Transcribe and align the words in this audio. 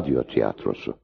Radyo 0.00 0.24
Tiyatrosu 0.24 0.94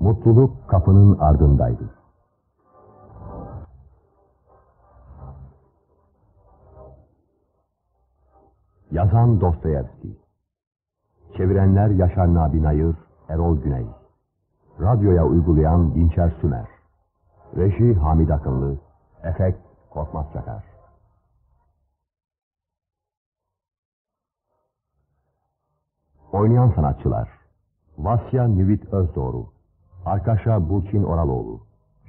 Mutluluk 0.00 0.68
kapının 0.68 1.18
ardındaydı. 1.18 1.90
Yazan 8.90 9.40
Dostoyevski 9.40 10.21
Çevirenler 11.36 11.90
Yaşar 11.90 12.34
Nabi 12.34 12.62
Nayır, 12.62 12.96
Erol 13.28 13.62
Güney. 13.62 13.86
Radyoya 14.80 15.24
uygulayan 15.24 15.94
Dinçer 15.94 16.32
Sümer. 16.40 16.66
Reji 17.56 17.94
Hamid 17.94 18.28
Akınlı. 18.28 18.78
Efekt 19.22 19.58
Korkmaz 19.90 20.26
Çakar. 20.32 20.64
Oynayan 26.32 26.72
sanatçılar. 26.76 27.28
Vasya 27.98 28.48
Nivit 28.48 28.92
Özdoğru 28.92 29.46
Arkaşa 30.04 30.68
Burçin 30.68 31.02
Oraloğlu. 31.02 31.60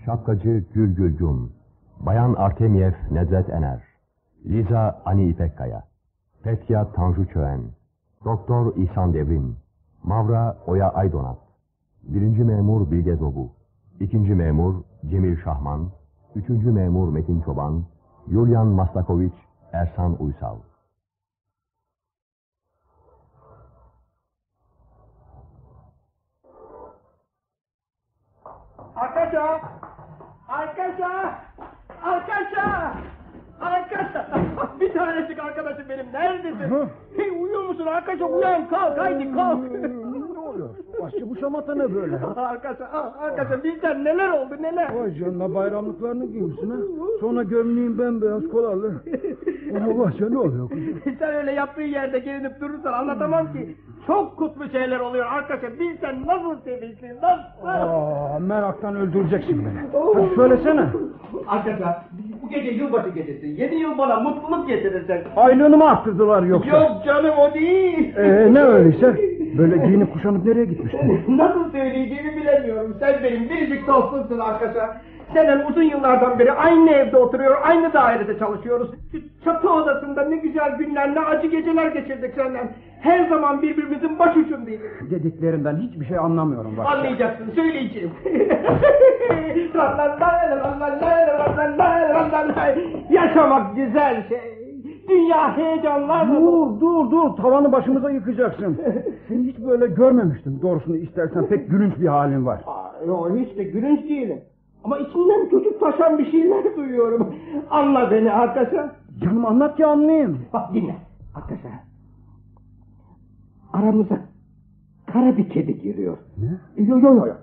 Şapkacı 0.05 0.65
Gül 0.73 0.95
Gülcum 0.95 1.53
Bayan 1.99 2.33
Artemiev 2.33 2.93
Nedret 3.11 3.49
Ener. 3.49 3.83
Liza 4.45 5.01
Ani 5.05 5.29
İpekkaya. 5.29 5.83
Petya 6.43 6.91
Tanju 6.91 7.27
Çöğen 7.27 7.61
Doktor 8.25 8.75
İhsan 8.75 9.13
Devrim 9.13 9.57
Mavra 10.03 10.57
Oya 10.67 10.89
Aydonat 10.89 11.37
Birinci 12.03 12.43
memur 12.43 12.91
Bilge 12.91 13.15
Zobu 13.15 13.51
İkinci 13.99 14.35
memur 14.35 14.75
Cemil 15.09 15.37
Şahman 15.43 15.89
Üçüncü 16.35 16.71
memur 16.71 17.13
Metin 17.13 17.41
Çoban 17.41 17.83
Yulian 18.27 18.67
Maslakoviç 18.67 19.33
Ersan 19.73 20.23
Uysal 20.23 20.57
Arkadaşlar! 28.95 29.61
Arkadaşlar! 30.47 31.35
Arkadaşlar! 32.03 32.93
Arkadaşlar! 33.61 34.79
Bir 34.79 34.93
tanecik 34.93 35.39
arkadaşım 35.39 35.89
benim. 35.89 36.13
Neredesin? 36.13 36.89
Musun 37.73 37.85
arkadaşlar? 37.87 38.29
Uyan 38.29 38.69
kalk 38.69 38.97
haydi 38.97 39.31
kalk. 39.35 39.71
ne 40.33 40.39
oluyor? 40.39 40.69
Başçı 41.01 41.29
bu 41.29 41.35
şamata 41.35 41.75
ne 41.75 41.95
böyle? 41.95 42.17
arkadaşlar, 42.35 42.87
ah, 42.93 43.21
arkadaşlar 43.21 43.63
bizden 43.63 44.03
neler 44.03 44.29
oldu 44.29 44.53
neler? 44.61 44.95
Vay 44.95 45.13
canına 45.15 45.55
bayramlıklarını 45.55 46.25
giymişsin 46.25 46.69
ha. 46.69 46.77
Sonra 47.19 47.43
gömleğin 47.43 47.99
bembeyaz 47.99 48.47
kolalı. 48.47 48.93
Ona 49.71 49.99
başça 49.99 50.29
ne 50.29 50.37
oluyor 50.37 50.69
kızım? 50.69 51.01
Sen 51.19 51.33
öyle 51.35 51.51
yaptığın 51.51 51.81
yerde 51.81 52.19
gelinip 52.19 52.61
durursan 52.61 52.93
anlatamam 52.93 53.53
ki. 53.53 53.75
Çok 54.07 54.37
kutlu 54.37 54.69
şeyler 54.69 54.99
oluyor 54.99 55.25
arkadaşlar. 55.25 55.79
Bilsen 55.79 56.27
nasıl 56.27 56.61
sevinçliyim 56.61 57.15
nasıl? 57.21 57.67
Aa, 57.67 58.39
meraktan 58.39 58.95
öldüreceksin 58.95 59.65
beni. 59.65 60.03
Hadi 60.15 60.35
söylesene. 60.35 60.85
Arkadaşlar 61.47 61.97
bu 62.43 62.49
gece 62.49 62.71
yılbaşı 62.71 63.09
gecesi. 63.09 63.47
Yeni 63.47 63.75
yıl 63.75 63.97
bana 63.97 64.19
mutluluk 64.19 64.67
getirecek. 64.67 65.25
Aylığını 65.35 65.77
mı 65.77 65.89
arttırdılar 65.89 66.43
yoksa? 66.43 66.77
Yok 66.77 66.91
canım 67.05 67.33
o 67.37 67.53
değil. 67.53 68.13
Ee, 68.17 68.53
ne 68.53 68.61
öyleyse? 68.61 69.15
Böyle 69.57 69.77
giyinip 69.87 70.13
kuşanıp 70.13 70.45
nereye 70.45 70.65
gitmiştin? 70.65 71.23
Nasıl 71.37 71.71
söyleyeceğimi 71.71 72.37
bilemiyorum. 72.37 72.95
Sen 72.99 73.15
benim 73.23 73.49
biricik 73.49 73.87
dostumsun 73.87 74.39
arkadaşlar. 74.39 74.89
Senden 75.33 75.65
uzun 75.69 75.81
yıllardan 75.81 76.39
beri 76.39 76.51
aynı 76.51 76.89
evde 76.91 77.17
oturuyor, 77.17 77.57
aynı 77.63 77.93
dairede 77.93 78.39
çalışıyoruz. 78.39 78.91
Şu 79.11 79.17
çatı 79.43 79.69
odasında 79.69 80.23
ne 80.25 80.37
güzel 80.37 80.75
günler, 80.77 81.15
ne 81.15 81.19
acı 81.19 81.47
geceler 81.47 81.87
geçirdik 81.91 82.33
senden. 82.35 82.71
Her 83.01 83.29
zaman 83.29 83.61
birbirimizin 83.61 84.19
başucundaydık. 84.19 85.11
Dediklerinden 85.11 85.77
hiçbir 85.77 86.05
şey 86.05 86.17
anlamıyorum 86.17 86.77
başça. 86.77 86.91
Anlayacaksın, 86.91 87.51
söyleyeceğim. 87.55 88.11
Yaşamak 93.09 93.75
güzel 93.75 94.27
şey. 94.29 94.53
Dünya 95.09 95.57
heyecanlar 95.57 96.27
Dur 96.27 96.79
dur 96.81 97.11
dur 97.11 97.35
tavanı 97.37 97.71
başımıza 97.71 98.11
yıkacaksın. 98.11 98.81
Seni 99.27 99.43
hiç 99.43 99.59
böyle 99.59 99.87
görmemiştim. 99.87 100.59
Doğrusunu 100.61 100.95
istersen 100.95 101.47
pek 101.47 101.69
gülünç 101.69 101.93
bir 101.99 102.07
halin 102.07 102.45
var. 102.45 102.61
Aa, 102.67 103.05
Yok 103.07 103.31
hiç 103.37 103.57
de 103.57 103.63
gülünç 103.63 104.03
değilim. 104.09 104.41
Ama 104.83 104.97
içimden 104.97 105.49
çocuk 105.49 105.79
taşan 105.79 106.17
bir 106.17 106.31
şeyler 106.31 106.75
duyuyorum. 106.77 107.35
Anla 107.69 108.11
beni 108.11 108.31
arkadaşlar. 108.31 108.89
Canım 109.21 109.45
anlat 109.45 109.77
ki 109.77 109.85
anlayayım. 109.85 110.45
Bak 110.53 110.73
dinle 110.73 110.95
arkadaşlar. 111.35 111.71
Aramıza 113.73 114.19
kara 115.13 115.37
bir 115.37 115.49
kedi 115.49 115.79
giriyor. 115.81 116.17
Ne? 116.37 116.85
Yo 116.85 116.99
yo 116.99 117.15
yo. 117.15 117.27
yo. 117.27 117.33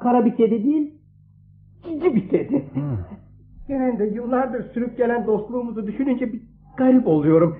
Kara 0.00 0.24
bir 0.24 0.36
kedi 0.36 0.64
değil. 0.64 0.94
Cici 1.84 2.14
bir 2.14 2.28
kedi. 2.28 2.64
Gene 3.68 3.98
de 3.98 4.04
yıllardır 4.04 4.72
sürüp 4.72 4.96
gelen 4.96 5.26
dostluğumuzu 5.26 5.86
düşününce 5.86 6.32
bir 6.32 6.42
garip 6.76 7.06
oluyorum. 7.06 7.58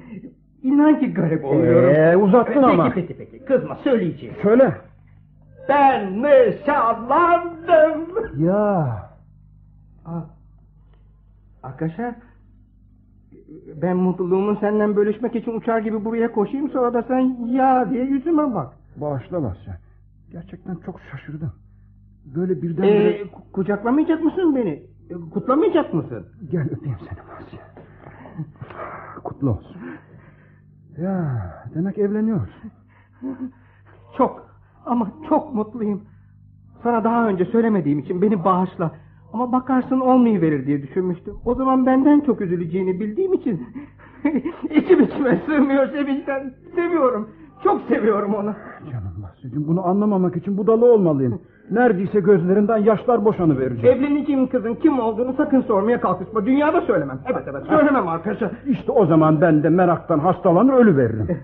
İnan 0.63 1.01
ki 1.01 1.15
garip 1.15 1.45
oluyorum. 1.45 1.91
Ee, 1.95 2.17
uzattın 2.17 2.55
peki, 2.55 2.67
ama. 2.67 2.91
Peki 2.95 3.17
peki 3.19 3.45
kızma 3.45 3.75
söyleyeceğim. 3.75 4.35
Söyle. 4.43 4.75
Ben 5.69 6.23
nişanlandım. 6.23 8.09
Ya. 8.39 9.14
Aa, 10.05 10.21
Arkadaşlar 11.63 12.15
ben 13.83 13.97
mutluluğumu 13.97 14.57
senden 14.61 14.97
bölüşmek 14.97 15.35
için 15.35 15.53
uçar 15.57 15.79
gibi 15.79 16.05
buraya 16.05 16.33
koşayım 16.33 16.71
sonra 16.71 16.95
da 16.95 17.03
sen 17.03 17.47
ya 17.47 17.91
diye 17.91 18.05
yüzüme 18.05 18.55
bak. 18.55 18.73
Bağışla 18.97 19.43
Basya. 19.43 19.79
Gerçekten 20.33 20.77
çok 20.87 21.01
şaşırdım. 21.11 21.53
Böyle 22.37 22.63
birden 22.63 22.83
Ee, 22.83 23.23
ku- 23.23 23.53
kucaklamayacak 23.53 24.25
mısın 24.25 24.57
beni? 24.57 24.71
E, 25.11 25.15
Kutlamayacak 25.33 25.95
mısın? 25.95 26.27
Gel 26.51 26.67
öpeyim 26.71 26.97
seni 27.01 27.19
Basya. 27.19 27.61
Kutlu 29.25 29.51
olsun. 29.51 29.77
Ya 30.99 31.41
demek 31.75 31.99
evleniyorsun. 31.99 32.71
Çok 34.17 34.49
ama 34.87 35.11
çok 35.29 35.55
mutluyum. 35.55 36.03
Sana 36.83 37.05
daha 37.05 37.29
önce 37.29 37.45
söylemediğim 37.45 37.99
için 37.99 38.23
beni 38.23 38.45
bağışla. 38.45 38.93
Ama 39.35 39.53
bakarsın 39.53 40.01
olmayıverir 40.01 40.67
diye 40.67 40.83
düşünmüştüm. 40.83 41.35
O 41.45 41.55
zaman 41.55 41.87
benden 41.87 42.21
çok 42.21 42.41
üzüleceğini 42.41 43.01
bildiğim 43.01 43.33
için 43.33 43.67
içim 44.71 45.01
içime 45.01 45.41
sığmıyor 45.47 45.89
sevinçten. 45.89 46.53
Seviyorum. 46.75 47.29
Çok 47.65 47.83
seviyorum 47.89 48.35
onu. 48.35 48.55
Canım 48.93 49.13
Basya'cığım 49.23 49.69
bunu 49.69 49.87
anlamamak 49.87 50.37
için 50.37 50.59
budalı 50.59 50.93
olmalıyım. 50.93 51.41
Neredeyse 51.71 52.21
gözlerinden 52.21 52.77
yaşlar 52.79 53.25
boşanı 53.25 53.59
verecek. 53.59 53.85
Evleneceğim 53.85 54.47
kızın 54.49 54.75
kim 54.75 54.99
olduğunu 54.99 55.33
sakın 55.37 55.61
sormaya 55.61 56.01
kalkışma. 56.01 56.47
Dünyada 56.47 56.81
söylemem. 56.81 57.19
Evet 57.33 57.43
evet 57.51 57.63
söylemem 57.69 58.09
arkadaşlar. 58.09 58.51
İşte 58.67 58.93
o 58.93 59.07
zaman 59.07 59.41
ben 59.41 59.63
de 59.63 59.69
meraktan 59.69 60.19
hastalanır 60.19 60.73
ölü 60.73 60.97
veririm. 60.97 61.39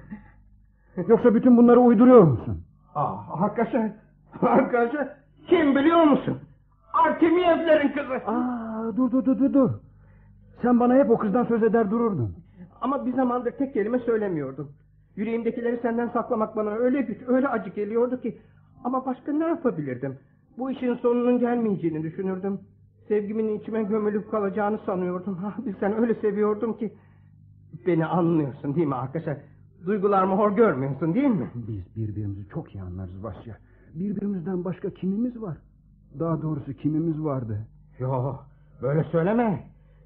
Yoksa 1.08 1.34
bütün 1.34 1.56
bunları 1.56 1.80
uyduruyor 1.80 2.22
musun? 2.22 2.58
Aa, 2.94 3.14
arkadaşlar. 3.44 3.90
Arkadaşlar. 4.42 5.08
Kim 5.48 5.76
biliyor 5.76 6.04
musun? 6.04 6.36
Artemiyevlerin 6.92 7.88
kızı. 7.88 8.14
Aa, 8.26 8.96
dur 8.96 9.10
dur 9.10 9.24
dur 9.24 9.38
dur 9.38 9.52
dur. 9.52 9.70
Sen 10.62 10.80
bana 10.80 10.94
hep 10.94 11.10
o 11.10 11.18
kızdan 11.18 11.44
söz 11.44 11.62
eder 11.62 11.90
dururdun. 11.90 12.34
Ama 12.80 13.06
bir 13.06 13.12
zamandır 13.12 13.50
tek 13.50 13.74
kelime 13.74 13.98
söylemiyordum. 13.98 14.72
Yüreğimdekileri 15.16 15.78
senden 15.82 16.08
saklamak 16.08 16.56
bana 16.56 16.70
öyle 16.70 17.02
güç, 17.02 17.18
öyle 17.26 17.48
acı 17.48 17.70
geliyordu 17.70 18.20
ki. 18.20 18.38
Ama 18.84 19.06
başka 19.06 19.32
ne 19.32 19.44
yapabilirdim? 19.44 20.18
Bu 20.58 20.70
işin 20.70 20.94
sonunun 20.94 21.38
gelmeyeceğini 21.38 22.02
düşünürdüm. 22.02 22.60
Sevgimin 23.08 23.58
içime 23.58 23.82
gömülüp 23.82 24.30
kalacağını 24.30 24.78
sanıyordum. 24.86 25.38
Ah, 25.44 25.66
bilsen 25.66 26.00
öyle 26.00 26.14
seviyordum 26.14 26.76
ki. 26.76 26.94
Beni 27.86 28.06
anlıyorsun 28.06 28.74
değil 28.74 28.86
mi 28.86 28.94
arkadaşlar? 28.94 29.36
Duygularımı 29.86 30.34
hor 30.34 30.56
görmüyorsun 30.56 31.14
değil 31.14 31.28
mi? 31.28 31.50
Biz 31.54 31.96
birbirimizi 31.96 32.48
çok 32.48 32.74
iyi 32.74 32.82
anlarız 32.82 33.22
Basya. 33.22 33.56
Birbirimizden 33.94 34.64
başka 34.64 34.90
kimimiz 34.90 35.42
var? 35.42 35.56
Daha 36.18 36.42
doğrusu 36.42 36.72
kimimiz 36.74 37.24
vardı? 37.24 37.58
Yo, 37.98 38.36
böyle 38.82 39.04
söyleme. 39.04 39.62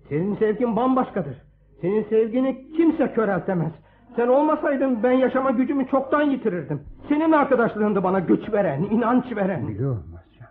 Senin 0.09 0.37
sevgin 0.37 0.77
bambaşkadır. 0.77 1.43
Senin 1.81 2.05
sevgini 2.09 2.73
kimse 2.77 3.12
köreltemez. 3.12 3.73
Sen 4.17 4.29
olmasaydın 4.29 5.03
ben 5.03 5.12
yaşama 5.12 5.51
gücümü 5.51 5.87
çoktan 5.89 6.23
yitirirdim. 6.23 6.83
Senin 7.09 7.33
arkadaşlığındı 7.33 8.03
bana 8.03 8.21
güç 8.21 8.53
veren, 8.53 8.83
inanç 8.83 9.37
veren. 9.37 9.69
Biliyorum 9.69 10.05
Basya. 10.12 10.47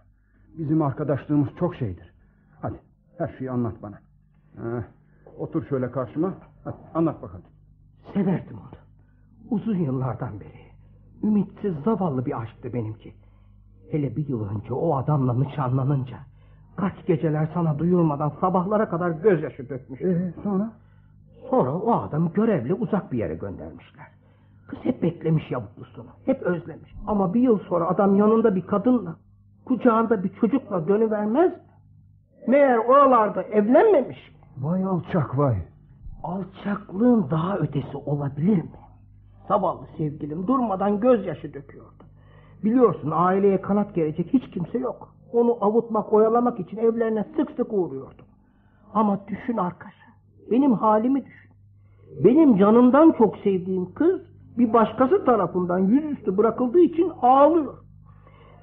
Bizim 0.58 0.82
arkadaşlığımız 0.82 1.50
çok 1.60 1.76
şeydir. 1.76 2.14
Hadi 2.62 2.76
her 3.18 3.36
şeyi 3.38 3.52
anlat 3.52 3.76
bana. 3.82 4.00
Ha, 4.58 4.84
otur 5.40 5.66
şöyle 5.66 5.92
karşıma. 5.92 6.34
Hadi 6.64 6.76
anlat 6.94 7.22
bakalım. 7.22 7.46
Severdim 8.14 8.58
onu. 8.58 8.80
Uzun 9.50 9.78
yıllardan 9.78 10.40
beri. 10.40 10.64
Ümitsiz 11.24 11.74
zavallı 11.86 12.26
bir 12.26 12.42
aşktı 12.42 12.74
benimki. 12.74 13.14
Hele 13.94 14.16
bir 14.16 14.28
yıl 14.28 14.50
önce 14.50 14.74
o 14.74 14.95
adamla 14.95 15.34
nişanlanınca 15.34 16.18
kaç 16.75 17.06
geceler 17.07 17.50
sana 17.54 17.80
duyurmadan 17.80 18.31
sabahlara 18.42 18.90
kadar 18.90 19.10
gözyaşı 19.10 19.69
dökmüştüm. 19.69 20.10
Ee, 20.10 20.42
sonra? 20.44 20.72
Sonra 21.50 21.74
o 21.74 21.92
adamı 21.92 22.34
görevle 22.34 22.74
uzak 22.74 23.12
bir 23.12 23.18
yere 23.18 23.36
göndermişler. 23.36 24.06
Kız 24.68 24.80
hep 24.81 25.04
beklemiş 25.04 25.51
yavuklusunu. 25.51 26.07
Hep 26.25 26.42
özlemiş. 26.42 26.95
Ama 27.07 27.34
bir 27.34 27.42
yıl 27.42 27.60
sonra 27.60 27.88
adam 27.88 28.16
yanında 28.16 28.56
bir 28.56 28.62
kadınla, 28.62 29.16
kucağında 29.66 30.24
bir 30.24 30.30
çocukla 30.30 30.88
dönüvermez 30.88 31.51
mi? 31.51 31.60
Meğer 32.48 32.78
oralarda 32.78 33.44
evlenmemiş. 33.44 34.31
Vay 34.57 34.84
alçak 34.84 35.38
vay. 35.38 35.57
Alçaklığın 36.24 37.28
daha 37.31 37.57
ötesi 37.57 37.98
olabilir 37.98 38.57
mi? 38.57 38.69
Zavallı 39.48 39.88
sevgilim 39.98 40.48
durmadan 40.48 41.00
gözyaşı 41.00 41.54
döküyordu. 41.54 42.03
Biliyorsun 42.63 43.12
aileye 43.13 43.62
kanat 43.62 43.95
gelecek 43.95 44.33
hiç 44.33 44.50
kimse 44.50 44.77
yok. 44.77 45.15
Onu 45.33 45.57
avutmak, 45.62 46.13
oyalamak 46.13 46.60
için 46.60 46.77
evlerine 46.77 47.25
sık 47.36 47.51
sık 47.51 47.74
uğruyordum. 47.74 48.25
Ama 48.94 49.19
düşün 49.27 49.57
arkadaşlar, 49.57 50.10
benim 50.51 50.74
halimi 50.74 51.25
düşün. 51.25 51.51
Benim 52.24 52.57
canımdan 52.57 53.12
çok 53.18 53.38
sevdiğim 53.38 53.94
kız 53.94 54.21
bir 54.57 54.74
başkası 54.74 55.25
tarafından 55.25 55.80
yüzüstü 55.80 56.38
bırakıldığı 56.38 56.80
için 56.80 57.12
ağlıyor. 57.21 57.74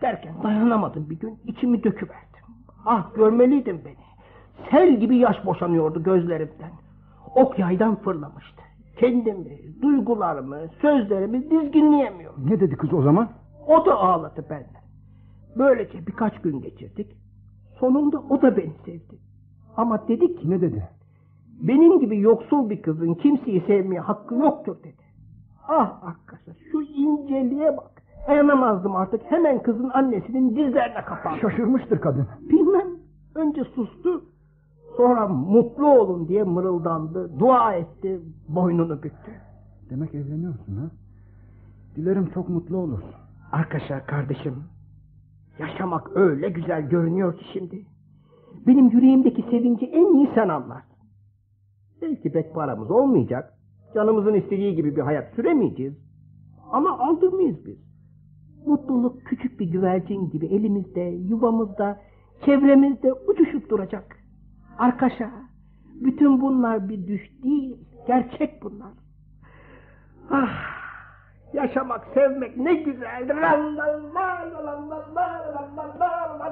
Derken 0.02 0.34
dayanamadım 0.42 1.10
bir 1.10 1.18
gün 1.18 1.38
içimi 1.46 1.84
döküverdim. 1.84 2.44
Ah 2.86 3.14
görmeliydin 3.14 3.80
beni. 3.84 3.96
Sel 4.70 5.00
gibi 5.00 5.16
yaş 5.16 5.46
boşanıyordu 5.46 6.02
gözlerimden. 6.02 6.70
Ok 7.34 7.58
yaydan 7.58 7.96
fırlamıştı. 7.96 8.62
Kendimi, 8.98 9.82
duygularımı, 9.82 10.58
sözlerimi 10.82 11.50
dizginleyemiyorum. 11.50 12.50
Ne 12.50 12.60
dedi 12.60 12.76
kız 12.76 12.92
o 12.92 13.02
zaman? 13.02 13.28
O 13.70 13.86
da 13.86 13.94
ağladı 13.98 14.44
benden. 14.50 14.82
Böylece 15.58 16.06
birkaç 16.06 16.40
gün 16.42 16.60
geçirdik. 16.60 17.16
Sonunda 17.78 18.18
o 18.30 18.42
da 18.42 18.56
beni 18.56 18.72
sevdi. 18.84 19.18
Ama 19.76 20.08
dedi 20.08 20.36
ki 20.36 20.50
Ne 20.50 20.60
dedi? 20.60 20.88
benim 21.60 22.00
gibi 22.00 22.18
yoksul 22.20 22.70
bir 22.70 22.82
kızın 22.82 23.14
kimseyi 23.14 23.60
sevmeye 23.66 24.00
hakkı 24.00 24.34
yoktur 24.34 24.76
dedi. 24.84 25.02
Ah 25.68 26.02
arkadaşlar 26.02 26.56
şu 26.72 26.82
inceliğe 26.82 27.76
bak. 27.76 28.02
Dayanamazdım 28.28 28.96
artık 28.96 29.22
hemen 29.24 29.62
kızın 29.62 29.90
annesinin 29.94 30.50
dizlerine 30.50 31.04
kapandım. 31.06 31.40
Şaşırmıştır 31.40 32.00
kadın. 32.00 32.26
Bilmem. 32.40 32.86
Önce 33.34 33.64
sustu. 33.64 34.24
Sonra 34.96 35.28
mutlu 35.28 35.86
olun 36.00 36.28
diye 36.28 36.42
mırıldandı. 36.44 37.38
Dua 37.38 37.74
etti. 37.74 38.20
Boynunu 38.48 39.02
büktü. 39.02 39.30
Demek 39.90 40.14
evleniyorsun 40.14 40.76
ha? 40.76 40.90
Dilerim 41.96 42.30
çok 42.34 42.48
mutlu 42.48 42.76
olursun. 42.76 43.10
Arkadaşlar 43.52 44.06
kardeşim. 44.06 44.64
Yaşamak 45.58 46.16
öyle 46.16 46.48
güzel 46.48 46.88
görünüyor 46.88 47.38
ki 47.38 47.44
şimdi. 47.52 47.86
Benim 48.66 48.90
yüreğimdeki 48.90 49.42
sevinci 49.42 49.86
en 49.86 50.14
iyi 50.14 50.30
sen 50.34 50.48
anlarsın. 50.48 50.90
Belki 52.02 52.32
pek 52.32 52.54
paramız 52.54 52.90
olmayacak. 52.90 53.54
Canımızın 53.94 54.34
istediği 54.34 54.74
gibi 54.74 54.96
bir 54.96 55.00
hayat 55.00 55.34
süremeyeceğiz. 55.34 55.94
Ama 56.72 56.98
aldırmayız 56.98 57.66
biz. 57.66 57.78
Mutluluk 58.66 59.24
küçük 59.24 59.60
bir 59.60 59.66
güvercin 59.66 60.30
gibi 60.30 60.46
elimizde, 60.46 61.00
yuvamızda, 61.00 62.00
çevremizde 62.44 63.12
uçuşup 63.12 63.70
duracak. 63.70 64.16
Arkadaşlar, 64.78 65.30
bütün 66.00 66.40
bunlar 66.40 66.88
bir 66.88 67.06
düş 67.06 67.42
değil, 67.42 67.76
gerçek 68.06 68.62
bunlar. 68.62 68.92
Ah, 70.30 70.79
yaşamak, 71.52 72.06
sevmek 72.14 72.56
ne 72.56 72.74
güzeldir. 72.74 73.36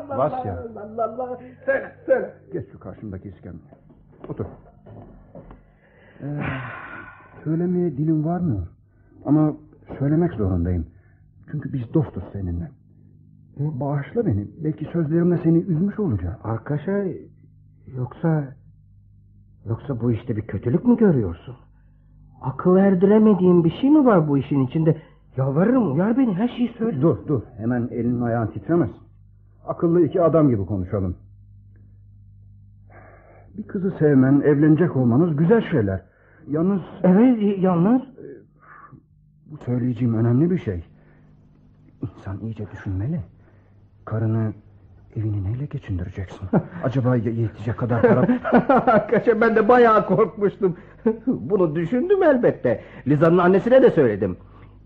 Vasya. 0.08 0.62
Söyle, 1.64 1.96
söyle. 2.06 2.34
Geç 2.52 2.72
şu 2.72 2.80
karşımdaki 2.80 3.28
iskemleye. 3.28 3.78
Otur. 4.28 4.46
Ee, 6.22 6.26
söylemeye 7.44 7.96
dilim 7.96 8.24
varmıyor. 8.24 8.66
Ama 9.24 9.52
söylemek 9.98 10.32
zorundayım. 10.32 10.86
Çünkü 11.50 11.72
biz 11.72 11.94
dostuz 11.94 12.24
seninle. 12.32 12.70
Bağışla 13.58 14.26
beni. 14.26 14.48
Belki 14.64 14.84
sözlerimle 14.84 15.38
seni 15.42 15.58
üzmüş 15.58 15.98
olacağım. 15.98 16.36
Arkadaşlar, 16.44 17.06
yoksa... 17.86 18.44
Yoksa 19.66 20.00
bu 20.00 20.12
işte 20.12 20.36
bir 20.36 20.46
kötülük 20.46 20.84
mü 20.84 20.96
görüyorsun? 20.96 21.56
Akıl 22.42 22.76
erdiremediğin 22.76 23.64
bir 23.64 23.70
şey 23.70 23.90
mi 23.90 24.04
var 24.04 24.28
bu 24.28 24.38
işin 24.38 24.66
içinde? 24.66 24.96
Yalvarırım 25.36 25.92
uyar 25.92 26.18
beni 26.18 26.34
her 26.34 26.48
şeyi 26.48 26.72
söyle. 26.78 27.02
Dur 27.02 27.26
dur. 27.26 27.42
Hemen 27.56 27.88
elin 27.90 28.20
ayağın 28.20 28.46
titremez. 28.46 28.90
Akıllı 29.66 30.02
iki 30.06 30.22
adam 30.22 30.48
gibi 30.48 30.66
konuşalım. 30.66 31.16
Bir 33.58 33.62
kızı 33.62 33.90
sevmen, 33.98 34.40
evlenecek 34.40 34.96
olmanız 34.96 35.36
güzel 35.36 35.70
şeyler. 35.70 36.02
Yalnız 36.48 36.80
Evet 37.02 37.58
yalnız 37.58 38.02
bu 39.46 39.56
söyleyeceğim 39.56 40.14
önemli 40.14 40.50
bir 40.50 40.58
şey. 40.58 40.84
İnsan 42.02 42.40
iyice 42.40 42.70
düşünmeli. 42.70 43.20
Karını 44.04 44.52
evini 45.18 45.44
neyle 45.44 45.64
geçindireceksin? 45.66 46.48
Acaba 46.84 47.16
ye- 47.16 47.32
yetecek 47.32 47.78
kadar 47.78 48.02
para... 48.02 48.20
Arkadaşlar 48.92 49.40
ben 49.40 49.56
de 49.56 49.68
bayağı 49.68 50.06
korkmuştum. 50.06 50.76
Bunu 51.26 51.74
düşündüm 51.74 52.22
elbette. 52.22 52.80
Liza'nın 53.06 53.38
annesine 53.38 53.82
de 53.82 53.90
söyledim. 53.90 54.36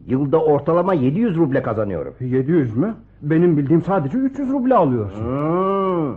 Yılda 0.06 0.44
ortalama 0.44 0.94
700 0.94 1.37
ruble 1.37 1.62
kazanıyorum. 1.62 2.14
700 2.20 2.76
mü? 2.76 2.94
Benim 3.23 3.56
bildiğim 3.56 3.82
sadece 3.82 4.19
300 4.19 4.50
ruble 4.50 4.75
alıyorsun. 4.75 5.25
Hmm. 5.25 6.14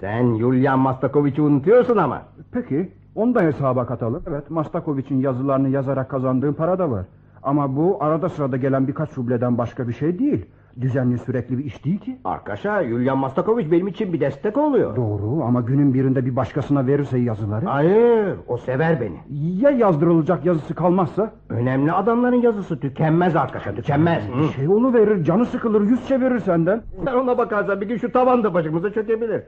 Sen 0.00 0.22
Yulian 0.22 0.78
Mastakoviç'i 0.78 1.42
unutuyorsun 1.42 1.96
ama. 1.96 2.22
Peki, 2.52 2.92
onu 3.14 3.34
da 3.34 3.40
hesaba 3.42 3.86
katalım. 3.86 4.22
Evet, 4.28 4.50
Mastakoviç'in 4.50 5.20
yazılarını 5.20 5.68
yazarak 5.68 6.08
kazandığın 6.08 6.52
para 6.52 6.78
da 6.78 6.90
var. 6.90 7.06
Ama 7.42 7.76
bu 7.76 7.96
arada 8.00 8.28
sırada 8.28 8.56
gelen 8.56 8.88
birkaç 8.88 9.18
rubleden 9.18 9.58
başka 9.58 9.88
bir 9.88 9.92
şey 9.92 10.18
değil. 10.18 10.46
Düzenli 10.80 11.18
sürekli 11.18 11.58
bir 11.58 11.64
iş 11.64 11.84
değil 11.84 11.98
ki. 11.98 12.18
Arkadaşlar 12.24 12.82
Yulian 12.82 13.18
Mastakoviç 13.18 13.70
benim 13.70 13.86
için 13.88 14.12
bir 14.12 14.20
destek 14.20 14.56
oluyor. 14.58 14.96
Doğru 14.96 15.44
ama 15.44 15.60
günün 15.60 15.94
birinde 15.94 16.24
bir 16.26 16.36
başkasına 16.36 16.86
verirse 16.86 17.18
yazıları... 17.18 17.66
Hayır 17.66 18.36
o 18.48 18.56
sever 18.56 19.00
beni. 19.00 19.16
Ya 19.62 19.70
yazdırılacak 19.70 20.44
yazısı 20.44 20.74
kalmazsa? 20.74 21.32
Önemli 21.48 21.92
adamların 21.92 22.42
yazısı 22.42 22.80
tükenmez 22.80 23.36
arkadaşlar 23.36 23.76
tükenmez. 23.76 24.24
Bir 24.38 24.48
şey 24.48 24.68
onu 24.68 24.94
verir, 24.94 25.24
canı 25.24 25.46
sıkılır, 25.46 25.80
yüz 25.82 26.08
çevirir 26.08 26.38
senden. 26.38 26.82
Sen 27.04 27.12
ona 27.14 27.38
bakarsan 27.38 27.80
bir 27.80 27.88
gün 27.88 27.96
şu 27.96 28.12
tavan 28.12 28.44
da 28.44 28.54
başımıza 28.54 28.92
çökebilir. 28.92 29.42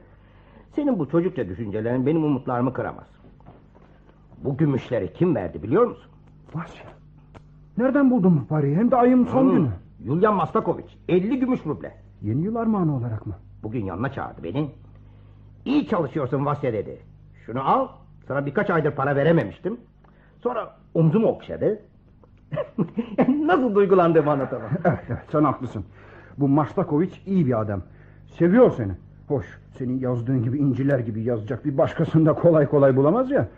Senin 0.76 0.98
bu 0.98 1.08
çocukça 1.08 1.48
düşüncelerin 1.48 2.06
benim 2.06 2.24
umutlarımı 2.24 2.72
kıramaz. 2.72 3.06
Bu 4.44 4.56
gümüşleri 4.56 5.12
kim 5.12 5.34
verdi 5.34 5.62
biliyor 5.62 5.86
musun? 5.86 6.10
Vasya, 6.54 6.84
nereden 7.78 8.10
buldun 8.10 8.40
bu 8.42 8.46
parayı? 8.46 8.76
Hem 8.76 8.90
de 8.90 8.96
ayın 8.96 9.24
son 9.24 9.42
Hmm, 9.42 9.50
günü. 9.56 9.68
Yulian 10.00 10.34
Mastakoviç 10.34 10.98
50 11.08 11.38
gümüş 11.40 11.66
ruble. 11.66 11.94
Yeni 12.22 12.42
yıl 12.44 12.56
armağanı 12.56 12.96
olarak 12.96 13.26
mı? 13.26 13.34
Bugün 13.62 13.84
yanına 13.84 14.12
çağırdı 14.12 14.42
beni. 14.42 14.70
İyi 15.64 15.86
çalışıyorsun 15.86 16.46
Vasya 16.46 16.72
dedi. 16.72 16.98
Şunu 17.46 17.68
al. 17.68 17.88
Sana 18.28 18.46
birkaç 18.46 18.70
aydır 18.70 18.90
para 18.90 19.16
verememiştim. 19.16 19.80
Sonra 20.42 20.76
omzumu 20.94 21.26
okşadı. 21.26 21.82
Nasıl 23.28 23.74
duygulandığımı 23.74 24.30
anlatamam. 24.30 24.70
Evet, 24.84 25.04
evet, 25.08 25.22
sen 25.32 25.44
haklısın. 25.44 25.84
Bu 26.38 26.48
Mastakoviç 26.48 27.22
iyi 27.26 27.46
bir 27.46 27.60
adam. 27.60 27.82
Seviyor 28.26 28.70
seni. 28.70 28.92
Hoş, 29.28 29.46
senin 29.78 29.98
yazdığın 30.00 30.42
gibi 30.42 30.58
inciler 30.58 30.98
gibi 30.98 31.22
yazacak 31.22 31.64
bir 31.64 31.78
başkasını 31.78 32.26
da 32.26 32.32
kolay 32.32 32.66
kolay 32.66 32.96
bulamaz 32.96 33.30
ya. 33.30 33.48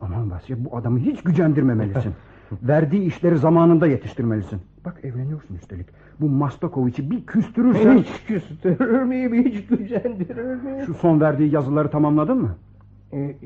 Aman 0.00 0.30
Vasya 0.30 0.64
bu 0.64 0.76
adamı 0.76 0.98
hiç 0.98 1.22
gücendirmemelisin. 1.22 2.14
Verdiği 2.62 3.02
işleri 3.02 3.38
zamanında 3.38 3.86
yetiştirmelisin. 3.86 4.60
Bak 4.84 5.04
evleniyorsun 5.04 5.54
üstelik. 5.54 5.86
Bu 6.20 6.28
Mastakoviç'i 6.28 7.10
bir 7.10 7.26
küstürürsen... 7.26 7.98
Hiç 7.98 8.24
küstürür 8.26 9.02
müyüm, 9.02 9.44
hiç 9.44 9.66
gücendirir 9.66 10.54
miyim? 10.62 10.86
Şu 10.86 10.94
son 10.94 11.20
verdiği 11.20 11.54
yazıları 11.54 11.90
tamamladın 11.90 12.38
mı? 12.38 12.56
Ee, 13.12 13.36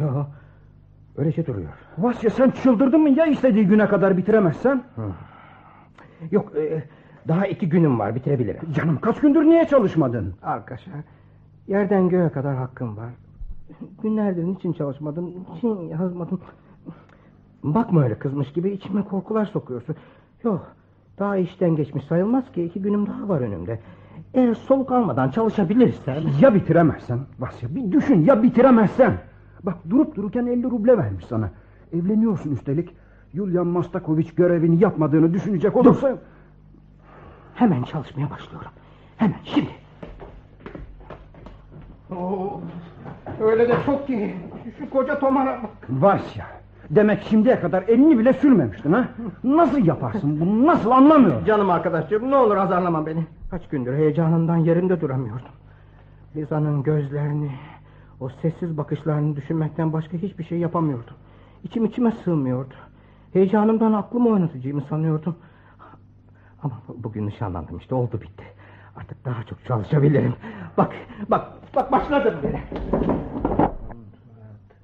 ya, 0.00 0.26
öylece 1.16 1.46
duruyor. 1.46 1.70
Vasya 1.98 2.30
sen 2.30 2.50
çıldırdın 2.50 3.00
mı 3.00 3.10
ya 3.10 3.26
istediği 3.26 3.66
güne 3.66 3.88
kadar 3.88 4.16
bitiremezsen? 4.16 4.82
Yok, 6.30 6.52
e, 6.56 6.84
daha 7.28 7.46
iki 7.46 7.68
günüm 7.68 7.98
var, 7.98 8.14
bitirebilirim. 8.14 8.72
Canım 8.72 8.98
kaç 9.00 9.20
gündür 9.20 9.44
niye 9.44 9.64
çalışmadın? 9.68 10.34
Arkadaşlar, 10.42 10.94
yerden 11.68 12.08
göğe 12.08 12.28
kadar 12.28 12.56
hakkım 12.56 12.96
var. 12.96 13.10
Günlerdir 14.02 14.44
niçin 14.44 14.72
çalışmadım, 14.72 15.30
niçin 15.54 15.80
yazmadım. 15.80 16.40
Bakma 17.64 18.02
öyle 18.02 18.18
kızmış 18.18 18.52
gibi 18.52 18.70
içime 18.70 19.04
korkular 19.04 19.46
sokuyorsun. 19.46 19.96
Yok, 20.44 20.66
daha 21.18 21.36
işten 21.36 21.76
geçmiş 21.76 22.04
sayılmaz 22.04 22.52
ki 22.52 22.64
iki 22.64 22.82
günüm 22.82 23.06
daha 23.06 23.28
var 23.28 23.40
önümde. 23.40 23.80
Eğer 24.34 24.54
soluk 24.54 24.92
almadan 24.92 25.30
çalışabilirsem... 25.30 26.22
Ya 26.40 26.54
bitiremezsen? 26.54 27.18
Vasya 27.38 27.74
bir 27.74 27.92
düşün 27.92 28.24
ya 28.24 28.42
bitiremezsen? 28.42 29.18
Bak 29.62 29.76
durup 29.90 30.16
dururken 30.16 30.46
50 30.46 30.62
ruble 30.64 30.98
vermiş 30.98 31.24
sana. 31.24 31.50
Evleniyorsun 31.92 32.50
üstelik. 32.50 32.90
Yulian 33.32 33.66
Mastakoviç 33.66 34.34
görevini 34.34 34.82
yapmadığını 34.82 35.34
düşünecek 35.34 35.76
olursa... 35.76 36.18
Hemen 37.54 37.82
çalışmaya 37.82 38.30
başlıyorum. 38.30 38.70
Hemen 39.16 39.38
şimdi. 39.44 39.70
Oo, 42.16 42.60
öyle 43.40 43.68
de 43.68 43.76
çok 43.86 44.06
ki. 44.06 44.34
Şu 44.78 44.90
koca 44.90 45.18
tomara 45.18 45.62
bak. 45.62 45.70
Vasya. 45.88 46.46
Demek 46.90 47.22
şimdiye 47.22 47.60
kadar 47.60 47.82
elini 47.82 48.18
bile 48.18 48.32
sürmemiştin 48.32 48.92
ha? 48.92 49.08
Nasıl 49.44 49.86
yaparsın 49.86 50.40
bunu 50.40 50.66
nasıl 50.66 50.90
anlamıyorum. 50.90 51.44
Canım 51.44 51.70
arkadaşım 51.70 52.30
ne 52.30 52.36
olur 52.36 52.56
azarlama 52.56 53.06
beni. 53.06 53.26
Kaç 53.50 53.68
gündür 53.68 53.94
heyecanından 53.96 54.56
yerimde 54.56 55.00
duramıyordum. 55.00 55.48
Liza'nın 56.36 56.82
gözlerini, 56.82 57.50
o 58.20 58.28
sessiz 58.28 58.76
bakışlarını 58.76 59.36
düşünmekten 59.36 59.92
başka 59.92 60.16
hiçbir 60.16 60.44
şey 60.44 60.58
yapamıyordum. 60.58 61.14
İçim 61.62 61.84
içime 61.84 62.12
sığmıyordu. 62.12 62.74
Heyecanımdan 63.32 63.92
aklım 63.92 64.26
oynatıcıyımı 64.26 64.82
sanıyordum. 64.82 65.36
Ama 66.62 66.74
bu- 66.88 67.02
bugün 67.04 67.26
nişanlandım 67.26 67.78
işte 67.78 67.94
oldu 67.94 68.20
bitti. 68.20 68.44
Artık 68.96 69.24
daha 69.24 69.42
çok 69.44 69.64
çalışabilirim. 69.64 70.34
Bak, 70.78 70.92
bak, 71.30 71.48
bak 71.76 71.92
başladım 71.92 72.34
bile. 72.42 72.64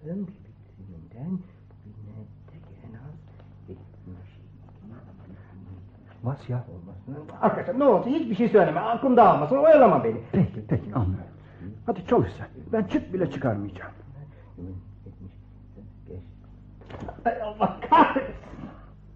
Suratım 0.01 0.27
bitiminden 0.27 1.39
bugüne 1.85 2.25
tek 2.51 2.63
en 2.91 2.95
az 2.95 3.15
Vasya. 6.25 6.65
Arkadaşlar 7.43 7.79
ne 7.79 7.85
olsa 7.85 8.11
hiçbir 8.11 8.35
şey 8.35 8.49
söyleme. 8.49 8.81
Aklım 8.81 9.17
dağılmasın. 9.17 9.57
Oyalama 9.57 10.05
beni. 10.05 10.21
Peki 10.33 10.65
peki 10.69 10.95
anlıyorum. 10.95 11.31
Hadi 11.87 12.07
çalış 12.07 12.33
sen. 12.39 12.47
Ben 12.73 12.83
çıt 12.85 13.13
bile 13.13 13.31
çıkarmayacağım. 13.31 13.93
Ay 17.25 17.43
Allah 17.43 17.81
kahretsin. 17.91 18.35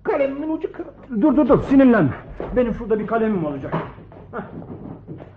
Kalemimin 0.03 0.57
ucu 0.57 0.73
kırıldı. 0.73 1.21
Dur 1.21 1.37
dur 1.37 1.49
dur 1.49 1.63
sinirlenme. 1.63 2.15
Benim 2.57 2.75
şurada 2.75 2.99
bir 2.99 3.07
kalemim 3.07 3.47
olacak. 3.47 3.75
Heh. 4.33 4.43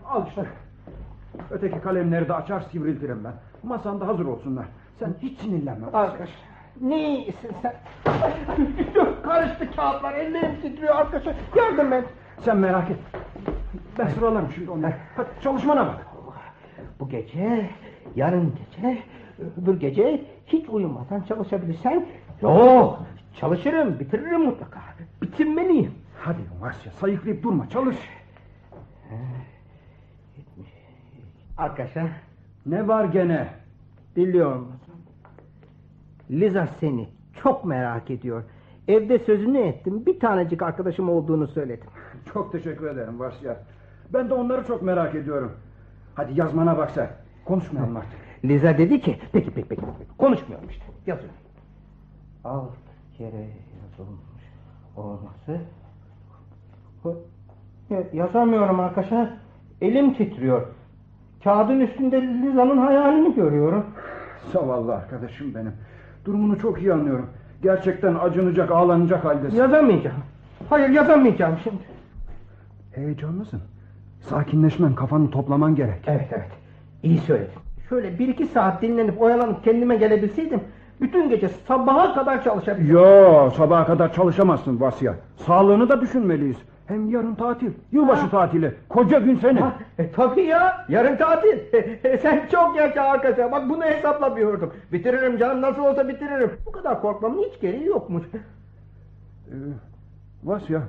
Al 0.10 0.28
işte. 0.28 0.46
Öteki 1.52 1.80
kalemleri 1.80 2.28
de 2.28 2.34
açar 2.34 2.62
sivriltirim 2.62 3.24
ben. 3.24 3.34
Masanda 3.64 4.08
hazır 4.08 4.26
olsunlar. 4.26 4.66
Sen 5.00 5.16
hiç 5.22 5.40
sinirlenme. 5.40 5.88
Arkadaş. 5.94 6.30
Ne 6.82 7.18
iyisin 7.18 7.52
sen? 7.62 7.74
Dur, 8.96 9.08
Karıştı 9.24 9.76
kağıtlar. 9.76 10.14
Ellerim 10.14 10.62
titriyor 10.62 10.96
arkadaşlar. 10.96 11.36
Yardım 11.56 11.94
et. 11.94 12.06
Sen 12.42 12.58
merak 12.58 12.90
et. 12.92 12.98
Ben 14.00 14.08
sıralarım 14.08 14.52
şimdi 14.56 14.72
onları. 14.72 14.94
Hadi 15.16 15.28
çalışmana 15.44 15.88
bak. 15.88 16.08
Bu 17.00 17.10
gece, 17.10 17.70
yarın 18.16 18.54
gece, 18.56 18.98
öbür 19.62 19.80
gece 19.80 20.26
hiç 20.48 20.70
uyumadan 20.70 21.22
çalışabilirsen... 21.22 22.06
Yok, 22.42 23.00
çalışırım, 23.40 24.00
bitiririm 24.00 24.42
mutlaka. 24.42 24.80
Bitirmeliyim. 25.22 25.94
Hadi 26.20 26.42
Vasya 26.62 26.92
sayıklayıp 26.92 27.44
durma 27.44 27.70
çalış. 27.70 27.98
Arkadaşlar, 31.58 32.08
Ne 32.66 32.88
var 32.88 33.06
gene? 33.06 33.48
biliyor 34.16 34.56
musun? 34.56 34.77
Liza 36.32 36.68
seni 36.80 37.10
çok 37.44 37.66
merak 37.66 38.12
ediyor. 38.12 38.44
Evde 38.88 39.20
sözünü 39.20 39.58
ettim. 39.58 40.06
Bir 40.06 40.20
tanecik 40.20 40.62
arkadaşım 40.62 41.10
olduğunu 41.10 41.48
söyledim. 41.48 41.88
Çok 42.34 42.52
teşekkür 42.52 42.88
ederim 42.88 43.20
Vasya. 43.20 43.58
Ben 44.14 44.30
de 44.30 44.34
onları 44.34 44.68
çok 44.68 44.82
merak 44.82 45.16
ediyorum. 45.16 45.52
Hadi 46.16 46.40
yazmana 46.40 46.78
bak 46.78 46.92
sen. 46.92 47.10
Konuşmayalım 47.46 47.98
artık. 47.98 48.20
Liza 48.46 48.78
dedi 48.78 49.02
ki, 49.02 49.20
peki 49.32 49.52
peki 49.52 49.68
peki. 49.70 49.82
Konuşmuyorum 50.18 50.70
işte. 50.70 50.86
Yazıyorum. 51.08 51.40
Alt 52.44 52.72
kere 53.18 53.48
yazılmış 53.82 54.44
olması. 54.96 55.62
Yazamıyorum 58.14 58.80
arkadaşlar. 58.80 59.34
Elim 59.82 60.14
titriyor. 60.14 60.68
Kağıdın 61.44 61.80
üstünde 61.80 62.22
Liza'nın 62.22 62.78
hayalini 62.78 63.36
görüyorum. 63.36 63.86
Zavallı 64.54 64.96
arkadaşım 64.96 65.56
benim. 65.56 65.74
Durumunu 66.28 66.60
çok 66.60 66.82
iyi 66.82 66.94
anlıyorum. 66.94 67.26
Gerçekten 67.64 68.16
acınacak, 68.16 68.72
ağlanacak 68.72 69.26
haldesin. 69.26 69.58
Yazamayacağım. 69.58 70.18
Hayır 70.70 70.90
yazamayacağım 70.90 71.56
şimdi. 71.64 71.84
Heyecanlısın. 72.96 73.62
Sakinleşmen, 74.22 74.96
kafanı 74.96 75.32
toplaman 75.32 75.76
gerek. 75.76 76.04
Evet 76.08 76.28
evet. 76.32 76.52
İyi 77.04 77.18
söyledin. 77.18 77.52
Şöyle 77.90 78.20
bir 78.20 78.28
iki 78.28 78.46
saat 78.46 78.82
dinlenip 78.82 79.22
oyalanıp 79.22 79.64
kendime 79.64 79.96
gelebilseydim... 79.96 80.60
...bütün 81.02 81.30
gece 81.30 81.50
sabaha 81.68 82.16
kadar 82.16 82.44
çalışabilirdim. 82.44 82.96
Yo, 82.96 83.52
sabaha 83.58 83.86
kadar 83.86 84.14
çalışamazsın 84.14 84.82
Vasya. 84.82 85.16
Sağlığını 85.36 85.90
da 85.90 86.02
düşünmeliyiz. 86.02 86.58
Hem 86.88 87.10
yarın 87.10 87.36
tatil, 87.36 87.72
yılbaşı 87.92 88.22
Ha. 88.22 88.30
tatili. 88.30 88.74
Koca 88.90 89.20
gün 89.20 89.36
senin. 89.36 89.62
Ha, 89.62 89.74
e, 89.98 90.12
tabii 90.12 90.42
ya. 90.42 90.86
Yarın 90.90 91.18
tatil. 91.18 91.60
Sen 92.22 92.48
çok 92.52 92.76
yaşa 92.76 93.02
arkadaşlar. 93.02 93.52
Bak 93.52 93.70
bunu 93.70 93.84
hesaplamıyordum. 93.84 94.74
Bitiririm 94.94 95.38
canım 95.38 95.62
nasıl 95.62 95.82
olsa 95.82 96.08
bitiririm. 96.08 96.52
Bu 96.66 96.72
kadar 96.72 97.02
korkmamın 97.02 97.44
hiç 97.44 97.62
gereği 97.62 97.86
yokmuş. 97.86 98.24
Ee, 98.34 99.54
Vasya, 100.44 100.82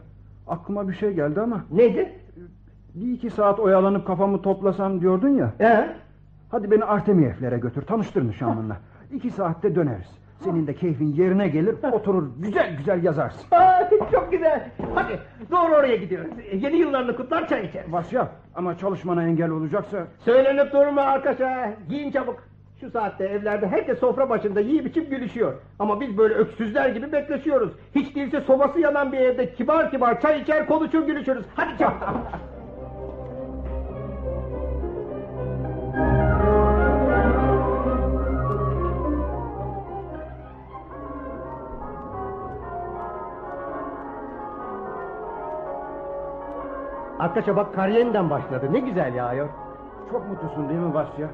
aklıma 0.47 0.89
bir 0.89 0.95
şey 0.95 1.13
geldi 1.13 1.41
ama... 1.41 1.65
Neydi? 1.73 2.13
Bir 2.95 3.13
iki 3.13 3.31
saat 3.31 3.61
oyalanıp 3.61 4.07
kafamı 4.07 4.43
toplasam 4.43 5.01
diyordun 5.01 5.29
ya. 5.29 5.53
Ee? 5.61 5.89
Hadi 6.51 6.71
beni 6.71 6.85
Artemiyevlere 6.85 7.59
götür, 7.59 7.83
tanıştır 7.83 8.29
nişanlınla. 8.29 8.77
İki 9.13 9.31
saatte 9.31 9.75
döneriz. 9.75 10.19
Senin 10.45 10.67
de 10.67 10.75
keyfin 10.75 11.13
yerine 11.15 11.49
gelir, 11.49 11.77
oturur 11.93 12.29
güzel 12.39 12.77
güzel 12.77 13.05
yazarsın. 13.05 13.47
Aa, 13.51 13.91
çok 14.13 14.33
güzel. 14.33 14.71
Hadi 14.95 15.19
doğru 15.51 15.75
oraya 15.75 15.97
gidiyoruz. 15.97 16.31
Yeni 16.53 16.77
yıllarını 16.77 17.17
kutlar 17.17 17.49
çay 17.49 17.67
içeriz. 17.67 17.93
Vasya, 17.93 18.29
ama 18.55 18.79
çalışmana 18.79 19.23
engel 19.23 19.51
olacaksa... 19.51 20.07
Söylenip 20.19 20.73
durma 20.73 21.03
arkadaşlar. 21.03 21.71
Giyin 21.89 22.11
çabuk. 22.11 22.37
Şu 22.81 22.91
saatte 22.91 23.25
evlerde 23.25 23.67
herkes 23.67 23.99
sofra 23.99 24.31
başında 24.31 24.61
yiyip 24.61 24.87
içip 24.87 25.11
gülüşüyor. 25.11 25.55
Ama 25.79 26.01
biz 26.01 26.19
böyle 26.19 26.35
öksüzler 26.35 26.89
gibi 26.89 27.13
bekleşiyoruz. 27.13 27.73
Hiç 27.95 28.17
değilse 28.17 28.41
sobası 28.41 28.81
yanan 28.81 29.13
bir 29.13 29.19
evde 29.19 29.55
kibar 29.55 29.91
kibar 29.91 30.21
çay 30.21 30.41
içer 30.41 30.67
konuşur 30.67 31.07
gülüşürüz. 31.07 31.45
Hadi 31.57 31.79
çabuk. 31.79 32.03
Arka 47.19 47.43
çabak 47.43 47.75
kariyerinden 47.75 48.31
başladı. 48.31 48.69
Ne 48.73 48.79
güzel 48.81 49.15
ya 49.15 49.27
ayol. 49.27 49.47
Çok 50.13 50.29
mutlusun 50.29 50.69
değil 50.69 50.81
mi 50.81 50.95
Basya? 50.95 51.29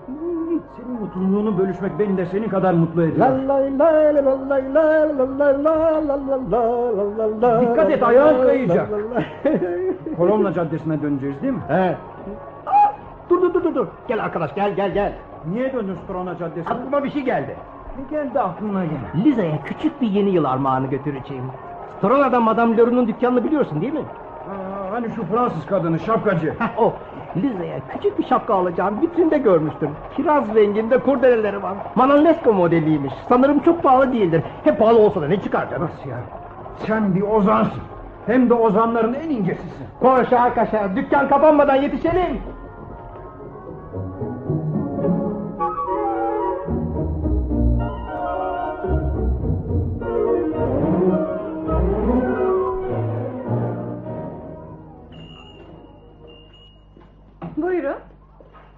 Senin 0.77 1.01
mutluluğunu 1.01 1.59
bölüşmek 1.59 1.99
beni 1.99 2.17
de 2.17 2.27
senin 2.27 2.49
kadar 2.49 2.75
mutlu 2.75 3.03
ediyor. 3.03 3.27
Dikkat 7.61 7.91
et 7.91 8.03
ayağın 8.03 8.43
kayacak. 8.47 8.89
Kolomna 10.17 10.53
caddesine 10.53 11.03
döneceğiz 11.03 11.43
değil 11.43 11.53
mi? 11.53 11.61
He. 11.69 11.97
Aa, 12.67 12.93
dur 13.31 13.43
dur 13.43 13.55
dur 13.65 13.75
dur. 13.75 13.87
Gel 14.09 14.25
arkadaş 14.25 14.55
gel 14.55 14.75
gel 14.75 14.95
gel. 14.95 15.13
Niye 15.53 15.73
döndün 15.73 15.97
Strona 16.05 16.39
caddesine? 16.39 16.75
Aklıma 16.75 17.05
bir 17.05 17.11
şey 17.11 17.23
geldi. 17.23 17.57
Ne 17.99 18.17
geldi 18.19 18.41
aklına 18.41 18.85
gene? 18.85 19.25
Liza'ya 19.25 19.63
küçük 19.65 20.01
bir 20.01 20.07
yeni 20.11 20.31
yıl 20.31 20.45
armağanı 20.45 20.87
götüreceğim. 20.87 21.45
Strona'dan 21.99 22.43
Madame 22.43 22.77
Leroux'un 22.77 23.09
dükkanını 23.09 23.45
biliyorsun 23.45 23.81
değil 23.81 23.93
mi? 23.93 24.01
Ha, 24.49 24.55
hani 24.95 25.07
şu 25.17 25.25
Fransız 25.25 25.67
kadını, 25.67 25.99
şapkacı. 25.99 26.55
Heh, 26.59 26.79
o. 26.79 26.93
Liza'ya 27.37 27.81
küçük 27.93 28.19
bir 28.19 28.25
şapka 28.25 28.55
alacağım. 28.55 29.03
Vitrinde 29.03 29.39
görmüştüm. 29.39 29.91
Kiraz 30.17 30.55
renginde 30.55 30.99
kurdeleleri 30.99 31.63
var. 31.63 31.75
Manolesco 31.95 32.53
modeliymiş. 32.53 33.13
Sanırım 33.29 33.61
çok 33.61 33.83
pahalı 33.83 34.13
değildir. 34.13 34.43
Hep 34.65 34.79
pahalı 34.79 34.99
olsa 34.99 35.23
da 35.23 35.29
ne 35.29 35.43
çıkar 35.43 35.71
canım? 35.71 35.89
Nasıl 35.99 36.11
ya? 36.11 36.17
Sen 36.87 37.15
bir 37.15 37.23
ozansın. 37.23 37.83
Hem 38.27 38.51
de 38.51 38.55
ozanların 38.55 39.15
en 39.15 39.31
incesisin. 39.31 39.87
Koş 40.01 40.33
arkadaşlar. 40.33 40.97
Dükkan 40.97 41.29
kapanmadan 41.29 41.77
yetişelim. 41.77 42.41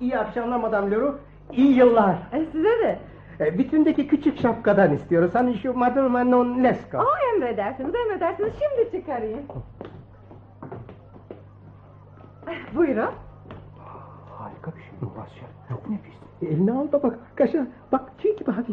İyi 0.00 0.19
akşamlar 0.19 0.57
Madame 0.57 0.91
Leroux. 0.91 1.15
İyi 1.53 1.76
yıllar. 1.76 2.17
E, 2.33 2.45
size 2.53 2.69
de. 2.69 2.99
E, 3.41 3.59
vitrindeki 3.59 4.09
küçük 4.09 4.41
şapkadan 4.41 4.93
istiyoruz. 4.95 5.31
Hani 5.35 5.59
şu 5.59 5.75
Madame 5.75 6.09
Manon 6.09 6.65
Lescaut. 6.65 7.07
Aa 7.09 7.35
emredersiniz 7.35 7.95
emredersiniz 7.95 8.53
şimdi 8.59 8.91
çıkarayım. 9.00 9.41
Eh, 12.49 12.76
Buyurun. 12.76 13.11
Harika 14.38 14.71
bir 14.76 14.81
şey 14.83 14.93
bu 15.03 15.07
Basya. 15.07 15.49
Çok 15.69 15.91
nefis. 15.91 16.15
Eline 16.43 16.73
al 16.73 16.93
da 16.93 17.03
bak 17.03 17.19
arkadaşlar. 17.31 17.67
Bak 17.93 18.03
çiğ 18.23 18.37
gibi 18.37 18.50
hadi. 18.50 18.73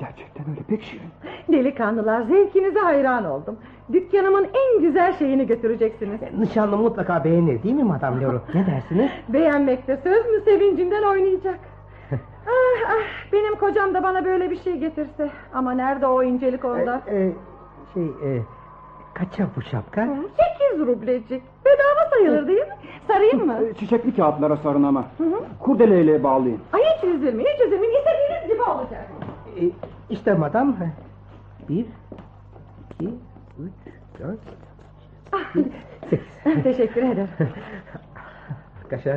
Gerçekten 0.00 0.50
öyle 0.50 0.60
pek 0.68 0.82
şirin. 0.82 1.10
Delikanlılar 1.52 2.22
zevkinize 2.22 2.80
hayran 2.80 3.24
oldum. 3.24 3.56
Dükkanımın 3.92 4.44
en 4.44 4.80
güzel 4.80 5.18
şeyini 5.18 5.46
götüreceksiniz. 5.46 6.20
Nişanlı 6.38 6.76
mutlaka 6.76 7.24
beğenir 7.24 7.62
değil 7.62 7.74
mi 7.74 7.84
Madame 7.84 8.20
Leroux? 8.20 8.54
Ne 8.54 8.66
dersiniz? 8.66 9.10
Beğenmekte 9.28 9.96
söz 9.96 10.26
mü 10.26 10.40
sevincinden 10.44 11.02
oynayacak. 11.02 11.58
ah, 12.46 12.88
ah, 12.88 13.32
benim 13.32 13.54
kocam 13.54 13.94
da 13.94 14.02
bana 14.02 14.24
böyle 14.24 14.50
bir 14.50 14.56
şey 14.62 14.76
getirse. 14.76 15.30
Ama 15.54 15.72
nerede 15.72 16.06
o 16.06 16.22
incelik 16.22 16.64
onda? 16.64 17.02
Ee, 17.08 17.32
şey, 17.94 18.04
e, 18.04 18.42
kaça 19.14 19.46
bu 19.56 19.62
şapka? 19.62 20.02
Hı, 20.02 20.14
Sekiz 20.36 20.86
rublecik. 20.86 21.42
Bedava 21.64 22.10
sayılır 22.10 22.48
değil 22.48 22.58
mi? 22.58 22.74
Sarayım 23.08 23.46
mı? 23.46 23.56
Ee, 23.70 23.74
Çiçekli 23.74 24.16
kağıtlara 24.16 24.56
sarın 24.56 24.82
ama. 24.82 25.04
Hı 25.18 25.24
hı. 25.24 25.40
Kurdeleyle 25.60 26.22
bağlayın. 26.22 26.58
Ay 26.72 26.80
hiç 26.96 27.04
üzülmeyin, 27.04 27.48
hiç 27.54 27.60
üzülmeyin. 27.66 27.94
İstediğiniz 27.98 28.48
gibi 28.52 28.62
olacak. 28.62 29.08
Ee, 29.60 29.64
işte 30.10 30.34
madam. 30.34 30.76
Bir, 31.68 31.86
iki, 32.90 33.14
üç, 33.58 33.72
dört, 34.18 34.38
Ah, 35.32 35.52
sekiz. 35.52 36.62
Teşekkür 36.64 37.02
ederim. 37.02 37.28
Arkadaşlar 38.84 39.16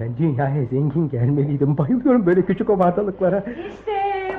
ben 0.00 0.16
dünyaya 0.16 0.64
zengin 0.64 1.08
gelmeliydim. 1.08 1.78
Bayılıyorum 1.78 2.26
böyle 2.26 2.42
küçük 2.46 2.68
hovardalıklara. 2.68 3.38
İşte 3.38 3.92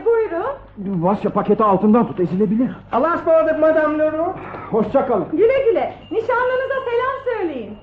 buyurun. 0.06 1.04
Vasya 1.04 1.32
paketi 1.34 1.64
altından 1.64 2.08
tut 2.08 2.20
ezilebilir. 2.20 2.72
Allah'a 2.92 3.16
ısmarladık 3.16 3.60
Madame 3.60 3.98
Leroux. 4.00 4.36
Hoşça 4.72 5.08
kalın. 5.08 5.28
Güle 5.32 5.64
güle. 5.70 5.94
Nişanlınıza 6.12 6.76
selam 6.86 7.38
söyleyin. 7.38 7.78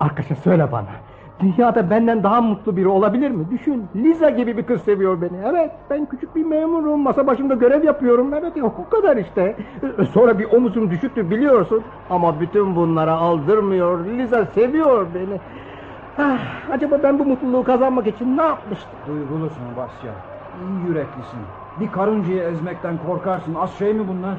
Arkadaşlar 0.00 0.36
söyle 0.36 0.72
bana. 0.72 0.86
Dünyada 1.42 1.90
benden 1.90 2.22
daha 2.22 2.40
mutlu 2.40 2.76
biri 2.76 2.88
olabilir 2.88 3.30
mi? 3.30 3.50
Düşün. 3.50 3.84
Liza 3.96 4.30
gibi 4.30 4.56
bir 4.56 4.62
kız 4.62 4.82
seviyor 4.82 5.20
beni. 5.20 5.36
Evet 5.46 5.70
ben 5.90 6.06
küçük 6.06 6.36
bir 6.36 6.44
memurum. 6.44 7.00
Masa 7.00 7.26
başında 7.26 7.54
görev 7.54 7.84
yapıyorum. 7.84 8.34
Evet 8.34 8.56
yok 8.56 8.74
o 8.86 8.90
kadar 8.90 9.16
işte. 9.16 9.56
Ee, 9.98 10.04
Sonra 10.04 10.38
bir 10.38 10.44
omuzum 10.52 10.90
düşüktür 10.90 11.30
biliyorsun. 11.30 11.82
Ama 12.10 12.40
bütün 12.40 12.76
bunlara 12.76 13.12
aldırmıyor. 13.12 14.04
Liza 14.06 14.44
seviyor 14.46 15.06
beni. 15.14 15.40
Ah, 16.18 16.38
acaba 16.72 17.02
ben 17.02 17.18
bu 17.18 17.24
mutluluğu 17.24 17.64
kazanmak 17.64 18.06
için 18.06 18.36
ne 18.36 18.42
yapmıştım? 18.42 18.98
Duygulusun 19.06 19.76
Vasya. 19.76 20.12
İyi 20.68 20.88
yüreklisin. 20.88 21.40
Bir 21.80 21.92
karıncayı 21.92 22.42
ezmekten 22.42 22.98
korkarsın. 23.06 23.54
Az 23.54 23.72
şey 23.78 23.94
mi 23.94 24.08
bunlar? 24.08 24.38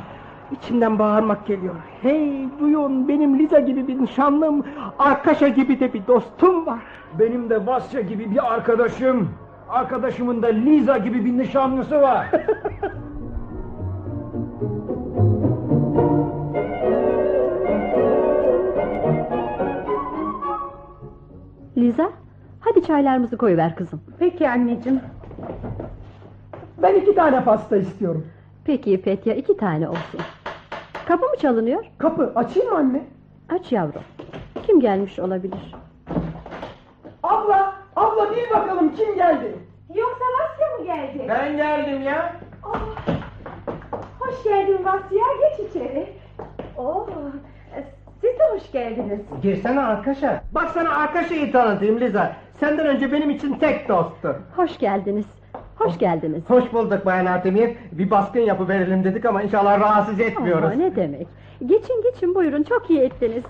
İçimden 0.54 1.00
bağırmak 1.00 1.48
geliyor. 1.48 1.76
Hey 2.02 2.50
duyun 2.60 3.08
benim 3.08 3.40
Liza 3.40 3.60
gibi 3.60 3.88
bir 3.88 4.02
nişanlım, 4.02 4.64
Arkaşa 5.00 5.48
gibi 5.48 5.80
de 5.80 5.94
bir 5.94 6.08
dostum 6.08 6.66
var. 6.66 6.80
Benim 7.20 7.50
de 7.50 7.66
Vasya 7.66 8.02
gibi 8.02 8.32
bir 8.32 8.54
arkadaşım. 8.54 9.30
Arkadaşımın 9.70 10.42
da 10.42 10.48
Liza 10.48 10.98
gibi 10.98 11.26
bir 11.26 11.38
nişanlısı 11.38 12.02
var. 12.02 12.28
Liza, 21.78 22.10
hadi 22.60 22.84
çaylarımızı 22.84 23.38
koyuver 23.38 23.76
kızım. 23.76 24.02
Peki 24.20 24.50
anneciğim. 24.50 25.00
Ben 26.82 26.96
iki 26.96 27.16
tane 27.16 27.44
pasta 27.44 27.78
istiyorum. 27.78 28.28
Peki 28.66 29.02
Petya, 29.02 29.34
iki 29.34 29.58
tane 29.58 29.90
olsun. 29.90 30.20
Kapı 31.08 31.26
mı 31.26 31.36
çalınıyor? 31.42 31.86
Kapı 31.98 32.32
açayım 32.36 32.70
mı 32.70 32.78
anne? 32.78 33.02
Aç 33.50 33.72
yavrum. 33.72 34.02
Kim 34.66 34.80
gelmiş 34.80 35.20
olabilir? 35.20 35.76
Abla, 37.24 37.74
abla 37.96 38.32
bil 38.32 38.50
bakalım 38.54 38.96
kim 38.96 39.16
geldi? 39.16 39.56
Yoksa 39.96 40.26
Vasya 40.40 40.78
mı 40.78 40.86
geldi? 40.86 41.26
Ben 41.30 41.58
geldim 41.58 42.02
ya. 42.02 42.36
Oh, 42.66 42.80
hoş 44.20 44.44
geldin 44.44 44.86
Vasya, 44.86 45.24
geç 45.42 45.70
içeri. 45.70 46.14
Oo, 46.78 47.08
siz 48.22 48.40
de 48.40 48.44
hoş 48.54 48.72
geldiniz. 48.72 49.20
Girsene 49.42 49.80
Arkaşa. 49.82 50.44
Bak 50.52 50.70
sana 50.70 50.96
Arkaşa'yı 50.96 51.52
tanıtayım 51.52 52.00
Liza. 52.00 52.36
Senden 52.60 52.88
önce 52.88 53.12
benim 53.12 53.30
için 53.30 53.54
tek 53.60 53.90
dosttu. 53.90 54.36
Hoş 54.56 54.78
geldiniz. 54.78 55.26
Hoş 55.86 55.98
geldiniz. 55.98 56.44
Hoş 56.48 56.74
bulduk 56.74 57.06
Bayan 57.06 57.26
Artemir. 57.26 57.76
Bir 57.92 58.12
baskın 58.12 58.40
yapı 58.40 58.68
verelim 58.68 59.04
dedik 59.04 59.26
ama 59.26 59.42
inşallah 59.42 59.80
rahatsız 59.80 60.20
etmiyoruz. 60.20 60.64
Ama 60.64 60.74
ne 60.74 60.96
demek? 60.96 61.28
Geçin 61.66 62.02
geçin 62.04 62.36
buyurun 62.36 62.64
çok 62.64 62.90
iyi 62.90 63.00
ettiniz. 63.00 63.44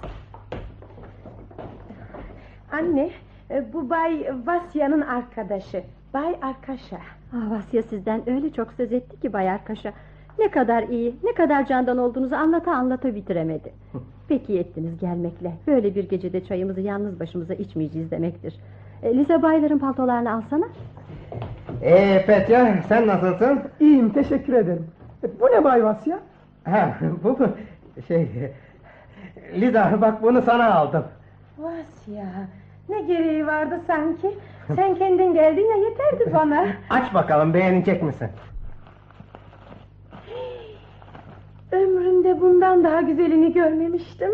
Anne, 2.72 3.10
e, 3.52 3.74
bu 3.74 3.90
Bay 3.90 4.26
Vasya'nın 4.46 5.02
arkadaşı. 5.02 5.84
Bay 6.14 6.36
Arkaşa. 6.42 6.98
Ah, 7.36 7.52
Vasya 7.52 7.84
sizden 7.84 8.30
öyle 8.30 8.54
çok 8.54 8.74
söz 8.74 8.94
etti 8.94 9.20
ki 9.20 9.34
Bay 9.34 9.50
Arkaş'a. 9.50 9.94
Ne 10.40 10.52
kadar 10.52 10.84
iyi, 10.84 11.16
ne 11.24 11.34
kadar 11.34 11.66
candan 11.66 11.98
olduğunuzu 11.98 12.36
anlata 12.36 12.72
anlata 12.72 13.16
bitiremedi. 13.16 13.74
Peki 14.28 14.60
ettiniz 14.60 15.00
gelmekle. 15.00 15.52
Böyle 15.68 15.96
bir 15.96 16.10
gecede 16.10 16.44
çayımızı 16.46 16.82
yalnız 16.82 17.20
başımıza 17.20 17.54
içmeyeceğiz 17.54 18.12
demektir. 18.12 18.56
E, 19.04 19.18
Liza 19.18 19.42
bayların 19.42 19.80
paltolarını 19.80 20.34
alsana. 20.34 20.66
Ee 21.82 22.24
Petya 22.28 22.76
sen 22.90 23.08
nasılsın? 23.08 23.62
İyiyim 23.80 24.14
teşekkür 24.14 24.54
ederim. 24.54 24.88
E, 25.24 25.40
Bu 25.40 25.46
ne 25.46 25.64
Bay 25.64 25.84
Vasya? 25.84 26.20
Ha, 26.66 26.98
bu 27.24 27.30
mu? 27.30 27.50
Şey... 28.08 28.28
Liza 29.54 29.98
bak 30.02 30.24
bunu 30.24 30.42
sana 30.42 30.74
aldım. 30.76 31.04
Vasya, 31.58 32.26
ne 32.90 33.02
gereği 33.02 33.48
vardı 33.48 33.80
sanki? 33.88 34.32
Sen 34.76 34.96
kendin 34.96 35.34
geldin 35.34 35.62
ya 35.70 35.76
yeterdi 35.78 36.34
bana. 36.34 36.66
Aç 36.90 37.14
bakalım 37.14 37.54
beğenecek 37.54 38.04
misin? 38.04 38.28
Ömrümde 41.72 42.42
bundan 42.42 42.84
daha 42.84 43.02
güzelini 43.02 43.54
görmemiştim. 43.54 44.32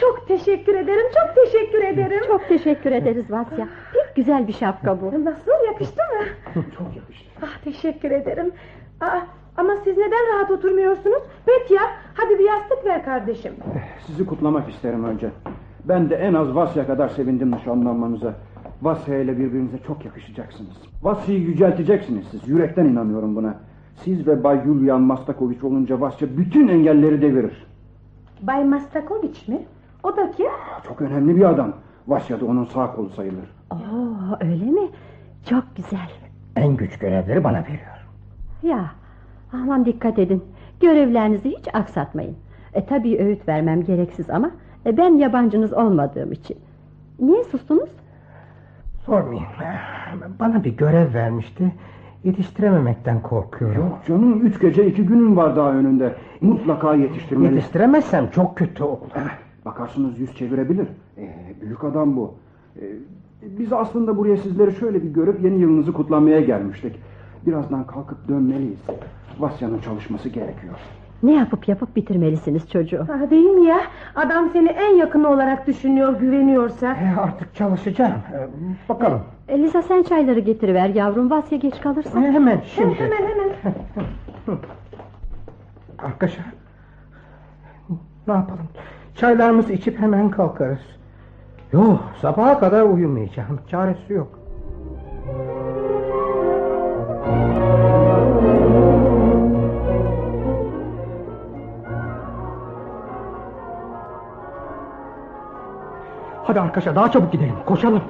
Çok 0.00 0.28
teşekkür 0.28 0.74
ederim, 0.74 1.06
çok 1.14 1.34
teşekkür 1.44 1.84
ederim. 1.84 2.20
Çok 2.26 2.48
teşekkür 2.48 2.92
ederiz 2.92 3.30
Vasya. 3.30 3.68
Pek 3.92 4.05
güzel 4.16 4.48
bir 4.48 4.52
şapka 4.52 5.00
bu. 5.00 5.24
Nasıl 5.24 5.50
yakıştı 5.66 6.00
mı? 6.00 6.24
Çok 6.78 6.96
yakıştı. 6.96 7.30
Ah 7.42 7.58
teşekkür 7.64 8.10
ederim. 8.10 8.52
Aa, 9.00 9.20
ama 9.56 9.72
siz 9.84 9.96
neden 9.96 10.34
rahat 10.34 10.50
oturmuyorsunuz? 10.50 11.22
Petya, 11.46 11.82
hadi 12.14 12.38
bir 12.38 12.44
yastık 12.44 12.84
ver 12.84 13.04
kardeşim. 13.04 13.52
Sizi 14.06 14.26
kutlamak 14.26 14.70
isterim 14.70 15.04
önce. 15.04 15.30
Ben 15.84 16.10
de 16.10 16.14
en 16.16 16.34
az 16.34 16.54
Vasya 16.54 16.86
kadar 16.86 17.08
sevindim 17.08 17.50
nişanlanmanıza. 17.50 18.34
Vasya 18.82 19.18
ile 19.18 19.38
birbirinize 19.38 19.78
çok 19.86 20.04
yakışacaksınız. 20.04 20.76
Vasya'yı 21.02 21.40
yücelteceksiniz 21.40 22.26
siz. 22.30 22.48
Yürekten 22.48 22.84
inanıyorum 22.84 23.36
buna. 23.36 23.54
Siz 24.04 24.26
ve 24.26 24.44
Bay 24.44 24.60
Yulian 24.66 25.00
Mastakoviç 25.00 25.64
olunca 25.64 26.00
Vasya 26.00 26.28
bütün 26.36 26.68
engelleri 26.68 27.22
devirir. 27.22 27.66
Bay 28.42 28.64
Mastakoviç 28.64 29.48
mi? 29.48 29.66
O 30.02 30.16
da 30.16 30.30
kim? 30.30 30.46
Çok 30.88 31.00
önemli 31.02 31.36
bir 31.36 31.44
adam. 31.50 31.72
Vasya 32.08 32.40
da 32.40 32.44
onun 32.46 32.64
sağ 32.64 32.92
kolu 32.92 33.08
sayılır. 33.10 33.44
Oo, 33.70 34.36
öyle 34.40 34.64
mi? 34.64 34.88
Çok 35.48 35.64
güzel. 35.76 36.10
En 36.56 36.76
güç 36.76 36.98
görevleri 36.98 37.44
bana 37.44 37.62
veriyor. 37.62 38.06
Ya 38.62 38.90
aman 39.52 39.84
dikkat 39.84 40.18
edin. 40.18 40.44
Görevlerinizi 40.80 41.48
hiç 41.50 41.74
aksatmayın. 41.74 42.36
E 42.74 42.86
tabii 42.86 43.18
öğüt 43.18 43.48
vermem 43.48 43.84
gereksiz 43.84 44.30
ama 44.30 44.50
e, 44.86 44.96
ben 44.96 45.10
yabancınız 45.14 45.72
olmadığım 45.72 46.32
için. 46.32 46.56
Niye 47.20 47.44
sustunuz? 47.44 47.88
Sormayın. 49.06 49.44
Bana 50.40 50.64
bir 50.64 50.76
görev 50.76 51.14
vermişti. 51.14 51.72
Yetiştirememekten 52.24 53.22
korkuyorum. 53.22 53.76
Yok 53.82 53.98
canım 54.08 54.46
üç 54.46 54.60
gece 54.60 54.86
iki 54.86 55.06
günün 55.06 55.36
var 55.36 55.56
daha 55.56 55.72
önünde. 55.72 56.14
Mutlaka 56.40 56.94
yetiştirmeliyiz. 56.94 57.56
Yetiştiremezsem 57.56 58.30
çok 58.30 58.56
kötü 58.56 58.84
olur. 58.84 59.10
Eh, 59.16 59.20
Bakarsınız 59.66 60.18
yüz 60.18 60.36
çevirebilir. 60.36 60.86
Ee, 61.18 61.34
büyük 61.60 61.84
adam 61.84 62.16
bu. 62.16 62.34
Ee, 62.80 62.82
biz 63.42 63.72
aslında 63.72 64.16
buraya 64.16 64.36
sizleri 64.36 64.72
şöyle 64.72 65.02
bir 65.02 65.08
görüp 65.08 65.44
yeni 65.44 65.58
yılınızı 65.60 65.92
kutlamaya 65.92 66.40
gelmiştik. 66.40 66.96
Birazdan 67.46 67.86
kalkıp 67.86 68.28
dönmeliyiz. 68.28 68.78
Vasya'nın 69.38 69.78
çalışması 69.78 70.28
gerekiyor. 70.28 70.74
Ne 71.22 71.34
yapıp 71.34 71.68
yapıp 71.68 71.96
bitirmelisiniz 71.96 72.70
çocuğu. 72.70 73.06
Ah, 73.12 73.30
değil 73.30 73.50
mi 73.50 73.66
ya? 73.66 73.80
Adam 74.14 74.50
seni 74.52 74.68
en 74.68 74.94
yakını 74.96 75.28
olarak 75.28 75.66
düşünüyor, 75.66 76.20
güveniyorsa. 76.20 76.94
E, 76.94 77.20
artık 77.20 77.54
çalışacağım. 77.54 78.12
E, 78.12 78.48
bakalım. 78.88 79.20
E, 79.48 79.58
Lisa 79.58 79.82
sen 79.82 80.02
çayları 80.02 80.40
getiriver 80.40 80.88
yavrum. 80.88 81.30
Vasya 81.30 81.58
geç 81.58 81.80
kalırsa. 81.80 82.20
E, 82.20 82.32
hemen 82.32 82.60
şimdi. 82.74 82.94
Hemen 82.94 83.22
hemen. 83.28 83.50
Arkadaşlar. 85.98 86.46
Ne 88.28 88.34
yapalım? 88.34 88.68
Çaylarımızı 89.16 89.72
içip 89.72 89.98
hemen 89.98 90.30
kalkarız. 90.30 90.78
Yok 91.72 92.00
sabaha 92.20 92.58
kadar 92.58 92.82
uyumayacağım. 92.82 93.60
Çaresi 93.70 94.12
yok. 94.12 94.38
Hadi 106.44 106.60
arkadaşlar 106.60 106.94
daha 106.94 107.10
çabuk 107.10 107.32
gidelim. 107.32 107.54
Koşalım. 107.66 108.02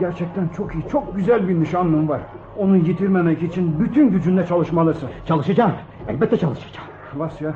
Gerçekten 0.00 0.48
çok 0.56 0.74
iyi, 0.74 0.88
çok 0.88 1.16
güzel 1.16 1.48
bir 1.48 1.60
nişanlın 1.60 2.08
var. 2.08 2.20
Onu 2.58 2.76
yitirmemek 2.76 3.42
için 3.42 3.80
bütün 3.80 4.10
gücünle 4.10 4.46
çalışmalısın. 4.46 5.08
Çalışacağım. 5.26 5.72
Elbette 6.08 6.36
çalışacağım. 6.36 6.86
Vasya, 7.16 7.54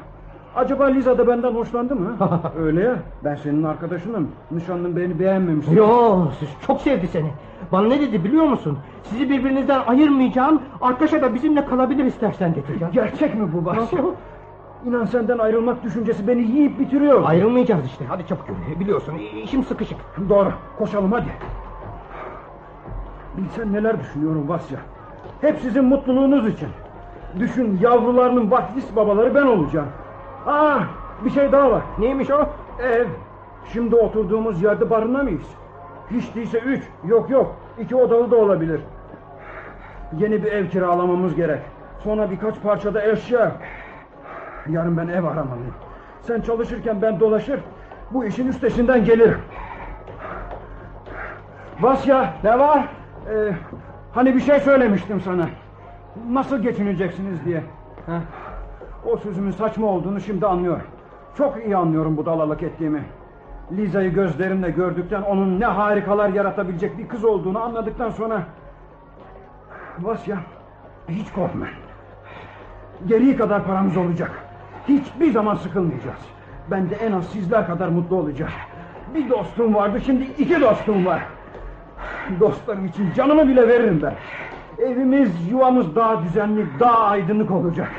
acaba 0.57 0.85
Liza 0.85 1.19
da 1.19 1.27
benden 1.27 1.55
hoşlandı 1.55 1.97
mı? 1.97 2.17
Öyle 2.59 2.81
ya, 2.81 2.97
ben 3.25 3.35
senin 3.35 3.63
arkadaşınım. 3.63 4.29
Nişanlın 4.51 4.97
beni 4.97 5.19
beğenmemiş. 5.19 5.67
Yo, 5.75 6.25
siz 6.39 6.49
çok 6.67 6.81
sevdi 6.81 7.09
seni. 7.09 7.31
Bana 7.73 7.87
ne 7.89 8.01
dedi 8.01 8.25
biliyor 8.25 8.45
musun? 8.45 8.79
Sizi 9.03 9.31
birbirinizden 9.31 9.81
ayırmayacağım. 9.87 10.63
Arkadaşa 10.81 11.23
da 11.23 11.35
bizimle 11.35 11.65
kalabilir 11.65 12.05
istersen 12.05 12.55
dedi. 12.55 12.79
Ya. 12.81 12.89
Gerçek 12.93 13.35
mi 13.35 13.49
bu 13.53 13.65
Vasya? 13.67 14.01
İnan 14.87 15.05
senden 15.05 15.39
ayrılmak 15.39 15.85
düşüncesi 15.85 16.29
beni 16.29 16.43
yiyip 16.43 16.79
bitiriyor. 16.79 17.23
Ayrılmayacağız 17.25 17.87
işte. 17.87 18.05
Hadi 18.09 18.27
çabuk 18.27 18.45
yürü. 18.49 18.81
Biliyorsun 18.81 19.15
işim 19.45 19.65
sıkışık. 19.65 19.99
Doğru, 20.29 20.53
koşalım 20.79 21.13
hadi. 21.13 21.29
Bilsen 23.37 23.73
neler 23.73 24.01
düşünüyorum 24.01 24.49
Vasya. 24.49 24.79
Hep 25.41 25.59
sizin 25.59 25.85
mutluluğunuz 25.85 26.49
için. 26.49 26.69
Düşün 27.39 27.79
yavrularının 27.83 28.51
vaftiz 28.51 28.97
babaları 28.97 29.35
ben 29.35 29.47
olacağım. 29.47 29.89
Aa, 30.47 30.79
bir 31.25 31.31
şey 31.31 31.53
daha 31.53 31.71
var. 31.71 31.83
Neymiş 31.99 32.31
o? 32.31 32.49
Ev. 32.83 33.07
Şimdi 33.73 33.97
oturduğumuz 33.97 34.63
yerde 34.63 34.91
barınamayız. 34.91 35.47
Hiç 36.11 36.35
değilse 36.35 36.59
üç, 36.59 36.83
yok 37.05 37.31
yok, 37.31 37.57
iki 37.79 37.97
odalı 37.97 38.31
da 38.31 38.37
olabilir. 38.37 38.81
Yeni 40.19 40.45
bir 40.45 40.53
ev 40.53 40.69
kiralamamız 40.69 41.35
gerek. 41.35 41.61
Sonra 41.99 42.31
birkaç 42.31 42.63
parçada 42.63 43.07
eşya. 43.07 43.53
Yarın 44.69 44.97
ben 44.97 45.09
ev 45.09 45.25
aramalıyım. 45.25 45.75
Sen 46.21 46.41
çalışırken 46.41 47.03
ben 47.03 47.21
dolaşır, 47.21 47.61
bu 48.11 48.25
işin 48.25 48.49
üstesinden 48.49 49.05
gelirim. 49.05 49.39
Vasya, 51.81 52.35
ne 52.45 52.59
var? 52.59 52.89
Ee, 53.31 53.53
hani 54.13 54.35
bir 54.35 54.41
şey 54.41 54.61
söylemiştim 54.61 55.21
sana. 55.21 55.49
Nasıl 56.31 56.59
geçineceksiniz 56.59 57.45
diye. 57.45 57.63
Ha? 58.07 58.21
O 59.07 59.17
sözümün 59.17 59.51
saçma 59.51 59.87
olduğunu 59.87 60.21
şimdi 60.21 60.47
anlıyorum. 60.47 60.87
Çok 61.37 61.65
iyi 61.65 61.77
anlıyorum 61.77 62.17
bu 62.17 62.27
dalalık 62.27 62.63
ettiğimi. 62.63 63.03
Liza'yı 63.73 64.13
gözlerimle 64.13 64.71
gördükten 64.71 65.23
onun 65.23 65.61
ne 65.61 65.67
harikalar 65.67 66.29
yaratabilecek 66.29 66.99
bir 66.99 67.09
kız 67.09 67.25
olduğunu 67.25 67.63
anladıktan 67.63 68.11
sonra... 68.11 68.43
Vasya 70.03 70.37
hiç 71.09 71.33
korkma. 71.33 71.67
Geriye 73.07 73.37
kadar 73.37 73.67
paramız 73.67 73.97
olacak. 73.97 74.31
Hiçbir 74.89 75.33
zaman 75.33 75.55
sıkılmayacağız. 75.55 76.21
Ben 76.71 76.91
de 76.91 76.95
en 76.95 77.13
az 77.13 77.27
sizler 77.27 77.67
kadar 77.67 77.89
mutlu 77.89 78.17
olacağım. 78.17 78.53
Bir 79.15 79.31
dostum 79.31 79.75
vardı 79.75 80.01
şimdi 80.07 80.25
iki 80.39 80.61
dostum 80.61 81.07
var. 81.07 81.23
Dostlarım 82.41 82.87
için 82.87 83.13
canımı 83.13 83.49
bile 83.49 83.69
veririm 83.69 84.01
ben. 84.03 84.15
Evimiz 84.87 85.51
yuvamız 85.51 85.97
daha 85.97 86.23
düzenli 86.23 86.67
daha 86.81 86.99
aydınlık 86.99 87.51
olacak. 87.51 87.91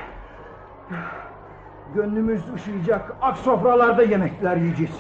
Gönlümüz 1.96 2.42
ışıyacak, 2.56 3.16
ak 3.22 3.38
sofralarda 3.38 4.04
yemekler 4.04 4.58
yiyeceğiz. 4.58 4.96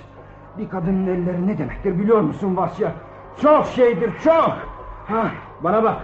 Bir 0.57 0.69
kadının 0.69 1.07
elleri 1.07 1.47
ne 1.47 1.57
demektir 1.57 1.99
biliyor 1.99 2.21
musun 2.21 2.57
Vasya? 2.57 2.91
Çok 3.41 3.65
şeydir, 3.65 4.11
çok! 4.23 4.57
Ha, 5.07 5.31
bana 5.63 5.83
bak. 5.83 5.97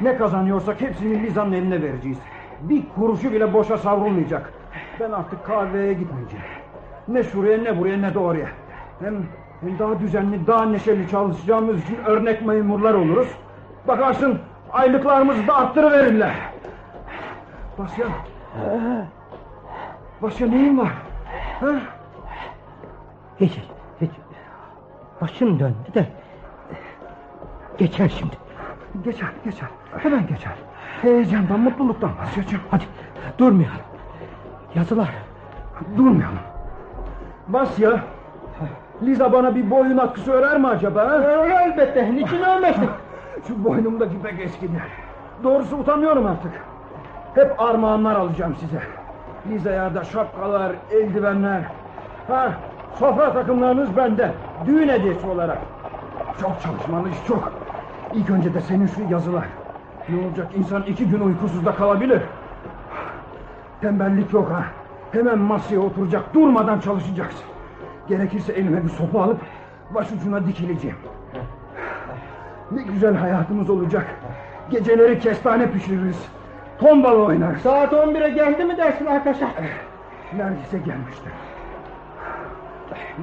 Ne 0.00 0.16
kazanıyorsak 0.16 0.80
hepsini 0.80 1.22
Liza'nın 1.22 1.52
eline 1.52 1.82
vereceğiz. 1.82 2.18
Bir 2.60 2.82
kuruşu 2.94 3.32
bile 3.32 3.52
boşa 3.52 3.78
savrulmayacak. 3.78 4.52
Ben 5.00 5.10
artık 5.10 5.46
kahveye 5.46 5.92
gitmeyeceğim. 5.92 6.44
Ne 7.08 7.22
şuraya 7.22 7.58
ne 7.58 7.78
buraya 7.78 7.96
ne 7.96 8.14
de 8.14 8.18
oraya. 8.18 8.48
Hem, 9.00 9.14
hem 9.60 9.78
daha 9.78 10.00
düzenli, 10.00 10.46
daha 10.46 10.64
neşeli 10.64 11.08
çalışacağımız 11.08 11.84
için 11.84 11.98
örnek 12.06 12.46
memurlar 12.46 12.94
oluruz. 12.94 13.28
Bakarsın 13.88 14.38
aylıklarımızı 14.72 15.46
da 15.46 15.56
arttırıverirler. 15.56 16.34
Vasya, 17.78 18.06
Başka 20.22 20.46
neyin 20.46 20.78
var? 20.78 20.92
Ha? 21.60 21.66
Hiç, 23.40 23.58
hiç. 24.00 24.10
Başım 25.20 25.60
döndü 25.60 25.94
de. 25.94 26.06
Geçer 27.78 28.08
şimdi. 28.08 28.36
Geçer, 29.04 29.28
geçer. 29.44 29.68
Hemen 29.98 30.26
geçer. 30.26 30.52
Heyecandan, 31.02 31.60
mutluluktan 31.60 32.10
bahsedeceğim. 32.18 32.64
Hadi 32.70 32.84
durmayalım. 33.38 33.80
Yazılar. 34.74 35.08
Durmayalım. 35.96 36.38
Basya, 37.48 38.00
Liza 39.02 39.32
bana 39.32 39.54
bir 39.54 39.70
boyun 39.70 39.98
atkısı 39.98 40.32
örer 40.32 40.60
mi 40.60 40.66
acaba? 40.68 41.00
ha? 41.08 41.46
Elbette. 41.46 42.14
Niçin 42.14 42.42
ölmesin? 42.42 42.90
Şu 43.48 43.64
boynumdaki 43.64 44.22
pek 44.22 44.40
eskidi. 44.40 44.82
Doğrusu 45.44 45.76
utanıyorum 45.76 46.26
artık. 46.26 46.52
Hep 47.34 47.60
armağanlar 47.60 48.14
alacağım 48.14 48.56
size. 48.56 48.82
Liza'ya 49.48 49.94
da 49.94 50.04
şapkalar, 50.04 50.72
eldivenler. 50.92 51.62
Ha, 52.28 52.52
sofra 52.98 53.32
takımlarınız 53.32 53.96
bende. 53.96 54.32
Düğün 54.66 54.88
hediyesi 54.88 55.26
olarak. 55.26 55.58
Çok 56.40 56.62
çalışmalıyız, 56.62 57.18
çok. 57.28 57.52
İlk 58.14 58.30
önce 58.30 58.54
de 58.54 58.60
senin 58.60 58.86
şu 58.86 59.00
yazılar. 59.10 59.44
Ne 60.08 60.26
olacak 60.26 60.48
insan 60.56 60.82
iki 60.82 61.08
gün 61.08 61.20
uykusuz 61.20 61.66
da 61.66 61.74
kalabilir. 61.74 62.22
Tembellik 63.80 64.32
yok 64.32 64.50
ha. 64.50 64.64
Hemen 65.12 65.38
masaya 65.38 65.80
oturacak, 65.80 66.34
durmadan 66.34 66.80
çalışacaksın. 66.80 67.46
Gerekirse 68.08 68.52
elime 68.52 68.84
bir 68.84 68.88
sopa 68.88 69.22
alıp 69.22 69.38
başucuna 69.94 70.46
dikileceğim. 70.46 70.96
Ne 72.70 72.82
güzel 72.82 73.14
hayatımız 73.16 73.70
olacak. 73.70 74.06
Geceleri 74.70 75.18
kestane 75.18 75.70
pişiririz. 75.70 76.28
Tombala 76.80 77.22
oynarız. 77.22 77.62
Saat 77.62 77.92
11'e 77.92 78.28
geldi 78.28 78.64
mi 78.64 78.76
dersin 78.76 79.06
arkadaşlar? 79.06 79.48
Neredeyse 80.36 80.78
gelmiştir. 80.78 81.32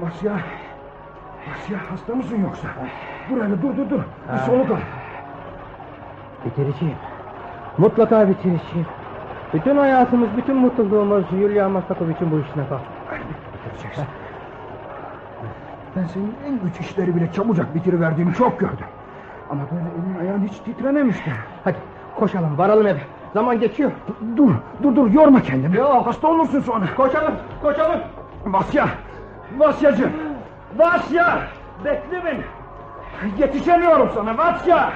Vasya. 0.01 0.31
Vasya 1.49 1.77
hasta 1.91 2.15
mısın 2.15 2.37
yoksa? 2.43 2.67
Dur 3.29 3.43
hele 3.43 3.61
dur 3.61 3.77
dur 3.77 3.89
dur. 3.89 4.01
Bir 4.33 4.37
soluk 4.37 4.71
al. 4.71 4.75
Bitireceğim. 6.45 6.95
Mutlaka 7.77 8.29
bitireceğim. 8.29 8.87
Bütün 9.53 9.77
hayatımız, 9.77 10.29
bütün 10.37 10.55
mutluluğumuz 10.55 11.25
Yulia 11.41 11.69
Mastakovich'in 11.69 12.31
bu 12.31 12.39
işine 12.39 12.63
bak. 12.71 12.81
Bitireceksin. 13.53 14.05
Ben 15.95 16.03
senin 16.05 16.35
en 16.47 16.59
güç 16.59 16.79
işleri 16.79 17.15
bile 17.15 17.31
çabucak 17.31 17.75
bitiriverdiğini 17.75 18.33
çok 18.33 18.59
gördüm. 18.59 18.85
Ama 19.49 19.61
böyle 19.71 19.83
elin 19.83 20.19
ayağın 20.27 20.47
hiç 20.47 20.59
titrememişti. 20.59 21.31
Hadi 21.63 21.77
koşalım, 22.15 22.57
varalım 22.57 22.87
eve. 22.87 22.99
Zaman 23.33 23.59
geçiyor. 23.59 23.91
Dur, 24.37 24.51
dur 24.83 24.95
dur 24.95 25.11
yorma 25.11 25.41
kendini. 25.41 25.79
Hasta 25.81 26.27
olursun 26.27 26.59
sonra. 26.59 26.85
Koşalım, 26.97 27.33
koşalım. 27.61 27.99
Vasya! 28.45 28.87
Vasyacığım! 29.57 30.11
Vasya! 30.77 31.39
Bekle 31.85 32.25
beni! 32.25 32.41
Yetişemiyorum 33.37 34.09
sana 34.15 34.37
Vasya! 34.37 34.91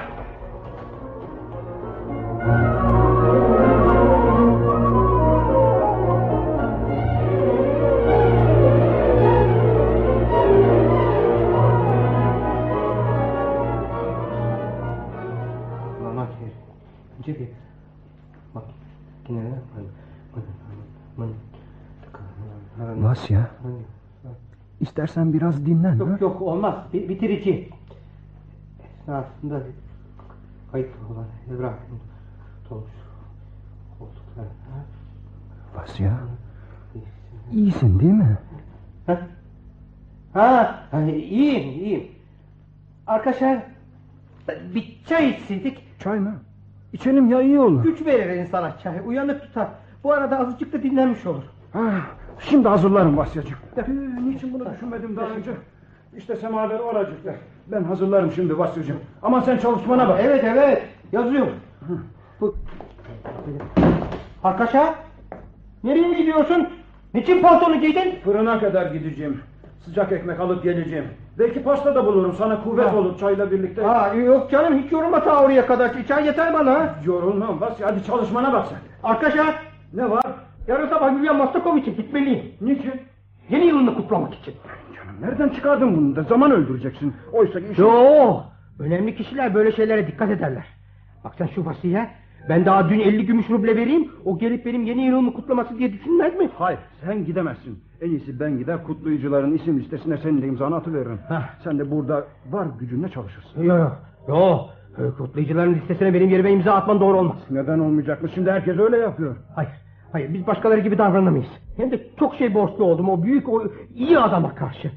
İstersen 25.04 25.32
biraz 25.32 25.66
dinlen. 25.66 25.98
ha? 25.98 26.04
Yok 26.10 26.20
yok 26.20 26.42
olmaz. 26.42 26.74
Bi- 26.92 27.08
bitirici. 27.08 27.68
Esnasında 29.00 29.60
kayıp 30.72 30.90
olan 31.12 31.26
evrakın 31.56 31.98
dolmuş 32.70 32.90
koltuklar. 33.98 34.44
Ha? 34.44 34.78
Vasya, 35.76 36.18
iyisin 37.52 38.00
değil 38.00 38.12
mi? 38.12 38.38
Ha? 39.06 39.20
Ha, 40.32 40.82
ha, 40.90 41.00
iyiyim 41.02 41.68
iyiyim. 41.70 42.04
Arkadaşlar 43.06 43.62
bir 44.74 45.02
çay 45.06 45.30
içseydik 45.30 46.00
Çay 46.00 46.18
mı? 46.20 46.34
İçelim 46.92 47.30
ya 47.30 47.42
iyi 47.42 47.58
olur. 47.60 47.82
güç 47.82 48.06
verir 48.06 48.36
insana 48.40 48.78
çay. 48.78 49.00
Uyanık 49.06 49.42
tutar. 49.42 49.68
Bu 50.04 50.12
arada 50.12 50.38
azıcık 50.38 50.72
da 50.72 50.82
dinlenmiş 50.82 51.26
olur. 51.26 51.42
Ha, 51.72 51.90
şimdi 52.38 52.68
hazırlarım 52.68 53.16
Vasyacığım. 53.16 53.58
Ee, 53.76 53.82
niçin 54.28 54.54
bunu 54.54 54.64
düşünmedim 54.74 55.16
daha 55.16 55.26
önce? 55.26 55.50
İşte 56.16 56.36
semaver 56.36 56.78
oracıklar. 56.78 57.34
Ben 57.66 57.84
hazırlarım 57.84 58.32
şimdi 58.32 58.58
Vasyacığım. 58.58 59.00
Ama 59.22 59.40
sen 59.42 59.58
çalışmana 59.58 60.08
bak. 60.08 60.20
Evet 60.22 60.44
evet 60.44 60.82
yazıyorum. 61.12 61.54
Bu... 62.40 62.54
Arkadaşlar 64.44 64.94
nereye 65.84 66.14
gidiyorsun? 66.14 66.68
Niçin 67.14 67.42
paltonu 67.42 67.80
giydin? 67.80 68.14
Fırına 68.24 68.60
kadar 68.60 68.86
gideceğim. 68.92 69.40
Sıcak 69.84 70.12
ekmek 70.12 70.40
alıp 70.40 70.62
geleceğim. 70.62 71.04
Belki 71.38 71.62
pasta 71.62 71.94
da 71.94 72.06
bulurum 72.06 72.32
sana 72.38 72.64
kuvvet 72.64 72.94
olur 72.94 73.18
çayla 73.18 73.50
birlikte. 73.50 73.86
Aa, 73.86 74.14
yok 74.14 74.50
canım 74.50 74.78
hiç 74.78 74.92
yorulma 74.92 75.24
ta 75.24 75.44
oraya 75.44 75.66
kadar. 75.66 76.06
Çay 76.08 76.26
yeter 76.26 76.54
bana. 76.54 76.94
Yorulmam 77.04 77.60
Vasya 77.60 77.86
hadi 77.86 78.04
çalışmana 78.04 78.52
bak 78.52 78.66
sen. 78.66 78.78
Arkadaşlar 79.10 79.54
Ne 79.92 80.10
var? 80.10 80.22
Yarın 80.68 80.88
sabah 80.88 81.10
William 81.10 81.36
Mastakoviç'e 81.36 81.90
gitmeliyim. 81.90 82.44
Niçin? 82.60 82.92
Yeni 83.50 83.66
yılını 83.66 83.94
kutlamak 83.94 84.34
için. 84.34 84.54
Canım 84.96 85.16
nereden 85.22 85.48
çıkardın 85.48 85.96
bunu 85.96 86.16
da 86.16 86.22
zaman 86.22 86.50
öldüreceksin. 86.52 87.14
Oysa 87.32 87.60
ki 87.60 87.66
işin... 87.72 87.82
Yo, 87.82 88.40
önemli 88.78 89.16
kişiler 89.16 89.54
böyle 89.54 89.72
şeylere 89.72 90.06
dikkat 90.06 90.30
ederler. 90.30 90.64
Bak 91.24 91.34
sen 91.38 91.46
şu 91.46 91.66
vasiye. 91.66 92.10
Ben 92.48 92.66
daha 92.66 92.88
dün 92.88 93.00
50 93.00 93.26
gümüş 93.26 93.50
ruble 93.50 93.76
vereyim. 93.76 94.08
O 94.24 94.38
gelip 94.38 94.66
benim 94.66 94.82
yeni 94.84 95.06
yılımı 95.06 95.32
kutlaması 95.32 95.78
diye 95.78 95.92
düşünmez 95.92 96.34
mi? 96.38 96.50
Hayır 96.58 96.78
sen 97.04 97.24
gidemezsin. 97.24 97.84
En 98.00 98.10
iyisi 98.10 98.40
ben 98.40 98.58
gider 98.58 98.84
kutlayıcıların 98.84 99.54
isim 99.54 99.80
listesine 99.80 100.16
senin 100.16 100.42
de 100.42 100.46
imzanı 100.46 100.76
atıveririm. 100.76 101.18
Heh. 101.28 101.62
Sen 101.64 101.78
de 101.78 101.90
burada 101.90 102.24
var 102.50 102.66
gücünle 102.80 103.08
çalışırsın. 103.08 103.62
Yo 103.62 103.76
yo. 103.78 103.88
Yo. 104.28 104.58
Kutlayıcıların 105.18 105.74
listesine 105.74 106.14
benim 106.14 106.30
yerime 106.30 106.52
imza 106.52 106.74
atman 106.74 107.00
doğru 107.00 107.18
olmaz. 107.18 107.36
Neden 107.50 107.78
olmayacakmış 107.78 108.32
şimdi 108.34 108.50
herkes 108.50 108.78
öyle 108.78 108.96
yapıyor. 108.96 109.36
Hayır. 109.54 109.70
Hayır 110.12 110.34
biz 110.34 110.46
başkaları 110.46 110.80
gibi 110.80 110.98
davranamayız. 110.98 111.46
Hem 111.76 111.90
de 111.90 112.06
çok 112.18 112.34
şey 112.34 112.54
borçlu 112.54 112.84
oldum 112.84 113.08
o 113.08 113.22
büyük 113.22 113.48
o 113.48 113.62
iyi 113.94 114.18
adama 114.18 114.54
karşı. 114.54 114.90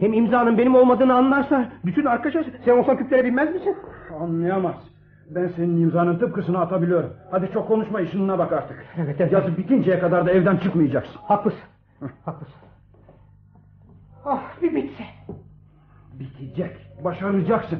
Hem 0.00 0.12
imzanın 0.12 0.58
benim 0.58 0.74
olmadığını 0.74 1.14
anlarsa 1.14 1.72
bütün 1.84 2.04
arkadaşlar 2.04 2.44
sen 2.64 2.78
olsan 2.78 2.96
küplere 2.96 3.24
binmez 3.24 3.54
misin? 3.54 3.76
Anlayamaz. 4.20 4.74
Ben 5.30 5.48
senin 5.56 5.82
imzanın 5.82 6.18
tıpkısını 6.18 6.60
atabiliyorum. 6.60 7.10
Hadi 7.30 7.50
çok 7.52 7.68
konuşma 7.68 8.00
işinine 8.00 8.38
bak 8.38 8.52
artık. 8.52 8.84
Evet, 8.96 9.16
evet. 9.20 9.32
Yazı 9.32 9.56
bitinceye 9.56 9.98
kadar 9.98 10.26
da 10.26 10.30
evden 10.30 10.56
çıkmayacaksın. 10.56 11.20
Haklısın. 11.22 11.60
Haklısın. 12.24 12.54
Ah 14.24 14.42
bir 14.62 14.74
bitse. 14.74 15.04
Bitecek. 16.18 16.76
Başaracaksın. 17.04 17.78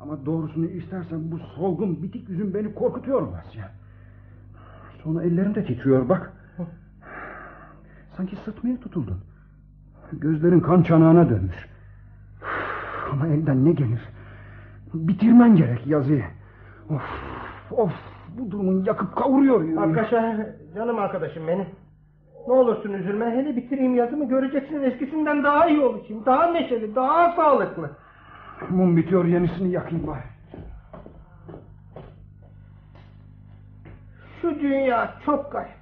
Ama 0.00 0.26
doğrusunu 0.26 0.66
istersen 0.66 1.32
bu 1.32 1.38
solgun 1.38 2.02
bitik 2.02 2.28
yüzün 2.28 2.54
beni 2.54 2.74
korkutuyor 2.74 3.22
Vasya. 3.22 3.70
Sonra 5.08 5.22
ellerim 5.24 5.54
de 5.54 5.64
titriyor 5.64 6.08
bak. 6.08 6.32
Sanki 8.16 8.36
sıtmaya 8.36 8.80
tutuldun. 8.80 9.16
Gözlerin 10.12 10.60
kan 10.60 10.82
çanağına 10.82 11.30
dönmüş. 11.30 11.68
Ama 13.12 13.26
elden 13.26 13.64
ne 13.64 13.72
gelir? 13.72 14.00
Bitirmen 14.94 15.56
gerek 15.56 15.86
yazıyı. 15.86 16.24
Of, 16.90 17.02
of, 17.70 17.92
bu 18.38 18.50
durumun 18.50 18.84
yakıp 18.84 19.16
kavuruyor. 19.16 19.60
yüreğimi. 19.60 19.80
Arkadaşlar 19.80 20.36
canım 20.74 20.98
arkadaşım 20.98 21.48
benim. 21.48 21.66
Ne 22.46 22.52
olursun 22.52 22.92
üzülme 22.92 23.30
hele 23.30 23.56
bitireyim 23.56 23.94
yazımı 23.94 24.28
göreceksin 24.28 24.82
eskisinden 24.82 25.44
daha 25.44 25.68
iyi 25.68 25.80
olacağım. 25.80 26.22
Daha 26.26 26.46
neşeli 26.46 26.94
daha 26.94 27.36
sağlıklı. 27.36 27.90
Mum 28.70 28.96
bitiyor 28.96 29.24
yenisini 29.24 29.70
yakayım 29.70 30.06
bari. 30.06 30.37
Şu 34.42 34.60
dünya 34.60 35.14
çok 35.26 35.52
garip. 35.52 35.78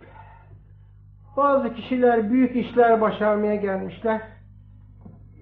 Bazı 1.36 1.74
kişiler 1.74 2.30
büyük 2.30 2.56
işler 2.56 3.00
başarmaya 3.00 3.54
gelmişler. 3.54 4.20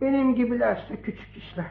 Benim 0.00 0.34
gibilerse 0.34 1.02
küçük 1.02 1.36
işler. 1.36 1.66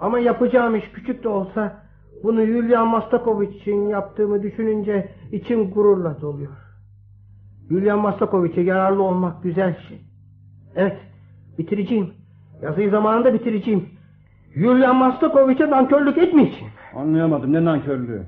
Ama 0.00 0.18
yapacağım 0.18 0.76
iş 0.76 0.90
küçük 0.92 1.24
de 1.24 1.28
olsa 1.28 1.82
bunu 2.22 2.42
Yulian 2.42 2.88
Mastakovic 2.88 3.50
için 3.50 3.88
yaptığımı 3.88 4.42
düşününce 4.42 5.08
içim 5.32 5.70
gururla 5.70 6.20
doluyor. 6.20 6.52
Yulian 7.70 7.98
Mastakovic'e 7.98 8.60
yararlı 8.60 9.02
olmak 9.02 9.42
güzel 9.42 9.76
şey. 9.88 10.00
Evet, 10.76 10.98
bitireceğim. 11.58 12.14
Yazıyı 12.62 12.90
zamanında 12.90 13.34
bitireceğim. 13.34 13.88
Yulian 14.54 14.96
Mastakovic'e 14.96 15.70
nankörlük 15.70 16.18
etmeyeceğim. 16.18 16.72
Anlayamadım 16.94 17.52
ne 17.52 17.64
nankörlüğü. 17.64 18.26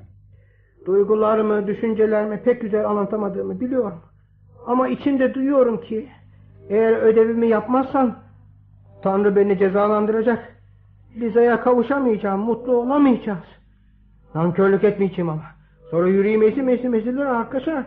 Duygularımı, 0.85 1.67
düşüncelerimi 1.67 2.37
pek 2.37 2.61
güzel 2.61 2.89
anlatamadığımı 2.89 3.59
biliyorum. 3.59 4.01
Ama 4.67 4.87
içimde 4.87 5.33
duyuyorum 5.33 5.81
ki 5.81 6.09
eğer 6.69 6.93
ödevimi 6.93 7.47
yapmazsam 7.47 8.15
Tanrı 9.03 9.35
beni 9.35 9.59
cezalandıracak. 9.59 10.55
Liza'ya 11.15 11.61
kavuşamayacağım, 11.61 12.41
mutlu 12.41 12.77
olamayacağız. 12.77 13.43
Nankörlük 14.35 14.83
etmeyeceğim 14.83 15.29
ama. 15.29 15.43
Sonra 15.91 16.07
yüreğim 16.07 16.43
ezim 16.43 16.69
ezim 16.69 16.93
ezilir 16.93 17.25
arkadaşlar. 17.25 17.83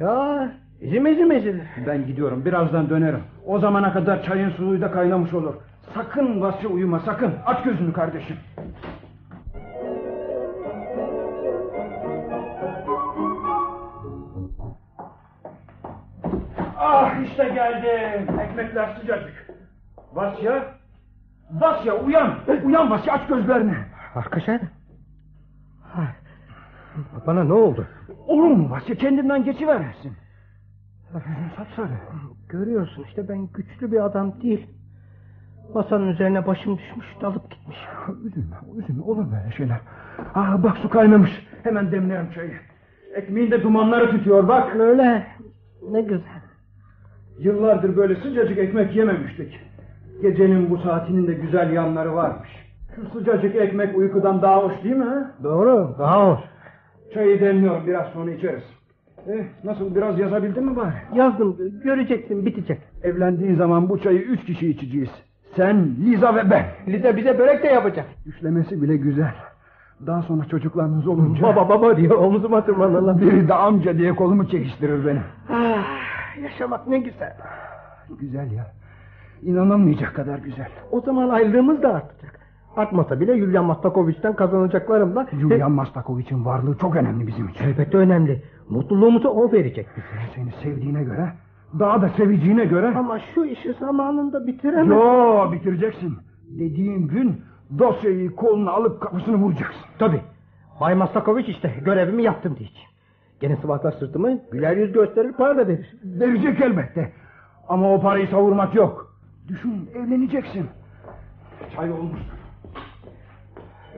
Ya 0.00 0.52
ezim 0.80 1.06
ezim 1.06 1.32
ezilir. 1.32 1.62
Ben 1.86 2.06
gidiyorum 2.06 2.44
birazdan 2.44 2.90
dönerim. 2.90 3.20
O 3.46 3.58
zamana 3.58 3.92
kadar 3.92 4.22
çayın 4.22 4.50
suyu 4.50 4.80
da 4.80 4.90
kaynamış 4.90 5.34
olur. 5.34 5.54
Sakın 5.94 6.40
Vasya 6.40 6.70
uyuma 6.70 7.00
sakın. 7.00 7.32
Aç 7.46 7.62
gözünü 7.62 7.92
kardeşim. 7.92 8.36
Ah 16.78 17.20
işte 17.24 17.48
geldim. 17.48 18.40
Ekmekler 18.40 18.96
sıcacık. 19.00 19.50
Vasya. 20.12 20.64
Vasya 21.50 21.94
uyan. 21.94 22.34
Uyan 22.64 22.90
Vasya 22.90 23.12
aç 23.12 23.26
gözlerini. 23.28 23.74
Arkadaşlar. 24.14 24.60
Bana 27.26 27.44
ne 27.44 27.52
oldu? 27.52 27.86
Olur 28.26 28.50
mu 28.50 28.70
Vasya 28.70 28.94
kendinden 28.94 29.44
geçivermesin. 29.44 30.12
Yüzün 31.14 31.56
sapsarı. 31.56 31.98
Görüyorsun 32.48 33.04
işte 33.08 33.28
ben 33.28 33.46
güçlü 33.46 33.92
bir 33.92 34.04
adam 34.04 34.40
değil. 34.42 34.66
Masanın 35.74 36.08
üzerine 36.08 36.46
başım 36.46 36.78
düşmüş 36.78 37.06
dalıp 37.20 37.50
gitmiş. 37.50 37.76
Üzülme, 38.24 38.56
üzülme 38.76 39.02
olur 39.02 39.32
böyle 39.32 39.52
şeyler. 39.56 39.80
Ah 40.34 40.62
bak 40.62 40.76
su 40.76 40.88
kaynamış. 40.90 41.46
Hemen 41.62 41.92
demlerim 41.92 42.30
çayı. 42.34 42.60
Ekmeğin 43.14 43.50
de 43.50 43.62
dumanları 43.62 44.10
tutuyor 44.10 44.48
bak. 44.48 44.76
Öyle 44.76 45.26
ne 45.90 46.00
güzel. 46.02 46.37
Yıllardır 47.38 47.96
böyle 47.96 48.16
sıcacık 48.16 48.58
ekmek 48.58 48.96
yememiştik. 48.96 49.60
Gecenin 50.22 50.70
bu 50.70 50.78
saatinin 50.78 51.26
de 51.26 51.34
güzel 51.34 51.72
yanları 51.72 52.14
varmış. 52.14 52.48
Şu 52.96 53.18
sıcacık 53.18 53.56
ekmek 53.56 53.98
uykudan 53.98 54.42
daha 54.42 54.62
hoş 54.62 54.84
değil 54.84 54.96
mi 54.96 55.04
ha? 55.04 55.30
Doğru 55.44 55.94
daha 55.98 56.30
hoş. 56.30 56.40
Çayı 57.14 57.40
demliyorum 57.40 57.86
biraz 57.86 58.06
sonra 58.06 58.30
içeriz. 58.30 58.62
Eh, 59.28 59.44
nasıl 59.64 59.94
biraz 59.94 60.18
yazabildin 60.18 60.64
mi 60.64 60.76
bari? 60.76 60.94
Yazdım 61.14 61.56
göreceksin 61.84 62.46
bitecek. 62.46 62.78
Evlendiğin 63.02 63.54
zaman 63.54 63.88
bu 63.88 63.98
çayı 63.98 64.18
üç 64.18 64.44
kişi 64.44 64.70
içeceğiz. 64.70 65.10
Sen, 65.56 65.88
Liza 66.04 66.34
ve 66.36 66.50
ben. 66.50 66.64
Lize 66.88 67.16
bize 67.16 67.38
börek 67.38 67.62
de 67.62 67.66
yapacak. 67.66 68.06
Düşlemesi 68.26 68.82
bile 68.82 68.96
güzel. 68.96 69.34
Daha 70.06 70.22
sonra 70.22 70.44
çocuklarınız 70.44 71.08
olunca... 71.08 71.42
Baba 71.42 71.68
baba 71.68 71.96
diyor 71.96 72.18
omzuma 72.18 72.64
tırmanırlar. 72.64 73.20
Biri 73.20 73.48
de 73.48 73.54
amca 73.54 73.98
diye 73.98 74.16
kolumu 74.16 74.48
çekiştirir 74.48 75.06
benim. 75.06 75.22
Yaşamak 76.42 76.86
ne 76.86 76.98
güzel. 76.98 77.36
Güzel 78.20 78.50
ya. 78.52 78.72
İnanılmayacak 79.42 80.14
kadar 80.14 80.38
güzel. 80.38 80.68
O 80.90 81.00
zaman 81.00 81.28
ayrılığımız 81.28 81.82
da 81.82 81.94
artacak. 81.94 82.38
Artmasa 82.76 83.20
bile 83.20 83.32
Yulian 83.32 83.64
Mastakovic'ten 83.64 84.36
kazanacaklarımla... 84.36 85.26
Julian 85.40 85.72
Mastakovic'in 85.72 86.44
varlığı 86.44 86.78
çok 86.78 86.96
önemli 86.96 87.26
bizim 87.26 87.48
için. 87.48 87.64
Elbette 87.64 87.96
önemli. 87.96 88.42
Mutluluğumuzu 88.68 89.28
o 89.28 89.52
verecek 89.52 89.86
bize. 89.96 90.06
Seni 90.34 90.52
sevdiğine 90.62 91.04
göre, 91.04 91.32
daha 91.78 92.02
da 92.02 92.08
seveceğine 92.08 92.64
göre... 92.64 92.86
Ama 92.96 93.18
şu 93.34 93.44
işi 93.44 93.72
zamanında 93.72 94.46
bitiremez. 94.46 94.88
Yo 94.88 95.52
bitireceksin. 95.52 96.18
Dediğim 96.58 97.08
gün 97.08 97.42
dosyayı 97.78 98.36
koluna 98.36 98.70
alıp 98.70 99.00
kapısını 99.00 99.36
vuracaksın. 99.36 99.84
Tabii. 99.98 100.20
Bay 100.80 100.94
Mastakovic 100.94 101.44
işte 101.44 101.74
görevimi 101.84 102.22
yaptım 102.22 102.56
diyeceğim. 102.58 102.88
Gene 103.40 103.56
sıvaklar 103.56 103.92
sırtımı 103.92 104.40
güler 104.52 104.76
yüz 104.76 104.92
gösterir 104.92 105.32
para 105.32 105.56
da 105.56 105.68
verir. 105.68 105.96
Verecek 106.04 106.60
elbette. 106.60 107.12
Ama 107.68 107.94
o 107.94 108.00
parayı 108.00 108.28
savurmak 108.28 108.74
yok. 108.74 109.18
Düşün 109.48 109.90
evleneceksin. 109.94 110.66
Çay 111.76 111.92
olmuş. 111.92 112.20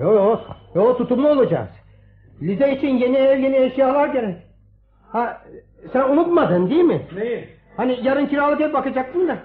Yo 0.01 0.15
yo, 0.15 0.41
yo 0.75 0.97
tutumlu 0.97 1.29
olacağız. 1.29 1.69
Lize 2.43 2.73
için 2.77 2.89
yeni 2.89 3.17
ev 3.17 3.39
yeni 3.39 3.57
eşyalar 3.57 4.09
gerek. 4.09 4.37
Ha 5.13 5.43
sen 5.93 6.09
unutmadın 6.09 6.71
değil 6.71 6.85
mi? 6.85 7.07
Neyi? 7.15 7.49
Hani 7.77 7.99
yarın 8.03 8.27
kiralık 8.27 8.61
ev 8.61 8.73
bakacaktın 8.73 9.29
da. 9.29 9.39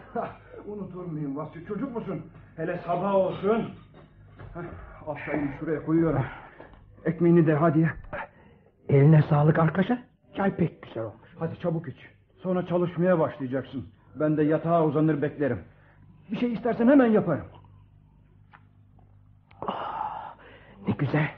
Unutur 0.67 1.05
muyum 1.05 1.35
Vasfi 1.37 1.65
çocuk 1.65 1.95
musun? 1.95 2.21
Hele 2.55 2.79
sabah 2.85 3.15
olsun. 3.15 3.69
Hah, 4.53 4.61
al 5.07 5.15
çayını 5.25 5.49
şuraya 5.59 5.85
koyuyorum. 5.85 6.23
Ekmeğini 7.05 7.47
de 7.47 7.53
hadi. 7.53 7.91
Eline 8.89 9.23
sağlık 9.29 9.59
arkadaşa. 9.59 10.03
Çay 10.37 10.55
pek 10.55 10.81
güzel 10.81 11.03
olmuş. 11.03 11.29
Hadi 11.39 11.59
çabuk 11.59 11.87
iç. 11.87 11.97
Sonra 12.43 12.65
çalışmaya 12.67 13.19
başlayacaksın. 13.19 13.85
Ben 14.15 14.37
de 14.37 14.43
yatağa 14.43 14.85
uzanır 14.85 15.21
beklerim. 15.21 15.59
Bir 16.31 16.37
şey 16.39 16.53
istersen 16.53 16.87
hemen 16.87 17.05
yaparım. 17.11 17.45
Ne 20.87 20.93
güzel. 20.97 21.31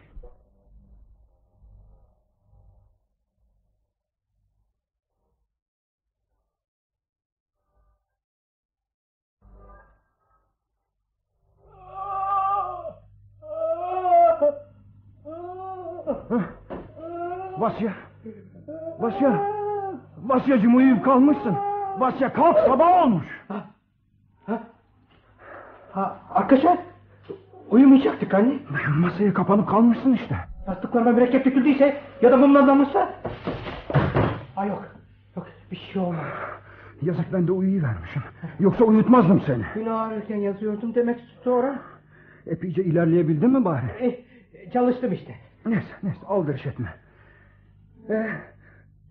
Vasyacığım 20.28 20.76
uyuyup 20.76 21.06
kalmışsın. 21.06 21.56
Vasya 22.00 22.34
kalk 22.34 22.58
sabah 22.60 23.04
olmuş. 23.04 23.26
Ha, 25.92 26.18
arkadaşlar. 26.30 26.78
Uyumayacaktık 27.70 28.34
anne. 28.34 28.54
Masaya 28.98 29.34
kapanıp 29.34 29.70
kalmışsın 29.70 30.14
işte. 30.14 30.36
Yastıklarıma 30.68 31.12
mürekkep 31.12 31.46
döküldüyse 31.46 32.02
ya 32.22 32.32
da 32.32 32.38
mumlanmışsa. 32.38 33.14
Ha 34.56 34.66
yok. 34.66 34.84
Yok 35.36 35.48
bir 35.72 35.76
şey 35.94 36.02
olmaz. 36.02 36.26
Yazık 37.02 37.34
ben 37.34 37.48
de 37.48 37.52
uyuyuvermişim. 37.52 38.22
Yoksa 38.60 38.84
uyutmazdım 38.84 39.42
seni. 39.46 39.64
Gün 39.76 39.86
ağrırken 39.86 40.38
yazıyordum 40.38 40.96
demek 40.96 41.20
sonra. 41.44 41.80
Epeyce 42.48 42.84
ilerleyebildin 42.84 43.50
mi 43.50 43.66
bari? 43.66 43.86
Eh, 44.00 44.14
çalıştım 44.74 45.14
işte. 45.14 45.36
Neyse 45.66 45.88
neyse 46.04 46.20
aldırış 46.28 46.66
etme. 46.66 46.94
Ee, 48.10 48.30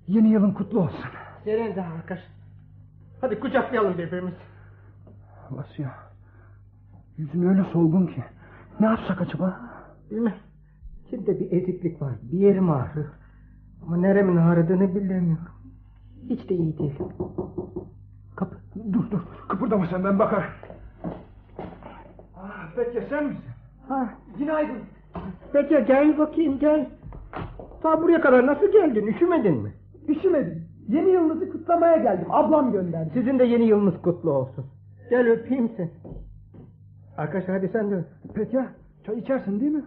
yeni 0.08 0.28
yılın 0.28 0.52
kutlu 0.52 0.80
olsun. 0.80 1.04
Senin 1.44 1.76
de 1.76 1.82
arkadaş. 1.82 2.20
Hadi 3.20 3.40
kucaklayalım 3.40 3.98
birbirimizi. 3.98 4.36
Vasya. 5.50 5.94
Yüzün 7.16 7.42
öyle 7.48 7.64
solgun 7.72 8.06
ki. 8.06 8.24
Ne 8.80 8.86
yapsak 8.86 9.20
acaba? 9.20 9.60
Bilmem. 10.10 10.34
Şimdi 11.10 11.40
bir 11.40 11.52
eziklik 11.62 12.02
var. 12.02 12.12
Bir 12.22 12.38
yerim 12.38 12.70
ağrıyor. 12.70 13.06
Ama 13.86 13.96
neremin 13.96 14.36
ağrıdığını 14.36 14.94
bilemiyorum. 14.94 15.48
Hiç 16.28 16.48
de 16.48 16.54
iyi 16.54 16.78
değil. 16.78 16.94
Kapı. 18.36 18.56
Dur 18.92 19.10
dur 19.10 19.20
kıpırdama 19.48 19.86
sen 19.86 20.04
ben 20.04 20.18
bakarım. 20.18 20.50
Ah, 22.36 22.76
Betya 22.76 23.02
sen 23.08 23.24
misin? 23.24 23.44
Ha, 23.88 24.14
günaydın. 24.38 24.78
Peki 25.52 25.84
gel 25.86 26.18
bakayım 26.18 26.58
gel. 26.58 26.88
Ta 27.82 28.02
buraya 28.02 28.20
kadar 28.20 28.46
nasıl 28.46 28.72
geldin? 28.72 29.06
Üşümedin 29.06 29.62
mi? 29.62 29.72
Üşümedim. 30.08 30.64
Yeni 30.88 31.10
yılınızı 31.10 31.50
kutlamaya 31.52 31.96
geldim. 31.96 32.26
Ablam 32.30 32.72
gönderdi. 32.72 33.10
Sizin 33.14 33.38
de 33.38 33.44
yeni 33.44 33.64
yılınız 33.64 34.02
kutlu 34.02 34.30
olsun. 34.32 34.64
Gel 35.10 35.28
öpeyim 35.28 35.70
seni. 35.76 35.90
Arkadaş 37.16 37.48
hadi 37.48 37.68
sen 37.72 37.90
de 37.90 37.94
öp. 37.94 38.34
Petya 38.34 38.66
çay 39.06 39.18
içersin 39.18 39.60
değil 39.60 39.72
mi? 39.72 39.84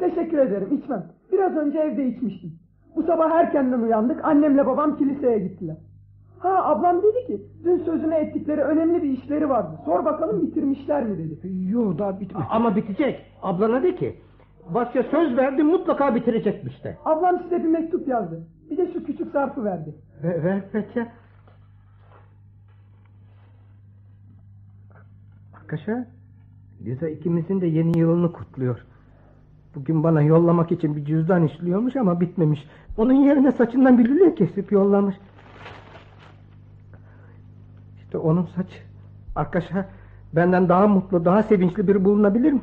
Teşekkür 0.00 0.38
ederim 0.38 0.78
içmem. 0.82 1.06
Biraz 1.32 1.56
önce 1.56 1.78
evde 1.78 2.06
içmiştim. 2.06 2.52
Bu 2.96 3.02
sabah 3.02 3.30
erkenden 3.30 3.80
uyandık. 3.80 4.24
Annemle 4.24 4.66
babam 4.66 4.96
kiliseye 4.96 5.38
gittiler. 5.38 5.76
Ha 6.38 6.64
ablam 6.64 7.02
dedi 7.02 7.26
ki 7.26 7.42
dün 7.64 7.78
sözüne 7.78 8.16
ettikleri 8.16 8.60
önemli 8.60 9.02
bir 9.02 9.08
işleri 9.10 9.48
vardı. 9.48 9.80
Sor 9.84 10.04
bakalım 10.04 10.42
bitirmişler 10.42 11.04
mi 11.04 11.18
dedi. 11.18 11.52
Yo 11.70 11.98
daha 11.98 12.20
bitmedi. 12.20 12.44
Ama 12.50 12.76
bitecek. 12.76 13.20
Ablana 13.42 13.82
de 13.82 13.94
ki. 13.94 14.14
Vasya 14.70 15.02
söz 15.02 15.36
verdi 15.36 15.62
mutlaka 15.62 16.14
bitirecekmiş 16.14 16.84
de. 16.84 16.96
Ablam 17.04 17.38
size 17.42 17.64
bir 17.64 17.68
mektup 17.68 18.08
yazdı. 18.08 18.46
Bir 18.70 18.76
de 18.76 18.92
şu 18.92 19.04
küçük 19.04 19.32
zarfı 19.32 19.64
verdi. 19.64 19.94
Ver, 20.22 20.44
ver 20.44 20.70
Petya. 20.70 21.12
Arkadaşlar 25.54 26.04
Liza 26.84 27.08
ikimizin 27.08 27.60
de 27.60 27.66
yeni 27.66 27.98
yılını 27.98 28.32
kutluyor. 28.32 28.84
Bugün 29.74 30.02
bana 30.04 30.22
yollamak 30.22 30.72
için 30.72 30.96
bir 30.96 31.04
cüzdan 31.04 31.46
işliyormuş 31.46 31.96
ama 31.96 32.20
bitmemiş. 32.20 32.66
Onun 32.96 33.12
yerine 33.12 33.52
saçından 33.52 33.98
bir 33.98 34.08
lüle 34.08 34.34
kesip 34.34 34.72
yollamış. 34.72 35.16
İşte 37.96 38.18
onun 38.18 38.48
saçı. 38.56 38.76
Arkadaşlar 39.36 39.84
benden 40.32 40.68
daha 40.68 40.86
mutlu, 40.86 41.24
daha 41.24 41.42
sevinçli 41.42 41.88
biri 41.88 42.04
bulunabilir 42.04 42.52
mi? 42.52 42.60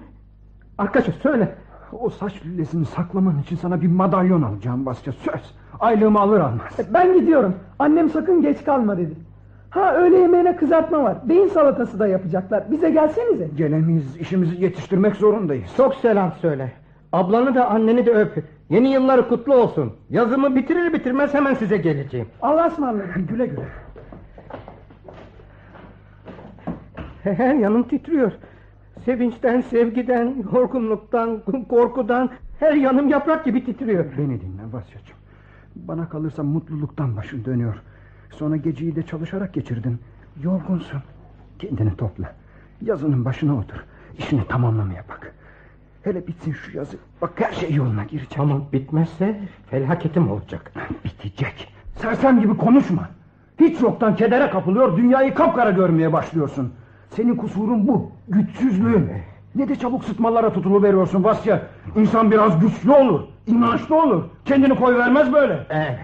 Arkadaşlar 0.78 1.14
söyle. 1.14 1.56
O 1.92 2.10
saç 2.10 2.34
lülesini 2.46 2.86
saklaman 2.86 3.40
için 3.40 3.56
sana 3.56 3.82
bir 3.82 3.88
madalyon 3.88 4.42
alacağım 4.42 4.86
Basya 4.86 5.14
söz. 5.14 5.42
Aylığımı 5.80 6.20
alır 6.20 6.40
almaz. 6.40 6.80
E, 6.80 6.94
Ben 6.94 7.14
gidiyorum. 7.14 7.56
Annem 7.80 8.10
sakın 8.10 8.42
geç 8.42 8.64
kalma 8.64 8.98
dedi. 8.98 9.14
Ha 9.70 9.96
öğle 9.96 10.18
yemeğine 10.18 10.56
kızartma 10.56 11.04
var. 11.04 11.18
Beyin 11.30 11.48
salatası 11.48 12.00
da 12.00 12.08
yapacaklar. 12.08 12.72
Bize 12.72 12.90
gelsenize. 12.90 13.48
Gelemeyiz 13.58 14.18
işimizi 14.18 14.64
yetiştirmek 14.64 15.16
zorundayız. 15.16 15.70
Çok 15.78 15.96
selam 15.96 16.32
söyle. 16.42 16.72
Ablanı 17.14 17.56
da 17.56 17.70
anneni 17.70 18.06
de 18.06 18.12
öp. 18.12 18.44
Yeni 18.70 18.92
yılları 18.92 19.28
kutlu 19.28 19.54
olsun. 19.56 19.94
Yazımı 20.10 20.56
bitirir 20.56 20.94
bitirmez 20.94 21.34
hemen 21.34 21.54
size 21.54 21.78
geleceğim. 21.78 22.28
Allah'a 22.42 22.68
ısmarladık. 22.68 23.30
Güle 23.30 23.46
güle. 23.46 23.66
Her 27.24 27.54
yanım 27.56 27.84
titriyor. 27.84 28.32
Sevinçten, 29.06 29.62
sevgiden, 29.62 30.36
yorgunluktan, 30.54 31.42
korkudan 31.70 32.30
her 32.60 32.74
yanım 32.74 33.10
yaprak 33.10 33.46
gibi 33.46 33.66
titriyor. 33.66 34.06
Beni 34.18 34.42
dinle 34.42 34.74
Vasyacığım. 34.74 35.18
Bana 35.76 36.10
kalırsa 36.10 36.44
mutluluktan 36.44 37.18
başın 37.18 37.46
dönüyor. 37.46 37.76
Sonra 38.32 38.56
geceyi 38.56 38.96
de 38.96 39.04
çalışarak 39.04 39.54
geçirdin. 39.54 40.00
Yorgunsun. 40.44 41.02
Kendini 41.60 41.96
topla. 41.96 42.34
Yazının 42.82 43.26
başına 43.26 43.58
otur. 43.58 43.86
İşini 44.18 44.48
tamamlamaya 44.48 45.04
bak. 45.10 45.34
Hele 46.04 46.28
bitsin 46.28 46.52
şu 46.52 46.78
yazı. 46.78 46.98
Bak 47.22 47.32
her 47.36 47.52
şey 47.54 47.74
yoluna 47.74 48.04
girecek. 48.04 48.40
Ama 48.40 48.62
bitmezse 48.74 49.40
felaketim 49.70 50.32
olacak. 50.32 50.72
Bitecek. 51.06 51.74
Sersem 51.96 52.42
gibi 52.42 52.58
konuşma. 52.58 53.10
Hiç 53.60 53.82
yoktan 53.82 54.16
kedere 54.16 54.50
kapılıyor, 54.50 54.98
dünyayı 54.98 55.34
kapkara 55.34 55.72
görmeye 55.72 56.14
başlıyorsun. 56.14 56.74
Senin 57.10 57.36
kusurun 57.36 57.88
bu, 57.88 58.12
güçsüzlüğün. 58.28 59.10
Ne 59.56 59.70
de 59.70 59.76
çabuk 59.76 60.04
sıtmalara 60.04 60.54
tutulu 60.54 60.84
veriyorsun 60.84 61.24
Vasya. 61.24 61.62
İnsan 61.96 62.32
biraz 62.32 62.60
güçlü 62.60 62.92
olur, 62.92 63.22
inançlı 63.48 64.04
olur. 64.04 64.24
Kendini 64.46 64.76
koy 64.76 64.96
vermez 64.98 65.34
böyle. 65.34 65.68
Evet. 65.70 66.00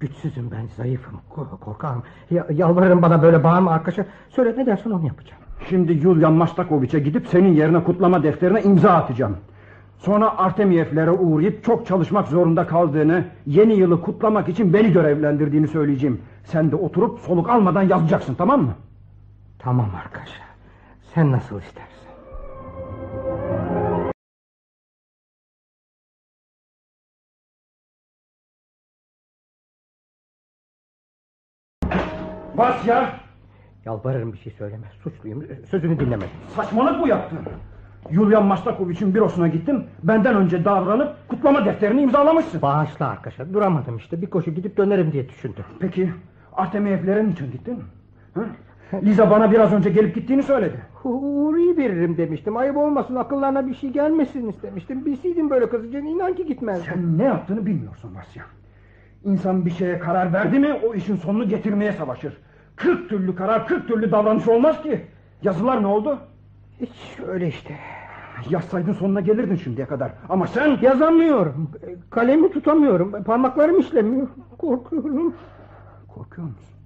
Güçsüzüm 0.00 0.50
ben, 0.50 0.66
zayıfım, 0.76 1.20
ko- 1.30 1.58
korkarım. 1.60 2.02
Ya, 2.30 2.46
yalvarırım 2.50 3.02
bana 3.02 3.22
böyle 3.22 3.44
bağırma 3.44 3.70
arkadaşa. 3.70 4.06
Söyle 4.28 4.54
ne 4.56 4.66
dersin 4.66 4.90
onu 4.90 5.06
yapacağım. 5.06 5.42
Şimdi 5.68 5.92
Yulian 5.92 6.32
Mastakoviç'e 6.32 6.98
gidip 6.98 7.26
senin 7.26 7.52
yerine 7.52 7.84
kutlama 7.84 8.22
defterine 8.22 8.62
imza 8.62 8.90
atacağım. 8.90 9.36
Sonra 9.98 10.38
Artemiyevlere 10.38 11.10
uğrayıp 11.10 11.64
çok 11.64 11.86
çalışmak 11.86 12.28
zorunda 12.28 12.66
kaldığını, 12.66 13.24
yeni 13.46 13.74
yılı 13.74 14.00
kutlamak 14.02 14.48
için 14.48 14.72
beni 14.72 14.92
görevlendirdiğini 14.92 15.68
söyleyeceğim. 15.68 16.20
Sen 16.44 16.70
de 16.70 16.76
oturup 16.76 17.18
soluk 17.20 17.50
almadan 17.50 17.82
yazacaksın 17.82 18.34
tamam 18.34 18.62
mı? 18.62 18.72
Tamam 19.62 19.90
arkadaşa. 19.94 20.42
Sen 21.14 21.32
nasıl 21.32 21.60
istersin. 21.60 22.08
Vasya! 32.56 33.20
Yalvarırım 33.84 34.32
bir 34.32 34.38
şey 34.38 34.52
söyleme. 34.52 34.86
Suçluyum. 35.02 35.44
Sözünü 35.70 36.00
dinlemedim. 36.00 36.30
Saçmalık 36.56 37.02
bu 37.02 37.08
yaptın. 37.08 37.38
Yulian 38.10 38.44
Mastakoviç'in 38.44 39.14
bürosuna 39.14 39.48
gittim. 39.48 39.86
Benden 40.02 40.34
önce 40.36 40.64
davranıp 40.64 41.28
kutlama 41.28 41.64
defterini 41.64 42.02
imzalamışsın. 42.02 42.62
Bağışla 42.62 43.08
arkadaşa. 43.08 43.52
Duramadım 43.54 43.96
işte. 43.96 44.22
Bir 44.22 44.30
koşu 44.30 44.50
gidip 44.50 44.76
dönerim 44.76 45.12
diye 45.12 45.28
düşündüm. 45.28 45.64
Peki 45.80 46.12
Artemiyevlere 46.52 47.28
niçin 47.28 47.52
gittin? 47.52 47.84
Ha? 48.34 48.40
Liza 49.02 49.30
bana 49.30 49.50
biraz 49.50 49.72
önce 49.72 49.90
gelip 49.90 50.14
gittiğini 50.14 50.42
söyledi. 50.42 50.76
Uğur'u 51.04 51.76
veririm 51.76 52.16
demiştim. 52.16 52.56
Ayıp 52.56 52.76
olmasın 52.76 53.16
akıllarına 53.16 53.66
bir 53.66 53.74
şey 53.74 53.90
gelmesin 53.90 54.48
istemiştim. 54.48 55.06
Bilseydim 55.06 55.50
böyle 55.50 55.68
kızacağını 55.68 56.08
inan 56.08 56.34
ki 56.34 56.46
gitmezdim. 56.46 56.94
Sen 56.94 57.18
ne 57.18 57.24
yaptığını 57.24 57.66
bilmiyorsun 57.66 58.14
Vasya. 58.14 58.44
İnsan 59.24 59.66
bir 59.66 59.70
şeye 59.70 59.98
karar 59.98 60.32
verdi 60.32 60.58
mi 60.58 60.72
o 60.72 60.94
işin 60.94 61.16
sonunu 61.16 61.48
getirmeye 61.48 61.92
savaşır. 61.92 62.38
Kırk 62.76 63.08
türlü 63.08 63.34
karar, 63.34 63.66
kırk 63.66 63.88
türlü 63.88 64.12
davranış 64.12 64.48
olmaz 64.48 64.82
ki. 64.82 65.00
Yazılar 65.42 65.82
ne 65.82 65.86
oldu? 65.86 66.18
Hiç 66.80 67.18
öyle 67.28 67.48
işte. 67.48 67.74
Yazsaydın 68.50 68.92
sonuna 68.92 69.20
gelirdin 69.20 69.56
şimdiye 69.56 69.86
kadar. 69.86 70.12
Ama 70.28 70.46
sen... 70.46 70.78
Yazamıyorum. 70.82 71.70
Kalemi 72.10 72.52
tutamıyorum. 72.52 73.22
Parmaklarım 73.24 73.78
işlemiyor. 73.80 74.28
Korkuyorum. 74.58 75.34
Korkuyor 76.08 76.48
musun? 76.48 76.76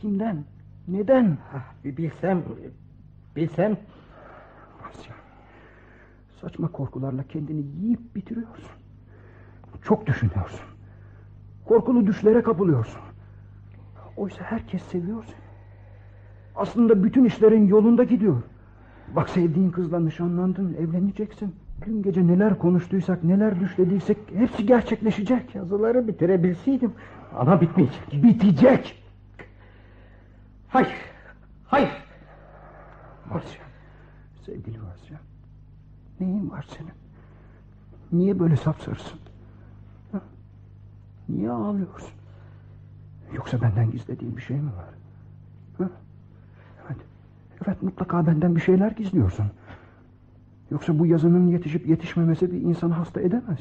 Kimden? 0.00 0.44
Neden? 0.88 1.38
Bir 1.84 1.96
bilsem... 1.96 2.42
Bilsem... 3.36 3.76
Asya. 4.88 5.14
Saçma 6.40 6.72
korkularla 6.72 7.22
kendini 7.22 7.62
yiyip 7.80 8.14
bitiriyorsun. 8.16 8.68
Çok 9.82 10.06
düşünüyorsun. 10.06 10.60
Korkulu 11.64 12.06
düşlere 12.06 12.42
kapılıyorsun. 12.42 13.00
Oysa 14.16 14.44
herkes 14.44 14.82
seviyor 14.82 15.24
seni. 15.24 15.48
Aslında 16.56 17.04
bütün 17.04 17.24
işlerin 17.24 17.66
yolunda 17.66 18.04
gidiyor. 18.04 18.42
Bak 19.16 19.28
sevdiğin 19.28 19.70
kızla 19.70 20.00
nişanlandın, 20.00 20.74
evleneceksin. 20.74 21.54
Dün 21.86 22.02
gece 22.02 22.26
neler 22.26 22.58
konuştuysak, 22.58 23.24
neler 23.24 23.60
düşlediysek 23.60 24.18
hepsi 24.34 24.66
gerçekleşecek. 24.66 25.54
Yazıları 25.54 26.08
bitirebilseydim. 26.08 26.92
Ama 27.36 27.60
bitmeyecek. 27.60 28.12
Bitecek. 28.12 29.02
Hayır. 30.68 30.94
Hayır. 31.66 31.90
Asya. 33.30 33.62
Sevgili 34.46 34.78
Asya. 34.94 35.18
Neyin 36.20 36.50
var 36.50 36.66
senin? 36.76 36.92
Niye 38.12 38.38
böyle 38.38 38.56
sapsarısın? 38.56 39.18
Ha? 40.12 40.20
Niye 41.28 41.50
ağlıyorsun? 41.50 42.10
Yoksa 43.32 43.62
benden 43.62 43.90
gizlediğin 43.90 44.36
bir 44.36 44.42
şey 44.42 44.56
mi 44.56 44.70
var? 44.76 44.94
Ha? 45.78 45.90
Evet. 46.86 46.96
Evet 47.66 47.82
mutlaka 47.82 48.26
benden 48.26 48.56
bir 48.56 48.60
şeyler 48.60 48.90
gizliyorsun. 48.90 49.46
Yoksa 50.70 50.98
bu 50.98 51.06
yazının 51.06 51.46
yetişip 51.48 51.88
yetişmemesi 51.88 52.52
bir 52.52 52.60
insanı 52.60 52.94
hasta 52.94 53.20
edemez. 53.20 53.60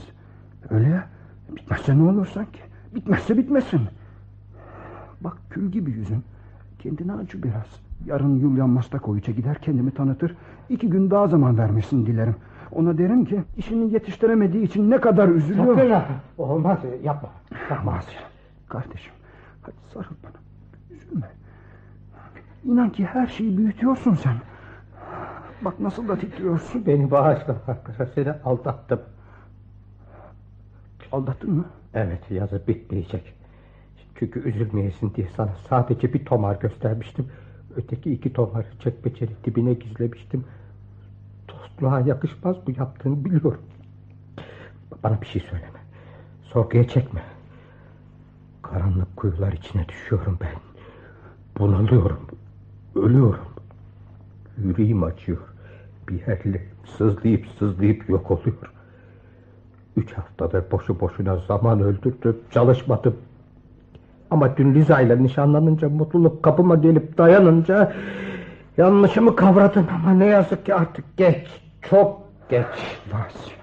Öyle 0.69 0.89
ya. 0.89 1.07
Bitmezse 1.55 1.97
ne 1.97 2.03
olur 2.03 2.25
sanki? 2.25 2.59
Bitmezse 2.95 3.37
bitmesin. 3.37 3.81
Bak 5.21 5.37
kül 5.49 5.71
gibi 5.71 5.91
yüzün. 5.91 6.23
Kendine 6.87 7.13
acı 7.13 7.43
biraz. 7.43 7.81
Yarın 8.05 8.39
Yulian 8.39 8.69
Mastakoviç'e 8.69 9.31
gider 9.31 9.57
kendimi 9.61 9.91
tanıtır. 9.91 10.35
İki 10.69 10.89
gün 10.89 11.11
daha 11.11 11.27
zaman 11.27 11.57
vermesin 11.57 12.05
dilerim. 12.05 12.35
Ona 12.71 12.97
derim 12.97 13.25
ki 13.25 13.43
işini 13.57 13.93
yetiştiremediği 13.93 14.63
için 14.63 14.91
ne 14.91 15.01
kadar 15.01 15.27
üzülüyor. 15.27 15.75
Sakın. 15.75 16.15
Olmaz 16.37 16.79
yapma. 17.03 17.29
Olmaz 17.71 18.07
ya. 18.15 18.21
Kardeşim 18.69 19.13
hadi 19.61 19.75
sarıl 19.93 20.15
bana. 20.23 20.33
Üzülme. 20.97 21.27
İnan 22.63 22.89
ki 22.89 23.05
her 23.05 23.27
şeyi 23.27 23.57
büyütüyorsun 23.57 24.13
sen. 24.13 24.35
Bak 25.61 25.79
nasıl 25.79 26.07
da 26.07 26.17
titriyorsun. 26.17 26.85
Beni 26.85 27.11
bağışla. 27.11 27.55
Seni 28.15 28.31
aldattım. 28.31 28.99
Aldattın 31.11 31.51
mı? 31.53 31.65
Evet 31.93 32.31
yazı 32.31 32.61
bitmeyecek. 32.67 33.36
Çünkü 34.19 34.49
üzülmeyesin 34.49 35.13
diye 35.15 35.27
sana 35.35 35.55
sadece 35.69 36.13
bir 36.13 36.25
tomar 36.25 36.59
göstermiştim. 36.59 37.27
Öteki 37.75 38.13
iki 38.13 38.33
tomarı 38.33 38.67
çekmecenin 38.79 39.35
dibine 39.45 39.73
gizlemiştim. 39.73 40.45
Dostluğa 41.47 41.99
yakışmaz 41.99 42.57
bu 42.67 42.71
yaptığını 42.71 43.25
biliyorum. 43.25 43.61
Bana 45.03 45.21
bir 45.21 45.25
şey 45.25 45.41
söyleme. 45.41 45.79
Sorguya 46.43 46.87
çekme. 46.87 47.21
Karanlık 48.61 49.15
kuyular 49.17 49.51
içine 49.53 49.87
düşüyorum 49.89 50.37
ben. 50.41 50.55
Bunalıyorum. 51.59 52.27
Ölüyorum. 52.95 53.47
Yüreğim 54.57 55.03
acıyor. 55.03 55.41
Bir 56.09 56.27
yerle 56.27 56.65
sızlayıp 56.97 57.45
sızlayıp 57.59 58.09
yok 58.09 58.31
oluyor. 58.31 58.73
Üç 59.97 60.13
haftadır 60.13 60.71
boşu 60.71 60.99
boşuna 60.99 61.37
zaman 61.37 61.79
öldürdüm, 61.79 62.37
çalışmadım. 62.51 63.15
Ama 64.31 64.57
dün 64.57 64.73
Liza 64.73 65.01
ile 65.01 65.23
nişanlanınca 65.23 65.89
mutluluk 65.89 66.43
kapıma 66.43 66.75
gelip 66.75 67.17
dayanınca 67.17 67.93
yanlışımı 68.77 69.35
kavradım 69.35 69.87
ama 69.95 70.13
ne 70.13 70.25
yazık 70.25 70.65
ki 70.65 70.75
artık 70.75 71.17
geç, 71.17 71.47
çok 71.81 72.21
geç. 72.49 72.99
Vasya. 73.13 73.57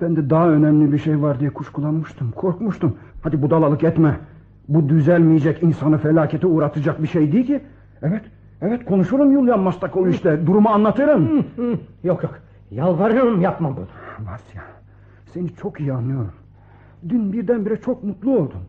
Ben 0.00 0.16
de 0.16 0.30
daha 0.30 0.48
önemli 0.48 0.92
bir 0.92 0.98
şey 0.98 1.22
var 1.22 1.40
diye 1.40 1.50
kuşkulanmıştım. 1.50 2.32
Korkmuştum. 2.32 2.96
Hadi 3.22 3.42
budalalık 3.42 3.84
etme. 3.84 4.16
Bu 4.68 4.88
düzelmeyecek 4.88 5.62
insanı 5.62 5.98
felakete 5.98 6.46
uğratacak 6.46 7.02
bir 7.02 7.08
şey 7.08 7.32
değil 7.32 7.46
ki. 7.46 7.60
Evet. 8.02 8.22
Evet 8.62 8.84
konuşurum 8.84 9.32
Yulian 9.32 9.60
Mastakoviç'le. 9.60 10.46
Durumu 10.46 10.68
anlatırım. 10.68 11.46
Yok 12.04 12.22
yok, 12.22 12.34
yalvarıyorum 12.70 13.40
yapma 13.40 13.76
bunu. 13.76 13.86
Vasya. 14.18 14.62
Seni 15.26 15.54
çok 15.54 15.80
iyi 15.80 15.92
anlıyorum. 15.92 16.32
Dün 17.08 17.32
birdenbire 17.32 17.76
çok 17.76 18.04
mutlu 18.04 18.36
oldun. 18.36 18.60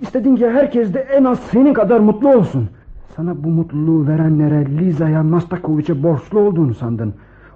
İstedin 0.00 0.36
ki 0.36 0.50
herkes 0.50 0.94
de 0.94 1.00
en 1.00 1.24
az 1.24 1.40
senin 1.40 1.74
kadar 1.74 2.00
mutlu 2.00 2.34
olsun. 2.34 2.68
Sana 3.16 3.44
bu 3.44 3.48
mutluluğu 3.48 4.06
verenlere 4.06 4.66
Liza'ya 4.78 5.22
Mastakoviç'e 5.22 6.02
borçlu 6.02 6.40
olduğunu 6.40 6.74
sandın. 6.74 7.14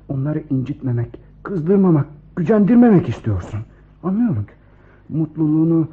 Onları 0.09 0.43
incitmemek, 0.51 1.21
kızdırmamak, 1.43 2.07
gücendirmemek 2.37 3.09
istiyorsun. 3.09 3.61
Anlıyorum. 4.03 4.47
Mutluluğunu, 5.09 5.89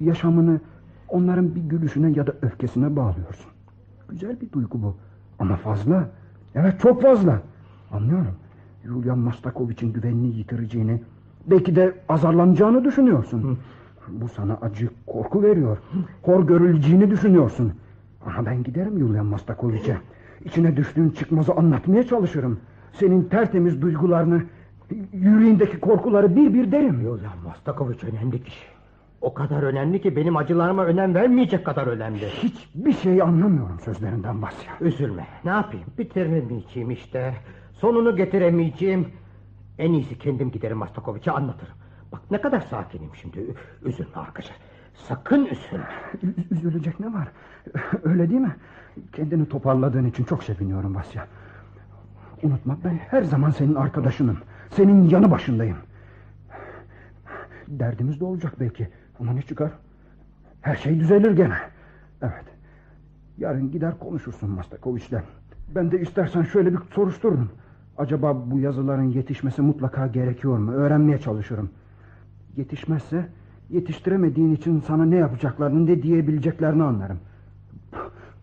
yaşamını 0.00 0.60
onların 1.08 1.54
bir 1.54 1.60
gülüşüne 1.60 2.10
ya 2.10 2.26
da 2.26 2.32
öfkesine 2.42 2.96
bağlıyorsun. 2.96 3.50
Güzel 4.08 4.40
bir 4.40 4.52
duygu 4.52 4.82
bu. 4.82 4.96
Ama 5.38 5.56
fazla. 5.56 6.08
Evet 6.54 6.80
çok 6.80 7.02
fazla. 7.02 7.40
Anlıyorum. 7.92 8.34
Julian 8.84 9.18
Mastakoviç'in 9.18 9.92
güvenini 9.92 10.36
yitireceğini, 10.36 11.02
belki 11.46 11.76
de 11.76 11.94
azarlanacağını 12.08 12.84
düşünüyorsun. 12.84 13.58
Bu 14.08 14.28
sana 14.28 14.58
acı, 14.60 14.88
korku 15.06 15.42
veriyor. 15.42 15.78
Hor 16.22 16.46
görüleceğini 16.46 17.10
düşünüyorsun. 17.10 17.72
Ama 18.26 18.46
ben 18.46 18.62
giderim 18.62 18.98
Julian 18.98 19.26
Mastakoviç'e. 19.26 19.96
İçine 20.44 20.76
düştüğün 20.76 21.10
çıkmazı 21.10 21.52
anlatmaya 21.52 22.06
çalışırım. 22.06 22.60
Senin 22.92 23.22
tertemiz 23.22 23.82
duygularını, 23.82 24.42
yüreğindeki 25.12 25.80
korkuları 25.80 26.36
bir 26.36 26.54
bir 26.54 26.72
derim. 26.72 27.00
Yulian 27.00 27.38
Mastakoviç 27.44 28.04
önemli 28.04 28.42
kişi. 28.42 28.66
O 29.20 29.34
kadar 29.34 29.62
önemli 29.62 30.00
ki 30.00 30.16
benim 30.16 30.36
acılarıma 30.36 30.84
önem 30.84 31.14
vermeyecek 31.14 31.64
kadar 31.64 31.86
önemli. 31.86 32.26
Hiçbir 32.28 32.92
şey 32.92 33.22
anlamıyorum 33.22 33.80
sözlerinden 33.80 34.42
Vasya. 34.42 34.72
Üzülme. 34.80 35.26
Ne 35.44 35.50
yapayım? 35.50 35.86
Bitiremeyeceğim 35.98 36.90
işte. 36.90 37.34
Sonunu 37.72 38.16
getiremeyeceğim. 38.16 39.06
En 39.78 39.92
iyisi 39.92 40.18
kendim 40.18 40.50
giderim 40.50 40.78
Mastakoviç'e 40.78 41.30
anlatırım. 41.30 41.74
Bak 42.16 42.30
ne 42.30 42.40
kadar 42.40 42.60
sakinim 42.60 43.10
şimdi. 43.14 43.54
Üzülme 43.84 44.14
arkadaşlar. 44.14 44.56
Sakın 44.94 45.44
üzülme. 45.44 45.88
Ü- 46.22 46.54
Üzülecek 46.54 47.00
ne 47.00 47.12
var? 47.12 47.28
Öyle 48.04 48.30
değil 48.30 48.40
mi? 48.40 48.56
Kendini 49.12 49.48
toparladığın 49.48 50.04
için 50.06 50.24
çok 50.24 50.44
seviniyorum 50.44 50.94
Vasya. 50.94 51.26
Unutma 52.42 52.78
ben 52.84 52.94
her 52.94 53.22
zaman 53.22 53.50
senin 53.50 53.74
arkadaşınım. 53.74 54.38
Senin 54.70 55.08
yanı 55.08 55.30
başındayım. 55.30 55.76
Derdimiz 57.68 58.20
de 58.20 58.24
olacak 58.24 58.52
belki. 58.60 58.88
Ama 59.20 59.32
ne 59.32 59.42
çıkar? 59.42 59.70
Her 60.62 60.76
şey 60.76 61.00
düzelir 61.00 61.30
gene. 61.36 61.56
Evet. 62.22 62.44
Yarın 63.38 63.70
gider 63.70 63.98
konuşursun 63.98 64.50
Mastakoviç'le. 64.50 65.14
Ben 65.74 65.90
de 65.90 66.00
istersen 66.00 66.42
şöyle 66.42 66.72
bir 66.72 66.78
soruştururum. 66.94 67.50
Acaba 67.98 68.50
bu 68.50 68.58
yazıların 68.58 69.02
yetişmesi 69.10 69.62
mutlaka 69.62 70.06
gerekiyor 70.06 70.58
mu? 70.58 70.72
Öğrenmeye 70.72 71.18
çalışırım. 71.18 71.70
Yetişmezse 72.56 73.28
yetiştiremediğin 73.70 74.54
için 74.54 74.80
sana 74.80 75.04
ne 75.04 75.16
yapacaklarını 75.16 75.86
ne 75.86 76.02
diyebileceklerini 76.02 76.82
anlarım. 76.82 77.18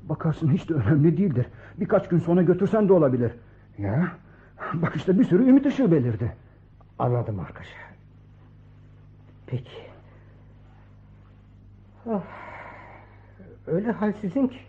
Bakarsın 0.03 0.49
hiç 0.49 0.69
de 0.69 0.73
önemli 0.73 1.17
değildir. 1.17 1.45
Birkaç 1.79 2.09
gün 2.09 2.19
sonra 2.19 2.41
götürsen 2.41 2.89
de 2.89 2.93
olabilir. 2.93 3.31
Ya 3.77 4.07
bak 4.73 4.95
işte 4.95 5.19
bir 5.19 5.23
sürü 5.23 5.49
ümit 5.49 5.65
ışığı 5.65 5.91
belirdi. 5.91 6.35
Anladım 6.99 7.39
arkadaşlar. 7.39 7.83
Peki. 9.47 9.71
Ah, 12.09 12.21
öyle 13.67 13.91
halsizim 13.91 14.47
ki. 14.47 14.59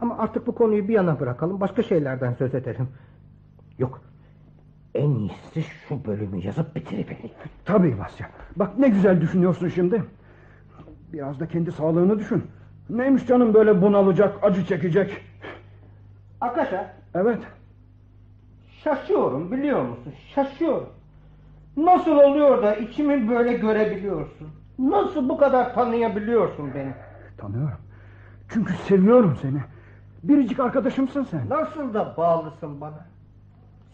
Ama 0.00 0.18
artık 0.18 0.46
bu 0.46 0.54
konuyu 0.54 0.88
bir 0.88 0.94
yana 0.94 1.20
bırakalım. 1.20 1.60
Başka 1.60 1.82
şeylerden 1.82 2.32
söz 2.32 2.54
edelim. 2.54 2.88
Yok. 3.78 4.02
En 4.94 5.10
iyisi 5.10 5.62
şu 5.62 6.04
bölümü 6.04 6.44
yazıp 6.46 6.76
bitirelim. 6.76 7.16
Tabii 7.64 7.98
Vasya. 7.98 8.30
Bak 8.56 8.78
ne 8.78 8.88
güzel 8.88 9.20
düşünüyorsun 9.20 9.68
şimdi. 9.68 10.04
Biraz 11.12 11.40
da 11.40 11.48
kendi 11.48 11.72
sağlığını 11.72 12.18
düşün. 12.18 12.44
Neymiş 12.90 13.26
canım 13.26 13.54
böyle 13.54 13.82
bunalacak, 13.82 14.38
acı 14.42 14.64
çekecek. 14.66 15.16
Arkadaşlar 16.40 16.86
Evet. 17.14 17.38
şaşıyorum 18.84 19.52
biliyor 19.52 19.82
musun? 19.82 20.12
Şaşıyorum. 20.34 20.88
Nasıl 21.76 22.10
oluyor 22.16 22.62
da 22.62 22.74
içimi 22.76 23.28
böyle 23.28 23.52
görebiliyorsun? 23.52 24.48
Nasıl 24.78 25.28
bu 25.28 25.38
kadar 25.38 25.74
tanıyabiliyorsun 25.74 26.74
beni? 26.74 26.94
Tanıyorum. 27.38 27.78
Çünkü 28.48 28.72
seviyorum 28.72 29.36
seni. 29.42 29.58
Biricik 30.22 30.60
arkadaşımsın 30.60 31.24
sen. 31.24 31.48
Nasıl 31.48 31.94
da 31.94 32.14
bağlısın 32.16 32.80
bana. 32.80 33.06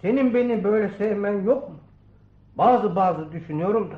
Senin 0.02 0.34
beni 0.34 0.64
böyle 0.64 0.88
sevmen 0.88 1.42
yok 1.42 1.68
mu? 1.68 1.76
Bazı 2.58 2.96
bazı 2.96 3.32
düşünüyorum 3.32 3.90
da. 3.90 3.96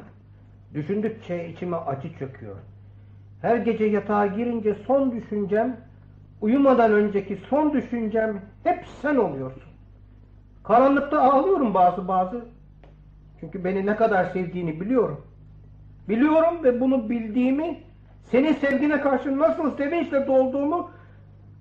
Düşündükçe 0.74 1.48
içime 1.48 1.76
acı 1.76 2.18
çöküyor. 2.18 2.56
Her 3.42 3.56
gece 3.56 3.84
yatağa 3.84 4.26
girince 4.26 4.76
son 4.86 5.12
düşüncem, 5.12 5.76
uyumadan 6.40 6.92
önceki 6.92 7.38
son 7.50 7.72
düşüncem 7.72 8.40
hep 8.64 8.86
sen 9.02 9.16
oluyorsun. 9.16 9.62
Karanlıkta 10.64 11.22
ağlıyorum 11.22 11.74
bazı 11.74 12.08
bazı. 12.08 12.44
Çünkü 13.40 13.64
beni 13.64 13.86
ne 13.86 13.96
kadar 13.96 14.24
sevdiğini 14.24 14.80
biliyorum. 14.80 15.20
Biliyorum 16.08 16.64
ve 16.64 16.80
bunu 16.80 17.10
bildiğimi, 17.10 17.80
senin 18.24 18.52
sevgine 18.52 19.00
karşı 19.00 19.38
nasıl 19.38 19.76
sevinçle 19.76 20.26
dolduğumu, 20.26 20.90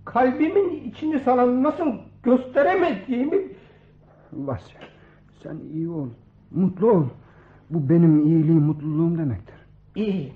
kalbimin 0.05 0.83
içini 0.89 1.19
sana 1.19 1.63
nasıl 1.63 1.93
gösteremediğimi 2.23 3.37
Vasya 4.33 4.81
sen 5.43 5.57
iyi 5.73 5.89
ol. 5.89 6.09
Mutlu 6.51 6.91
ol. 6.91 7.05
Bu 7.69 7.89
benim 7.89 8.27
iyiliğim, 8.27 8.63
mutluluğum 8.63 9.17
demektir. 9.17 9.55
İyi. 9.95 10.33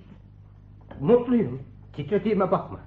Mutluyum. 0.99 1.59
Titrediğime 1.93 2.51
bakma. 2.51 2.79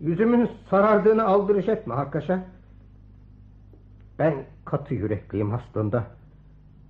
Yüzümün 0.00 0.50
sarardığını 0.70 1.24
aldırış 1.24 1.68
etme 1.68 1.94
arkadaşa. 1.94 2.44
Ben 4.18 4.34
katı 4.64 4.94
yürekliyim 4.94 5.54
aslında. 5.54 6.06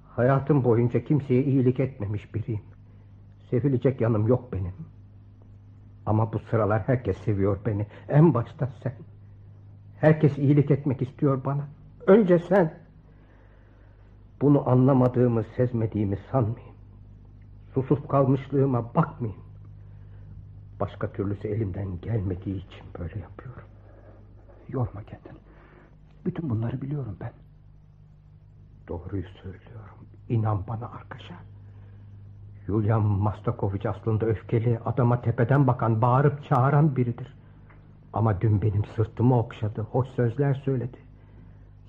Hayatım 0.09 0.65
boyunca 0.65 1.05
kimseye 1.05 1.45
iyilik 1.45 1.81
etmemiş 1.81 2.35
biriyim. 2.35 2.63
Sevilecek 3.51 4.01
yanım 4.01 4.27
yok 4.27 4.53
benim. 4.53 4.75
Ama 6.07 6.33
bu 6.33 6.39
sıralar 6.39 6.83
herkes 6.89 7.19
seviyor 7.19 7.59
beni. 7.67 7.87
En 8.09 8.35
başta 8.35 8.69
sen. 8.83 8.93
Herkes 10.01 10.39
iyilik 10.39 10.71
etmek 10.71 11.03
istiyor 11.03 11.45
bana. 11.45 11.69
Önce 12.07 12.39
sen. 12.39 12.88
Bunu 14.41 14.69
anlamadığımı, 14.69 15.45
sezmediğimi 15.57 16.19
sanmayın. 16.33 16.75
Susup 17.75 18.09
kalmışlığıma 18.09 18.95
bakmayın. 18.95 19.37
Başka 20.81 21.13
türlüsü 21.13 21.49
elimden 21.49 22.01
gelmediği 22.01 22.57
için 22.57 22.85
böyle 22.99 23.19
yapıyorum. 23.19 23.69
Yorma 24.69 25.03
kendini. 25.03 25.39
Bütün 26.27 26.51
bunları 26.51 26.83
biliyorum 26.83 27.17
ben. 27.21 27.33
Doğruyu 28.89 29.25
söylüyorum. 29.43 30.07
İnan 30.29 30.67
bana 30.69 30.87
arkadaşa. 30.91 31.35
Yulian 32.69 33.03
Mastakovic 33.03 33.89
aslında 33.89 34.27
öfkeli, 34.27 34.79
adama 34.85 35.21
tepeden 35.21 35.67
bakan, 35.67 36.03
bağırıp 36.03 36.45
çağıran 36.45 36.97
biridir. 36.97 37.35
Ama 38.13 38.41
dün 38.41 38.63
benim 38.63 38.85
sırtımı 38.85 39.39
okşadı, 39.39 39.83
hoş 39.83 40.09
sözler 40.09 40.55
söyledi. 40.55 41.08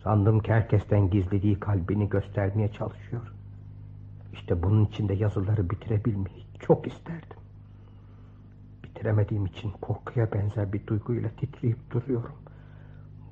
Sandım 0.04 0.40
ki 0.40 0.54
herkesten 0.54 1.10
gizlediği 1.10 1.60
kalbini 1.60 2.10
göstermeye 2.10 2.72
çalışıyor. 2.72 3.34
İşte 4.34 4.64
bunun 4.64 4.86
için 4.86 5.10
de 5.10 5.14
yazıları 5.14 5.70
bitirebilmeyi 5.70 6.46
çok 6.60 6.88
isterdim. 6.88 7.38
Bitiremediğim 8.84 9.46
için 9.46 9.72
korkuya 9.82 10.34
benzer 10.34 10.74
bir 10.74 10.88
duyguyla 10.88 11.30
titreyip 11.30 11.92
duruyorum. 11.92 12.36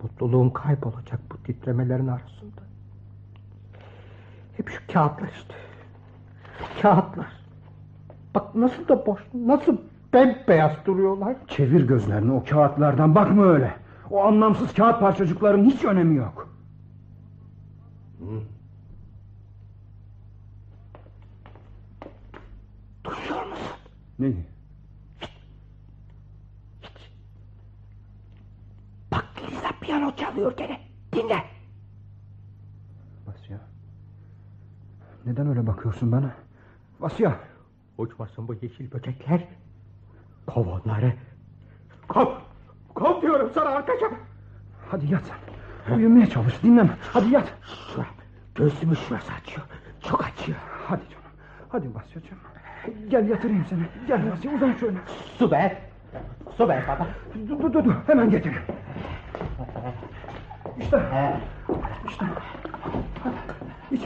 Mutluluğum 0.03 0.53
kaybolacak 0.53 1.19
bu 1.31 1.37
titremelerin 1.37 2.07
arasında. 2.07 2.61
Hep 4.57 4.69
şu 4.69 4.81
kağıtlar 4.93 5.27
işte. 5.27 5.53
Kağıtlar. 6.81 7.27
Bak 8.35 8.55
nasıl 8.55 8.87
da 8.87 9.05
boş, 9.05 9.21
nasıl 9.33 9.77
bembeyaz 10.13 10.71
duruyorlar. 10.85 11.35
Çevir 11.47 11.87
gözlerini 11.87 12.31
o 12.31 12.43
kağıtlardan 12.49 13.15
bakma 13.15 13.43
öyle. 13.43 13.73
O 14.11 14.23
anlamsız 14.23 14.73
kağıt 14.73 14.99
parçacıkların 14.99 15.65
hiç 15.65 15.85
önemi 15.85 16.15
yok. 16.15 16.56
Duyuyor 23.03 23.45
musun? 23.45 23.77
Neyi? 24.19 24.45
Bak 29.11 29.25
Lisa 29.51 29.69
piyano 29.81 30.15
çalıyor 30.15 30.57
gene. 30.57 30.79
Dinle. 31.13 31.43
Vasya. 33.27 33.59
Neden 35.25 35.47
öyle 35.47 35.67
bakıyorsun 35.67 36.11
bana? 36.11 36.35
Vasya. 36.99 37.39
Uçmasın 37.97 38.47
bu 38.47 38.53
yeşil 38.53 38.91
böcekler. 38.91 39.47
Kov 40.47 40.67
onları. 40.67 41.13
Kov. 42.07 42.27
Kov 42.95 43.21
diyorum 43.21 43.51
sana 43.53 43.69
arkadaşım. 43.69 44.17
Hadi 44.89 45.13
yat 45.13 45.25
sen. 45.25 45.56
Uyumaya 45.95 46.29
çalış 46.29 46.63
dinleme. 46.63 46.89
Hadi 47.13 47.29
yat. 47.29 47.53
Şuram. 47.93 48.05
Göğsümü 48.55 48.95
şurası 48.95 49.31
açıyor. 49.41 49.65
Çok 50.09 50.23
açıyor. 50.25 50.57
Hadi 50.87 51.01
canım. 51.09 51.23
Hadi 51.69 51.95
Vasyacığım. 51.95 52.37
Gel 53.09 53.29
yatırayım 53.29 53.65
seni. 53.69 53.79
Gel 54.07 54.31
Vasya 54.31 54.51
uzan 54.51 54.73
şöyle. 54.79 54.97
Su 55.37 55.51
ver. 55.51 55.77
Su 56.57 56.67
ver 56.67 56.83
baba. 56.87 57.07
Dur 57.49 57.73
dur 57.73 57.83
dur. 57.83 57.93
Hemen 58.07 58.29
getir. 58.29 58.53
İşte. 60.79 61.01
İşte. 62.09 62.25
Hadi. 63.23 63.35
İç. 63.91 64.01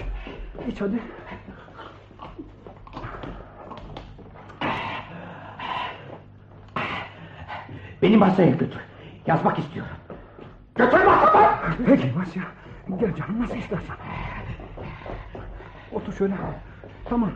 İç 0.68 0.82
hadi. 0.82 1.00
Beni 8.02 8.18
masaya 8.18 8.50
götür. 8.52 8.82
Yazmak 9.28 9.60
istiyorum. 9.60 9.92
Peki 11.86 12.16
Vasya. 12.16 12.44
Gel 13.00 13.16
canım 13.16 13.42
nasıl 13.42 13.56
istersen. 13.56 13.96
Otur 15.92 16.14
şöyle. 16.14 16.34
Tamam. 17.06 17.32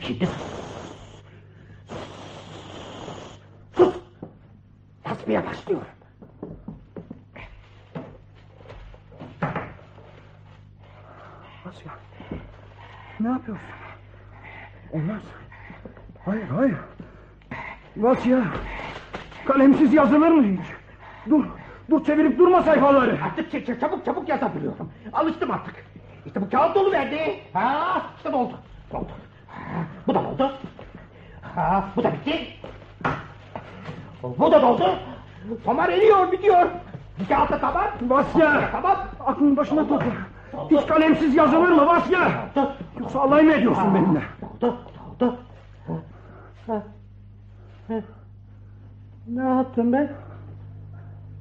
Şimdi 0.00 0.28
sus. 3.76 3.96
Yazmaya 5.06 5.46
başlıyorum. 5.46 5.86
Vasya. 11.66 11.92
Ne 13.20 13.28
yapıyorsun? 13.28 13.66
Olmaz. 14.92 15.22
Hayır 16.24 16.48
hayır. 16.48 16.76
Vasya. 17.96 18.44
Kalemsiz 19.46 19.92
yazılır 19.94 20.28
mı 20.28 20.42
hiç? 20.42 20.75
Dur. 21.96 22.04
Çevirip 22.04 22.38
durma 22.38 22.62
sayfaları. 22.62 23.18
Artık 23.24 23.52
ç- 23.54 23.64
ç- 23.64 23.80
çabuk 23.80 24.04
çabuk 24.04 24.28
yazabiliyorum. 24.28 24.92
Alıştım 25.12 25.50
artık. 25.50 25.74
İşte 26.26 26.42
bu 26.42 26.50
kağıt 26.50 26.74
dolu 26.74 26.92
verdi. 26.92 27.40
Ha, 27.52 28.02
işte 28.16 28.28
oldu. 28.28 28.54
Oldu. 28.92 29.08
Ha, 29.48 29.60
bu 30.06 30.14
da 30.14 30.18
oldu. 30.20 30.52
Ha, 31.54 31.84
bu 31.96 32.04
da 32.04 32.12
bitti. 32.12 32.46
Bu 34.38 34.52
da 34.52 34.62
doldu. 34.62 34.90
Tomar 35.64 35.88
eriyor, 35.88 36.32
bitiyor. 36.32 36.66
Bir 37.20 37.26
kağıt 37.28 37.50
da 37.52 37.58
tamam. 37.58 37.84
Vasya. 38.08 38.70
Tamam. 38.72 38.96
Aklını 39.26 39.56
başına 39.56 39.88
topla. 39.88 40.06
Hiç 40.70 40.86
kalemsiz 40.86 41.34
yazılır 41.34 41.68
mı 41.68 41.86
Vasya? 41.86 42.30
Yoksa 43.00 43.20
alay 43.20 43.42
mı 43.42 43.52
ediyorsun 43.52 43.94
benimle? 43.94 44.22
Oldu. 44.54 44.76
Oldu. 45.14 45.36
Ha, 46.66 46.82
ha. 47.88 47.94
Ne 49.28 49.44
yaptım 49.44 49.92
ben? 49.92 50.12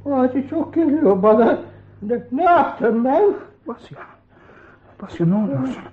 Bu 0.06 0.16
acı 0.16 0.50
çok 0.50 0.74
geliyor 0.74 1.24
bana. 1.24 1.60
Ne, 2.02 2.24
ne 2.32 2.44
yaptım 2.44 3.06
ben? 3.06 3.34
Vasya. 3.68 3.98
Vasya 5.02 5.26
ne 5.26 5.36
oluyorsun? 5.36 5.84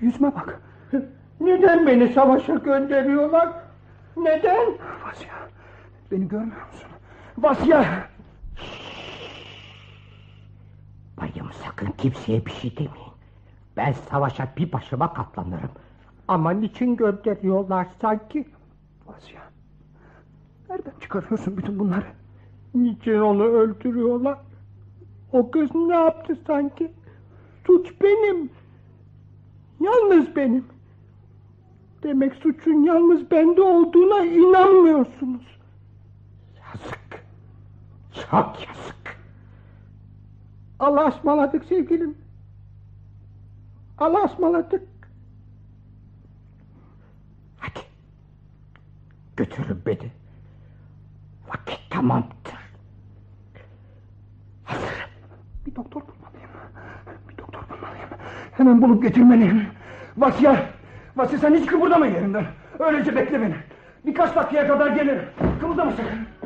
Yüzme 0.00 0.32
bak. 0.34 0.60
Neden 1.40 1.86
beni 1.86 2.08
savaşa 2.08 2.54
gönderiyorlar? 2.54 3.48
Neden? 4.16 4.66
Vasya. 5.06 5.32
Beni 6.10 6.28
görmüyor 6.28 6.66
musun? 6.72 6.88
Vasya. 7.38 7.84
Bayım 11.20 11.50
sakın 11.64 11.90
kimseye 11.98 12.46
bir 12.46 12.50
şey 12.50 12.76
demeyin. 12.76 13.12
Ben 13.76 13.92
savaşa 13.92 14.48
bir 14.56 14.72
başıma 14.72 15.12
katlanırım. 15.14 15.70
Ama 16.28 16.50
niçin 16.50 16.96
gönderiyorlar 16.96 17.86
sanki? 18.00 18.48
Vasya. 19.06 19.40
Nereden 20.70 20.92
çıkarıyorsun 21.00 21.56
bütün 21.56 21.78
bunları? 21.78 22.04
Niçin 22.74 23.20
onu 23.20 23.44
öldürüyorlar? 23.44 24.38
O 25.32 25.50
kız 25.50 25.74
ne 25.74 25.94
yaptı 25.94 26.38
sanki? 26.46 26.92
Suç 27.66 27.92
benim. 28.02 28.50
Yalnız 29.80 30.36
benim. 30.36 30.64
Demek 32.02 32.34
suçun 32.34 32.84
yalnız 32.84 33.30
bende 33.30 33.62
olduğuna 33.62 34.24
inanmıyorsunuz. 34.24 35.58
Yazık. 36.56 37.24
Çok 38.12 38.66
yazık. 38.68 39.20
Allah'a 40.78 41.08
ısmarladık 41.08 41.64
sevgilim. 41.64 42.18
Allah'a 43.98 44.24
ısmarladık. 44.24 44.88
Hadi. 47.58 47.80
Götürün 49.36 49.82
beni. 49.86 50.10
Vakit 51.48 51.90
tamamdır. 51.90 52.58
Hazırım. 54.64 55.10
Bir 55.66 55.67
doktor 55.78 56.00
bulmalıyım. 56.00 56.50
Bir 57.28 57.38
doktor 57.38 57.60
bulmalıyım. 57.70 58.08
Hemen 58.52 58.82
bulup 58.82 59.02
getirmeliyim. 59.02 59.66
Vasya. 60.16 60.56
Vasya 61.16 61.38
sen 61.38 61.54
hiç 61.54 61.66
kıpırdama 61.66 62.06
yerinden. 62.06 62.44
Öylece 62.78 63.16
bekle 63.16 63.42
beni. 63.42 63.54
Birkaç 64.06 64.36
dakikaya 64.36 64.68
kadar 64.68 64.86
gelirim. 64.86 65.22
Kımıldama 65.60 65.90
sakın. 65.90 66.37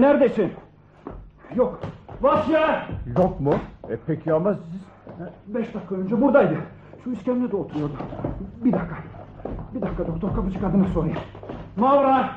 Neredesin? 0.00 0.52
Yok. 1.54 1.80
Vasya. 2.20 2.86
Yok 3.18 3.40
mu? 3.40 3.54
E 3.90 3.96
peki 4.06 4.32
ama 4.32 4.54
siz... 4.54 4.80
Beş 5.46 5.74
dakika 5.74 5.94
önce 5.94 6.20
buradaydı. 6.22 6.56
Şu 7.04 7.10
iskemlede 7.12 7.56
oturuyordu. 7.56 7.92
Bir 8.64 8.72
dakika. 8.72 8.96
Bir 9.74 9.82
dakika 9.82 10.06
doktor 10.06 10.34
kapıcı 10.34 10.60
kadını 10.60 10.88
sorayım. 10.88 11.16
Mavra! 11.76 12.30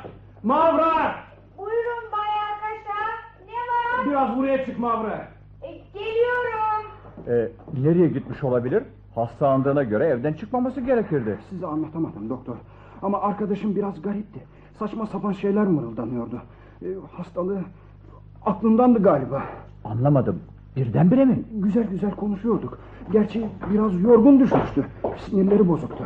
Mavra! 0.43 1.15
Buyurun 1.57 2.11
Bay 2.11 2.29
Arkaşa. 2.51 2.99
Ne 3.47 3.53
var? 3.53 4.09
Biraz 4.09 4.37
buraya 4.37 4.65
çık 4.65 4.79
Mavra. 4.79 5.27
E, 5.61 5.71
geliyorum. 5.93 6.85
E, 7.27 7.47
nereye 7.81 8.07
gitmiş 8.07 8.43
olabilir? 8.43 8.83
Hastalandığına 9.15 9.83
göre 9.83 10.05
evden 10.05 10.33
çıkmaması 10.33 10.81
gerekirdi. 10.81 11.37
Size 11.49 11.67
anlatamadım 11.67 12.29
doktor. 12.29 12.55
Ama 13.01 13.21
arkadaşım 13.21 13.75
biraz 13.75 14.01
garipti. 14.01 14.39
Saçma 14.79 15.05
sapan 15.07 15.31
şeyler 15.31 15.63
mırıldanıyordu. 15.63 16.41
Ee, 16.81 16.87
hastalığı 17.11 17.59
aklındandı 18.45 19.03
galiba. 19.03 19.43
Anlamadım. 19.83 20.39
Birdenbire 20.75 21.25
mi? 21.25 21.43
Güzel 21.53 21.83
güzel 21.83 22.11
konuşuyorduk. 22.11 22.79
Gerçi 23.11 23.45
biraz 23.73 24.01
yorgun 24.01 24.39
düşmüştü. 24.39 24.85
Sinirleri 25.17 25.67
bozuktu. 25.67 26.03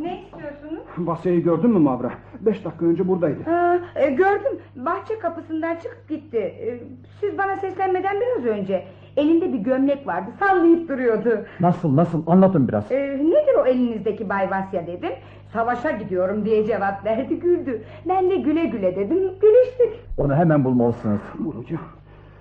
Ne 0.00 0.22
istiyorsunuz? 0.22 0.82
Vasya'yı 0.98 1.42
gördün 1.44 1.70
mü 1.70 1.78
Mavra? 1.78 2.10
Beş 2.40 2.64
dakika 2.64 2.86
önce 2.86 3.08
buradaydı. 3.08 3.42
Ha, 3.44 3.78
e, 3.94 4.10
gördüm. 4.10 4.58
Bahçe 4.76 5.18
kapısından 5.18 5.74
çıkıp 5.74 6.08
gitti. 6.08 6.38
E, 6.38 6.80
siz 7.20 7.38
bana 7.38 7.56
seslenmeden 7.56 8.16
biraz 8.20 8.44
önce. 8.58 8.84
Elinde 9.16 9.52
bir 9.52 9.58
gömlek 9.58 10.06
vardı. 10.06 10.30
Sallayıp 10.38 10.88
duruyordu. 10.88 11.44
Nasıl 11.60 11.96
nasıl? 11.96 12.22
Anlatın 12.26 12.68
biraz. 12.68 12.92
E, 12.92 13.18
nedir 13.18 13.54
o 13.62 13.66
elinizdeki 13.66 14.28
Bay 14.28 14.50
Vasya 14.50 14.86
dedim. 14.86 15.12
Savaşa 15.54 15.90
gidiyorum 15.90 16.44
diye 16.44 16.66
cevap 16.66 17.04
verdi 17.04 17.38
güldü. 17.38 17.82
Ben 18.08 18.30
de 18.30 18.36
güle 18.36 18.64
güle 18.64 18.96
dedim. 18.96 19.18
Gülüştük. 19.40 20.00
Onu 20.18 20.34
hemen 20.34 20.64
bulmalısınız. 20.64 21.20
Bulacağım. 21.38 21.82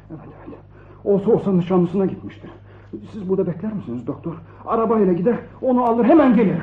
Evet 0.09 0.19
evet. 0.47 0.59
Olsa 1.03 1.31
olsa 1.31 1.51
nişanlısına 1.51 2.05
gitmiştir. 2.05 2.49
Siz 3.11 3.29
burada 3.29 3.47
bekler 3.47 3.73
misiniz 3.73 4.07
doktor? 4.07 4.33
Arabayla 4.65 5.13
gider 5.13 5.35
onu 5.61 5.83
alır 5.85 6.05
hemen 6.05 6.35
gelir. 6.35 6.57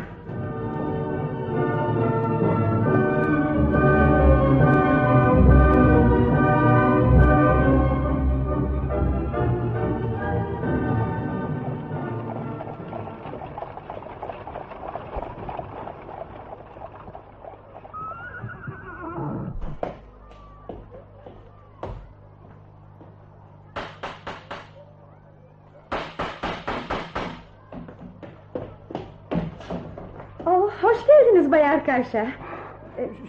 Bay 31.90 31.96
Arkaşa. 31.96 32.26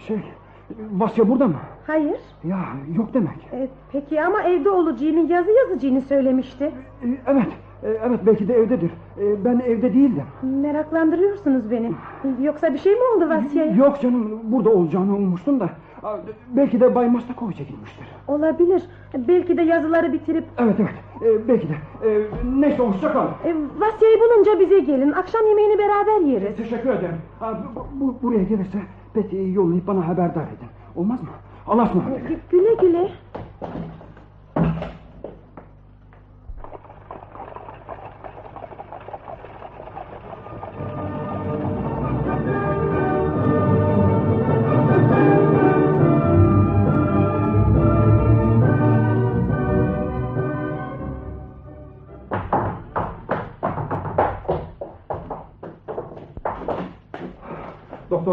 Şey 0.06 0.16
Vasya 0.92 1.28
burada 1.28 1.46
mı? 1.48 1.54
Hayır. 1.86 2.18
Ya 2.44 2.58
yok 2.96 3.14
demek. 3.14 3.36
E, 3.52 3.68
peki 3.92 4.22
ama 4.22 4.42
evde 4.42 4.70
olacağını, 4.70 5.32
yazı 5.32 5.50
yazacağını 5.50 6.00
söylemişti. 6.00 6.64
Ee, 7.04 7.06
Evet, 7.26 7.46
e, 7.82 7.88
evet 7.88 8.20
belki 8.26 8.48
de 8.48 8.54
evdedir. 8.54 8.90
Ee, 9.20 9.44
Ben 9.44 9.58
evde 9.58 9.94
değildim. 9.94 10.22
Meraklandırıyorsunuz 10.42 11.70
beni. 11.70 11.92
Yoksa 12.42 12.72
bir 12.74 12.78
şey 12.78 12.92
mi 12.92 13.00
oldu 13.16 13.28
Vasya'ya? 13.28 13.74
Yok 13.74 14.00
canım, 14.00 14.40
burada 14.44 14.70
olacağını 14.70 15.16
ummuştum 15.16 15.60
da. 15.60 15.70
Belki 16.48 16.80
de 16.80 16.94
Bay 16.94 17.08
Mastakoviç'e 17.10 17.64
gitmiştir. 17.64 18.06
Olabilir. 18.28 18.82
Belki 19.14 19.56
de 19.56 19.62
yazıları 19.62 20.12
bitirip... 20.12 20.44
Evet 20.58 20.76
evet, 20.80 20.94
e, 21.22 21.48
belki 21.48 21.68
de. 21.68 21.72
E, 22.08 22.26
Neyse 22.60 22.76
hoşça 22.82 23.12
kal. 23.12 23.26
E, 23.44 23.54
Vasya'yı 23.80 24.16
bulunca 24.20 24.60
bize 24.60 24.78
gelin. 24.80 25.12
Akşam 25.12 25.46
yemeğini 25.46 25.78
beraber 25.78 26.20
yeriz. 26.20 26.56
Teşekkür 26.56 26.90
ederim. 26.90 27.16
Ha, 27.40 27.58
bu, 27.76 27.86
bu- 28.00 28.22
buraya 28.22 28.42
gelirse 28.42 28.78
Peti'yi 29.14 29.54
yollayıp 29.54 29.86
bana 29.86 30.08
haberdar 30.08 30.42
edin. 30.42 30.68
Olmaz 30.96 31.22
mı? 31.22 31.28
Allah'a 31.66 31.86
ısmarladık. 31.86 32.30
Gü- 32.30 32.38
Güle 32.50 32.74
güle. 32.74 33.08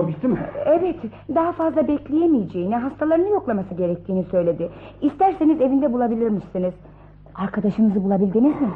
Gitti 0.09 0.27
mi? 0.27 0.39
Evet, 0.65 0.95
daha 1.35 1.51
fazla 1.51 1.87
bekleyemeyeceğini, 1.87 2.75
hastalarını 2.75 3.29
yoklaması 3.29 3.73
gerektiğini 3.73 4.23
söyledi. 4.23 4.69
İsterseniz 5.01 5.61
evinde 5.61 5.93
bulabilir 5.93 6.29
misiniz? 6.29 6.73
Arkadaşınızı 7.35 8.03
bulabildiniz 8.03 8.61
mi? 8.61 8.69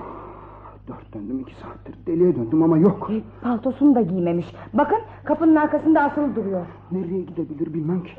Dört 0.87 1.13
döndüm 1.13 1.39
iki 1.39 1.55
saattir. 1.55 1.95
Deliye 2.07 2.35
döndüm 2.35 2.63
ama 2.63 2.77
yok. 2.77 3.09
E, 3.13 3.21
paltosunu 3.43 3.95
da 3.95 4.01
giymemiş. 4.01 4.45
Bakın 4.73 4.97
kapının 5.23 5.55
arkasında 5.55 6.01
asılı 6.01 6.35
duruyor. 6.35 6.65
Nereye 6.91 7.21
gidebilir 7.21 7.73
bilmem 7.73 8.03
ki. 8.03 8.11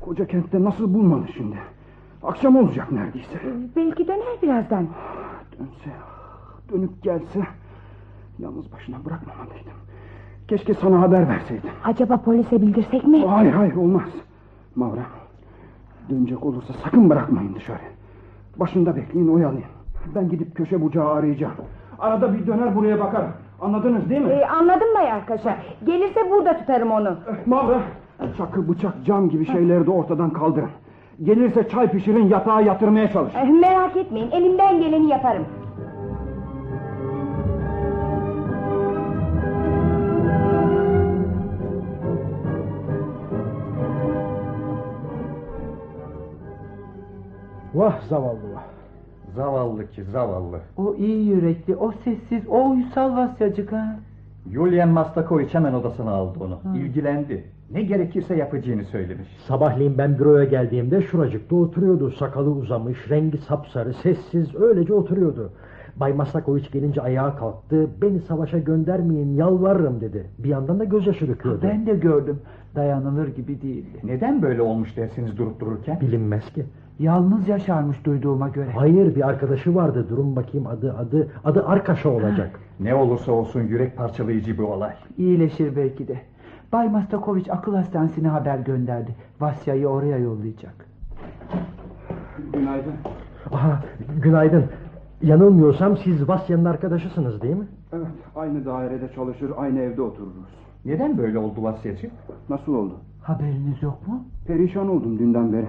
Koca 0.00 0.26
kentte 0.26 0.64
nasıl 0.64 0.94
bulmalı 0.94 1.24
şimdi? 1.36 1.56
Akşam 2.22 2.56
olacak 2.56 2.92
neredeyse. 2.92 3.34
E, 3.34 3.76
belki 3.76 4.08
döner 4.08 4.38
birazdan. 4.42 4.86
Dönse, 5.58 5.90
dönüp 6.72 7.02
gelse... 7.02 7.40
Yalnız 8.38 8.72
başına 8.72 9.04
bırakmamalıydım. 9.04 9.72
Keşke 10.48 10.74
sana 10.74 11.00
haber 11.00 11.28
verseydim. 11.28 11.70
Acaba 11.84 12.16
polise 12.16 12.62
bildirsek 12.62 13.06
mi? 13.06 13.26
Hayır 13.26 13.52
hayır 13.52 13.76
olmaz. 13.76 14.08
Mavra, 14.76 15.00
dönecek 16.10 16.44
olursa 16.44 16.72
sakın 16.84 17.10
bırakmayın 17.10 17.54
dışarı. 17.54 17.78
Başında 18.56 18.96
bekleyin 18.96 19.28
oyalayın. 19.28 19.64
Ben 20.14 20.28
gidip 20.28 20.56
köşe 20.56 20.82
bucağı 20.82 21.08
arayacağım. 21.12 21.54
Arada 21.98 22.34
bir 22.34 22.46
döner 22.46 22.76
buraya 22.76 23.00
bakarım. 23.00 23.30
Anladınız 23.60 24.10
değil 24.10 24.20
mi? 24.20 24.32
E, 24.32 24.46
anladım 24.46 24.88
Bay 24.94 25.12
Arkadaşa. 25.12 25.56
Gelirse 25.86 26.30
burada 26.30 26.56
tutarım 26.58 26.90
onu. 26.90 27.16
Mavra, 27.46 27.80
çakı, 28.38 28.68
bıçak, 28.68 28.92
cam 29.04 29.28
gibi 29.28 29.46
şeyleri 29.46 29.86
de 29.86 29.90
ortadan 29.90 30.30
kaldırın. 30.30 30.70
Gelirse 31.22 31.68
çay 31.68 31.90
pişirin 31.90 32.28
yatağa 32.28 32.60
yatırmaya 32.60 33.10
çalışın. 33.10 33.38
E, 33.38 33.44
merak 33.44 33.96
etmeyin, 33.96 34.30
elimden 34.30 34.80
geleni 34.80 35.08
yaparım. 35.10 35.44
Vah 47.74 48.00
zavallı 48.08 48.54
vah. 48.54 48.62
Zavallı 49.36 49.90
ki 49.90 50.04
zavallı. 50.04 50.58
O 50.76 50.94
iyi 50.94 51.26
yürekli, 51.26 51.76
o 51.76 51.92
sessiz, 51.92 52.48
o 52.48 52.70
uysal 52.70 53.16
Vasyacık 53.16 53.72
ha. 53.72 53.96
Yulian 54.50 54.88
Mastakoviç 54.88 55.54
hemen 55.54 55.74
odasına 55.74 56.10
aldı 56.10 56.38
onu. 56.44 56.76
İlgilendi. 56.76 57.44
Ne 57.70 57.82
gerekirse 57.82 58.36
yapacağını 58.36 58.84
söylemiş. 58.84 59.28
Sabahleyin 59.48 59.98
ben 59.98 60.18
büroya 60.18 60.44
geldiğimde 60.44 61.02
şuracıkta 61.02 61.56
oturuyordu. 61.56 62.10
Sakalı 62.10 62.50
uzamış, 62.50 63.10
rengi 63.10 63.38
sapsarı, 63.38 63.94
sessiz 63.94 64.54
öylece 64.54 64.94
oturuyordu. 64.94 65.52
Bay 65.96 66.12
Masakoviç 66.12 66.70
gelince 66.70 67.02
ayağa 67.02 67.36
kalktı. 67.36 67.86
Beni 68.02 68.20
savaşa 68.20 68.58
göndermeyin, 68.58 69.34
yalvarırım 69.36 70.00
dedi. 70.00 70.26
Bir 70.38 70.48
yandan 70.48 70.78
da 70.78 70.84
gözyaşı 70.84 71.28
döküyordu. 71.28 71.60
Ben 71.62 71.86
de 71.86 71.94
gördüm. 71.94 72.40
Dayanılır 72.74 73.28
gibi 73.28 73.62
değildi. 73.62 74.00
Neden 74.04 74.42
böyle 74.42 74.62
olmuş 74.62 74.96
dersiniz 74.96 75.38
durup 75.38 75.60
dururken? 75.60 76.00
Bilinmez 76.00 76.52
ki. 76.52 76.64
Yalnız 76.98 77.48
yaşarmış 77.48 78.04
duyduğuma 78.04 78.48
göre. 78.48 78.70
Hayır 78.70 79.14
bir 79.14 79.28
arkadaşı 79.28 79.74
vardı. 79.74 80.06
Durun 80.08 80.36
bakayım 80.36 80.66
adı 80.66 80.94
adı 80.98 81.28
adı 81.44 81.66
Arkaşa 81.66 82.08
olacak. 82.08 82.60
Ne 82.80 82.94
olursa 82.94 83.32
olsun 83.32 83.60
yürek 83.60 83.96
parçalayıcı 83.96 84.58
bir 84.58 84.62
olay. 84.62 84.92
İyileşir 85.18 85.76
belki 85.76 86.08
de. 86.08 86.16
Bay 86.72 86.88
Mastakoviç 86.88 87.50
akıl 87.50 87.74
hastanesine 87.74 88.28
haber 88.28 88.58
gönderdi. 88.58 89.14
Vasya'yı 89.40 89.88
oraya 89.88 90.18
yollayacak. 90.18 90.86
Günaydın. 92.52 92.92
Aha 93.52 93.80
günaydın. 94.22 94.64
Yanılmıyorsam 95.22 95.96
siz 95.96 96.28
Vasya'nın 96.28 96.64
arkadaşısınız 96.64 97.42
değil 97.42 97.56
mi? 97.56 97.66
Evet, 97.92 98.06
aynı 98.36 98.64
dairede 98.64 99.10
çalışır, 99.14 99.50
aynı 99.56 99.80
evde 99.80 100.02
otururuz. 100.02 100.54
Neden 100.84 101.18
böyle 101.18 101.38
oldu 101.38 101.62
Vasyacı? 101.62 102.10
Nasıl 102.48 102.74
oldu? 102.74 102.94
Haberiniz 103.22 103.82
yok 103.82 104.08
mu? 104.08 104.24
Perişan 104.46 104.88
oldum 104.88 105.18
dünden 105.18 105.52
beri. 105.52 105.66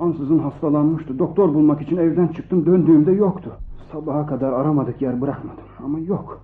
Ansızın 0.00 0.38
hastalanmıştı. 0.38 1.18
Doktor 1.18 1.54
bulmak 1.54 1.82
için 1.82 1.96
evden 1.96 2.26
çıktım. 2.26 2.66
Döndüğümde 2.66 3.12
yoktu. 3.12 3.50
Sabaha 3.92 4.26
kadar 4.26 4.52
aramadık 4.52 5.02
yer 5.02 5.20
bırakmadım. 5.20 5.64
Ama 5.84 5.98
yok. 5.98 6.40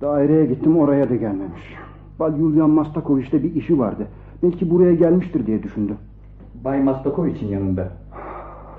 Daireye 0.00 0.46
gittim 0.46 0.78
oraya 0.78 1.10
da 1.10 1.16
gelmemiş. 1.16 1.74
Bal 2.20 2.38
Yulian 2.38 2.70
Mastakoviç'te 2.70 3.42
bir 3.42 3.54
işi 3.54 3.78
vardı. 3.78 4.06
Belki 4.42 4.70
buraya 4.70 4.94
gelmiştir 4.94 5.46
diye 5.46 5.62
düşündüm. 5.62 5.96
Bay 6.64 6.82
Mastakoviç'in 6.82 7.48
yanında. 7.48 7.92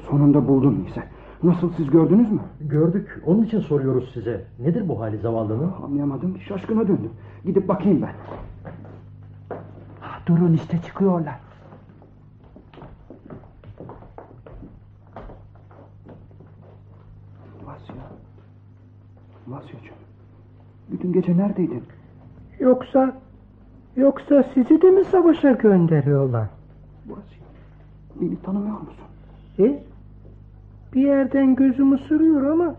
Sonunda 0.10 0.48
buldum 0.48 0.86
ise. 0.90 1.04
Nasıl 1.44 1.74
siz 1.78 1.90
gördünüz 1.90 2.32
mü? 2.32 2.40
Gördük. 2.62 3.24
Onun 3.26 3.44
için 3.44 3.60
soruyoruz 3.60 4.12
size. 4.14 4.46
Nedir 4.60 4.90
bu 4.90 5.00
hali 5.00 5.18
zavallının? 5.18 5.72
Anlayamadım. 5.86 6.38
Şaşkına 6.38 6.82
döndüm. 6.82 7.12
Gidip 7.46 7.68
bakayım 7.68 8.02
ben. 8.02 8.14
Durun 10.28 10.54
işte 10.54 10.82
çıkıyorlar. 10.86 11.40
Vasya. 17.66 17.96
Vasyacığım. 19.48 19.96
Bütün 20.92 21.14
gece 21.14 21.38
neredeydin? 21.38 21.84
Yoksa 22.60 23.16
yoksa 23.96 24.44
sizi 24.54 24.82
de 24.82 24.90
mi 24.92 25.06
savaşa 25.06 25.52
gönderiyorlar? 25.52 26.48
Vasya. 27.08 27.44
Beni 28.22 28.42
tanımıyor 28.42 28.80
musun? 28.80 28.96
Siz? 29.56 29.74
Bir 30.94 31.02
yerden 31.02 31.56
gözüm 31.56 31.94
ısırıyor 31.94 32.44
ama 32.52 32.76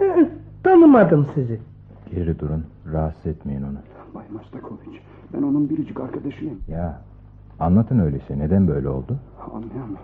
eh, 0.00 0.26
tanımadım 0.64 1.26
sizi. 1.34 1.60
Geri 2.14 2.38
durun. 2.38 2.64
Rahatsız 2.92 3.26
etmeyin 3.26 3.62
onu. 3.62 3.78
Bay 4.14 4.24
Mastakoviç. 4.32 5.00
Ben 5.32 5.42
onun 5.42 5.70
biricik 5.70 6.00
arkadaşıyım. 6.00 6.58
Ya 6.68 7.00
anlatın 7.60 7.98
öyleyse. 7.98 8.38
Neden 8.38 8.68
böyle 8.68 8.88
oldu? 8.88 9.16
Anlayamıyorum. 9.54 9.96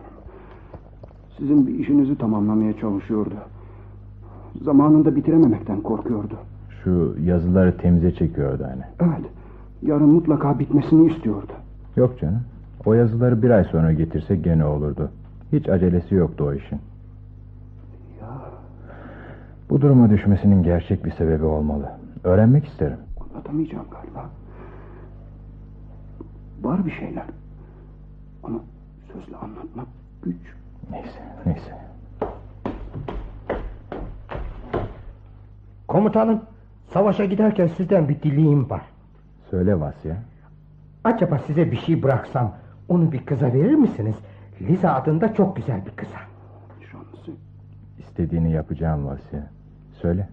Sizin 1.39 1.67
bir 1.67 1.79
işinizi 1.79 2.19
tamamlamaya 2.19 2.79
çalışıyordu. 2.79 3.35
Zamanında 4.63 5.17
bitirememekten 5.17 5.81
korkuyordu. 5.81 6.35
Şu 6.85 7.17
yazıları 7.25 7.77
temize 7.77 8.15
çekiyordu 8.15 8.65
hani. 8.65 9.11
Evet. 9.11 9.31
Yarın 9.83 10.09
mutlaka 10.09 10.59
bitmesini 10.59 11.13
istiyordu. 11.13 11.53
Yok 11.97 12.21
canım. 12.21 12.41
O 12.87 12.95
yazıları 12.95 13.43
bir 13.43 13.51
ay 13.51 13.65
sonra 13.65 13.93
getirse 13.93 14.37
gene 14.37 14.65
olurdu. 14.65 15.11
Hiç 15.53 15.69
acelesi 15.69 16.15
yoktu 16.15 16.45
o 16.49 16.53
işin. 16.53 16.79
Ya 18.21 18.29
Bu 19.71 19.81
duruma 19.81 20.11
düşmesinin 20.11 20.63
gerçek 20.63 21.05
bir 21.05 21.11
sebebi 21.11 21.45
olmalı. 21.45 21.91
Öğrenmek 22.25 22.65
isterim. 22.67 22.97
anlatamayacağım 23.31 23.87
galiba. 23.91 24.31
Var 26.63 26.87
bir 26.87 26.91
şeyler. 26.91 27.25
Ama 28.43 28.59
sözle 29.13 29.37
anlatmak 29.37 29.87
güç. 30.23 30.37
Neyse, 30.91 31.21
neyse. 31.47 31.75
Komutanım 35.91 36.41
savaşa 36.93 37.25
giderken 37.25 37.67
sizden 37.67 38.09
bir 38.09 38.23
dileğim 38.23 38.71
var. 38.71 38.83
Söyle 39.51 39.81
Vasya. 39.81 40.17
Acaba 41.05 41.39
size 41.39 41.71
bir 41.71 41.77
şey 41.77 42.03
bıraksam 42.03 42.53
onu 42.89 43.13
bir 43.13 43.27
kıza 43.27 43.47
verir 43.47 43.75
misiniz? 43.75 44.15
Liza 44.61 44.95
adında 44.95 45.35
çok 45.35 45.57
güzel 45.57 45.87
bir 45.87 45.91
kıza. 45.91 46.19
İstediğini 47.99 48.53
yapacağım 48.53 49.07
Vasya. 49.07 49.47
Söyle. 49.93 50.29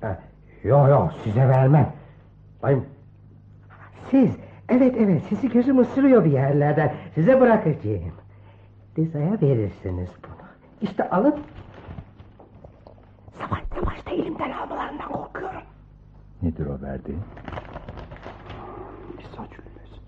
Ha, 0.00 0.18
Yo 0.64 0.88
yo 0.88 1.08
size 1.24 1.48
vermem. 1.48 1.92
Bayım. 2.62 2.84
Siz 4.10 4.36
evet 4.68 4.94
evet 4.98 5.22
sizi 5.28 5.48
gözüm 5.48 5.78
ısırıyor 5.78 6.24
bir 6.24 6.32
yerlerden. 6.32 6.92
Size 7.14 7.40
bırakacağım. 7.40 8.12
Liza'ya 8.98 9.32
verirsiniz 9.42 10.08
bunu. 10.22 10.46
İşte 10.80 11.10
alın. 11.10 11.34
Elimden 14.14 14.50
almalarından 14.50 15.12
korkuyorum. 15.12 15.60
Nedir 16.42 16.66
o 16.66 16.82
verdiği? 16.82 17.16
Bir 19.18 19.24
saç 19.36 19.50
lülesi. 19.50 20.00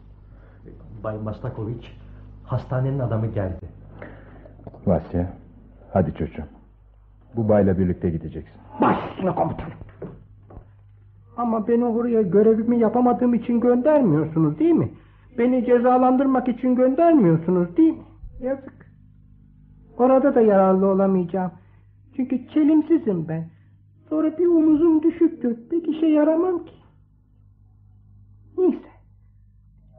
Bay 1.05 1.19
Mastakoviç, 1.19 1.93
hastanenin 2.45 2.99
adamı 2.99 3.27
geldi. 3.27 3.69
Vasya. 4.87 5.33
Hadi 5.93 6.15
çocuğum. 6.15 6.47
Bu 7.37 7.49
bayla 7.49 7.79
birlikte 7.79 8.11
gideceksin. 8.11 8.55
Baş 8.81 8.97
üstüne 9.11 9.35
komutanım. 9.35 9.73
Ama 11.37 11.69
beni 11.69 11.85
oraya 11.85 12.23
görevimi 12.23 12.79
yapamadığım 12.79 13.35
için 13.35 13.61
göndermiyorsunuz 13.61 14.59
değil 14.59 14.75
mi? 14.75 14.91
Beni 15.39 15.67
cezalandırmak 15.67 16.49
için 16.49 16.75
göndermiyorsunuz 16.75 17.77
değil 17.77 17.93
mi? 17.93 18.05
Yazık. 18.41 18.87
Orada 19.99 20.35
da 20.35 20.41
yararlı 20.41 20.87
olamayacağım. 20.87 21.53
Çünkü 22.17 22.49
çelimsizim 22.49 23.29
ben. 23.29 23.56
Sonra 24.09 24.39
bir 24.39 24.47
omuzum 24.47 25.03
düşüktür. 25.03 25.69
Pek 25.71 25.89
işe 25.89 26.07
yaramam 26.07 26.65
ki. 26.65 26.73
Neyse. 28.59 28.89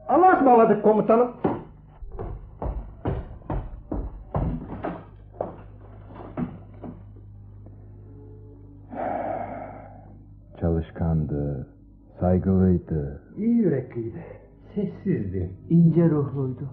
Allah'a 0.08 0.36
ısmarladık 0.38 0.82
komutanım. 0.82 1.30
Çalışkandı, 10.60 11.68
saygılıydı. 12.20 13.22
İyi 13.36 13.54
yürekliydi. 13.54 14.24
Sessizdi. 14.74 15.50
ince 15.70 16.10
ruhluydu. 16.10 16.68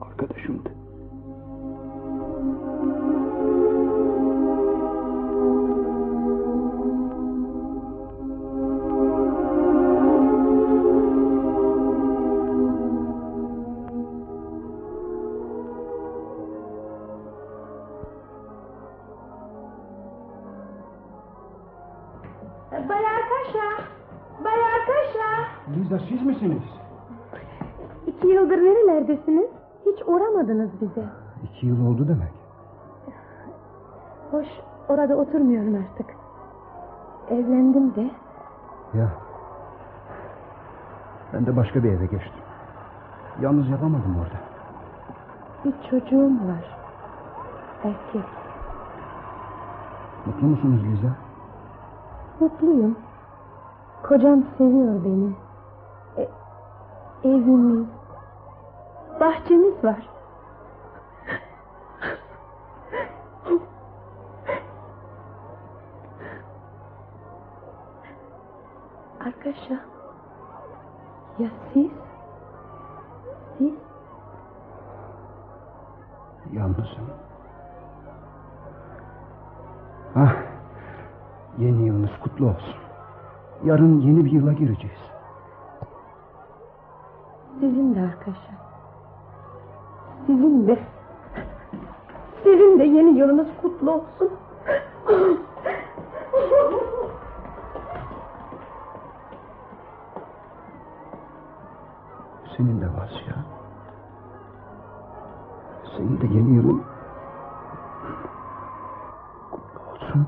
Arkadaşımdı. 0.00 0.81
İki 31.62 31.68
yıl 31.68 31.86
oldu 31.86 32.08
demek. 32.08 32.32
Hoş, 34.30 34.46
orada 34.88 35.16
oturmuyorum 35.16 35.74
artık. 35.74 36.06
Evlendim 37.30 37.94
de. 37.94 38.10
Ya. 38.98 39.08
Ben 41.32 41.46
de 41.46 41.56
başka 41.56 41.82
bir 41.84 41.92
eve 41.92 42.06
geçtim. 42.06 42.42
Yalnız 43.40 43.68
yapamadım 43.68 44.16
orada. 44.20 44.40
Bir 45.64 45.90
çocuğum 45.90 46.32
var. 46.48 46.78
Erkek. 47.84 48.28
Mutlu 50.26 50.46
musunuz 50.46 50.80
Liza? 50.84 51.12
Mutluyum. 52.40 52.96
Kocam 54.02 54.42
seviyor 54.58 55.04
beni. 55.04 55.32
E, 56.16 56.28
evimiz, 57.28 57.86
bahçemiz 59.20 59.84
var. 59.84 60.11
Arkadaşlar, 69.52 69.78
ya 71.38 71.48
siz? 71.72 71.90
Siz? 73.58 73.72
Yalnızım. 76.52 77.10
Ah, 80.16 80.34
yeni 81.58 81.86
yılınız 81.86 82.10
kutlu 82.22 82.46
olsun. 82.46 82.74
Yarın 83.64 84.00
yeni 84.00 84.24
bir 84.24 84.30
yıla 84.30 84.52
gireceğiz. 84.52 85.00
Sizin 87.60 87.94
de 87.94 88.00
arkadaşlar. 88.00 88.56
Sizin 90.26 90.68
de. 90.68 90.78
Sizin 92.42 92.78
de 92.78 92.84
yeni 92.84 93.18
yılınız 93.18 93.48
kutlu 93.62 93.90
olsun. 93.90 94.30
Senin 102.56 102.80
de 102.80 102.86
var 102.86 103.24
ya. 103.28 103.44
Senin 105.96 106.20
de 106.20 106.26
yeni 106.26 106.56
yılın 106.56 106.82
kutlu 109.50 109.80
olsun. 109.90 110.26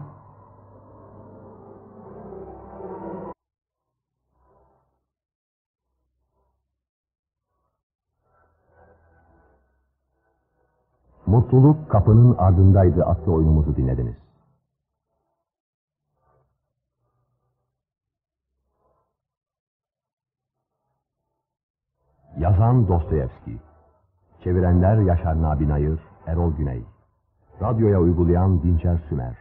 Mutluluk 11.26 11.90
kapının 11.90 12.34
ardındaydı 12.38 13.04
adlı 13.04 13.32
oyunumuzu 13.32 13.76
dinlediniz. 13.76 14.14
Yazan 22.54 22.88
Dostoyevski 22.88 23.58
Çevirenler 24.44 24.98
Yaşar 24.98 25.42
Nabi 25.42 25.68
Nayır, 25.68 26.00
Erol 26.26 26.56
Güney 26.56 26.84
Radyoya 27.62 28.00
uygulayan 28.00 28.62
Dinçer 28.62 28.98
Sümer. 29.08 29.36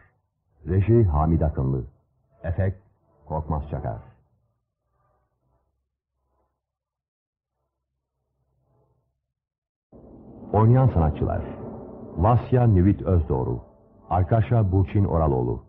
Reji 0.68 1.04
Hamid 1.04 1.40
Akınlı. 1.40 1.84
Efekt 2.42 2.78
Korkmaz 3.26 3.62
Çakar. 3.70 3.98
Oynayan 10.52 10.88
sanatçılar. 10.88 11.42
Vasya 12.16 12.66
Nüvit 12.66 13.02
Özdoğru. 13.02 13.60
Arkaşa 14.10 14.72
Burçin 14.72 15.04
Oraloğlu. 15.04 15.62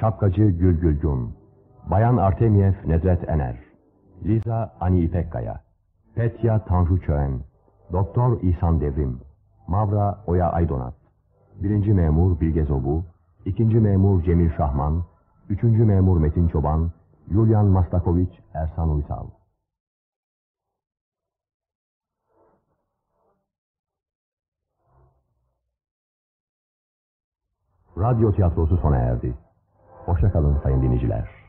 Şapkacı 0.00 0.44
Gül 0.44 0.80
Gülgün. 0.80 1.34
Bayan 1.90 2.16
Artemiev 2.16 2.74
Nedret 2.86 3.28
Ener. 3.28 3.56
Liza 4.24 4.76
Ani 4.80 5.00
İpekkaya. 5.00 5.71
Petya 6.14 6.64
Tanju 6.64 7.00
Çöğen. 7.00 7.40
Doktor 7.92 8.40
İhsan 8.42 8.80
Devrim. 8.80 9.20
Mavra 9.68 10.24
Oya 10.26 10.52
Aydonat. 10.52 10.94
Birinci 11.62 11.94
memur 11.94 12.40
Bilge 12.40 12.64
Zobu. 12.64 13.04
ikinci 13.44 13.80
memur 13.80 14.22
Cemil 14.22 14.50
Şahman. 14.56 15.02
Üçüncü 15.48 15.84
memur 15.84 16.20
Metin 16.20 16.48
Çoban. 16.48 16.90
Yulian 17.28 17.66
Mastakoviç 17.66 18.40
Ersan 18.54 18.90
Uysal. 18.90 19.26
Radyo 27.98 28.32
tiyatrosu 28.32 28.76
sona 28.76 28.96
erdi. 28.96 29.34
Hoşça 30.06 30.32
kalın 30.32 30.60
sayın 30.62 30.82
dinleyiciler. 30.82 31.41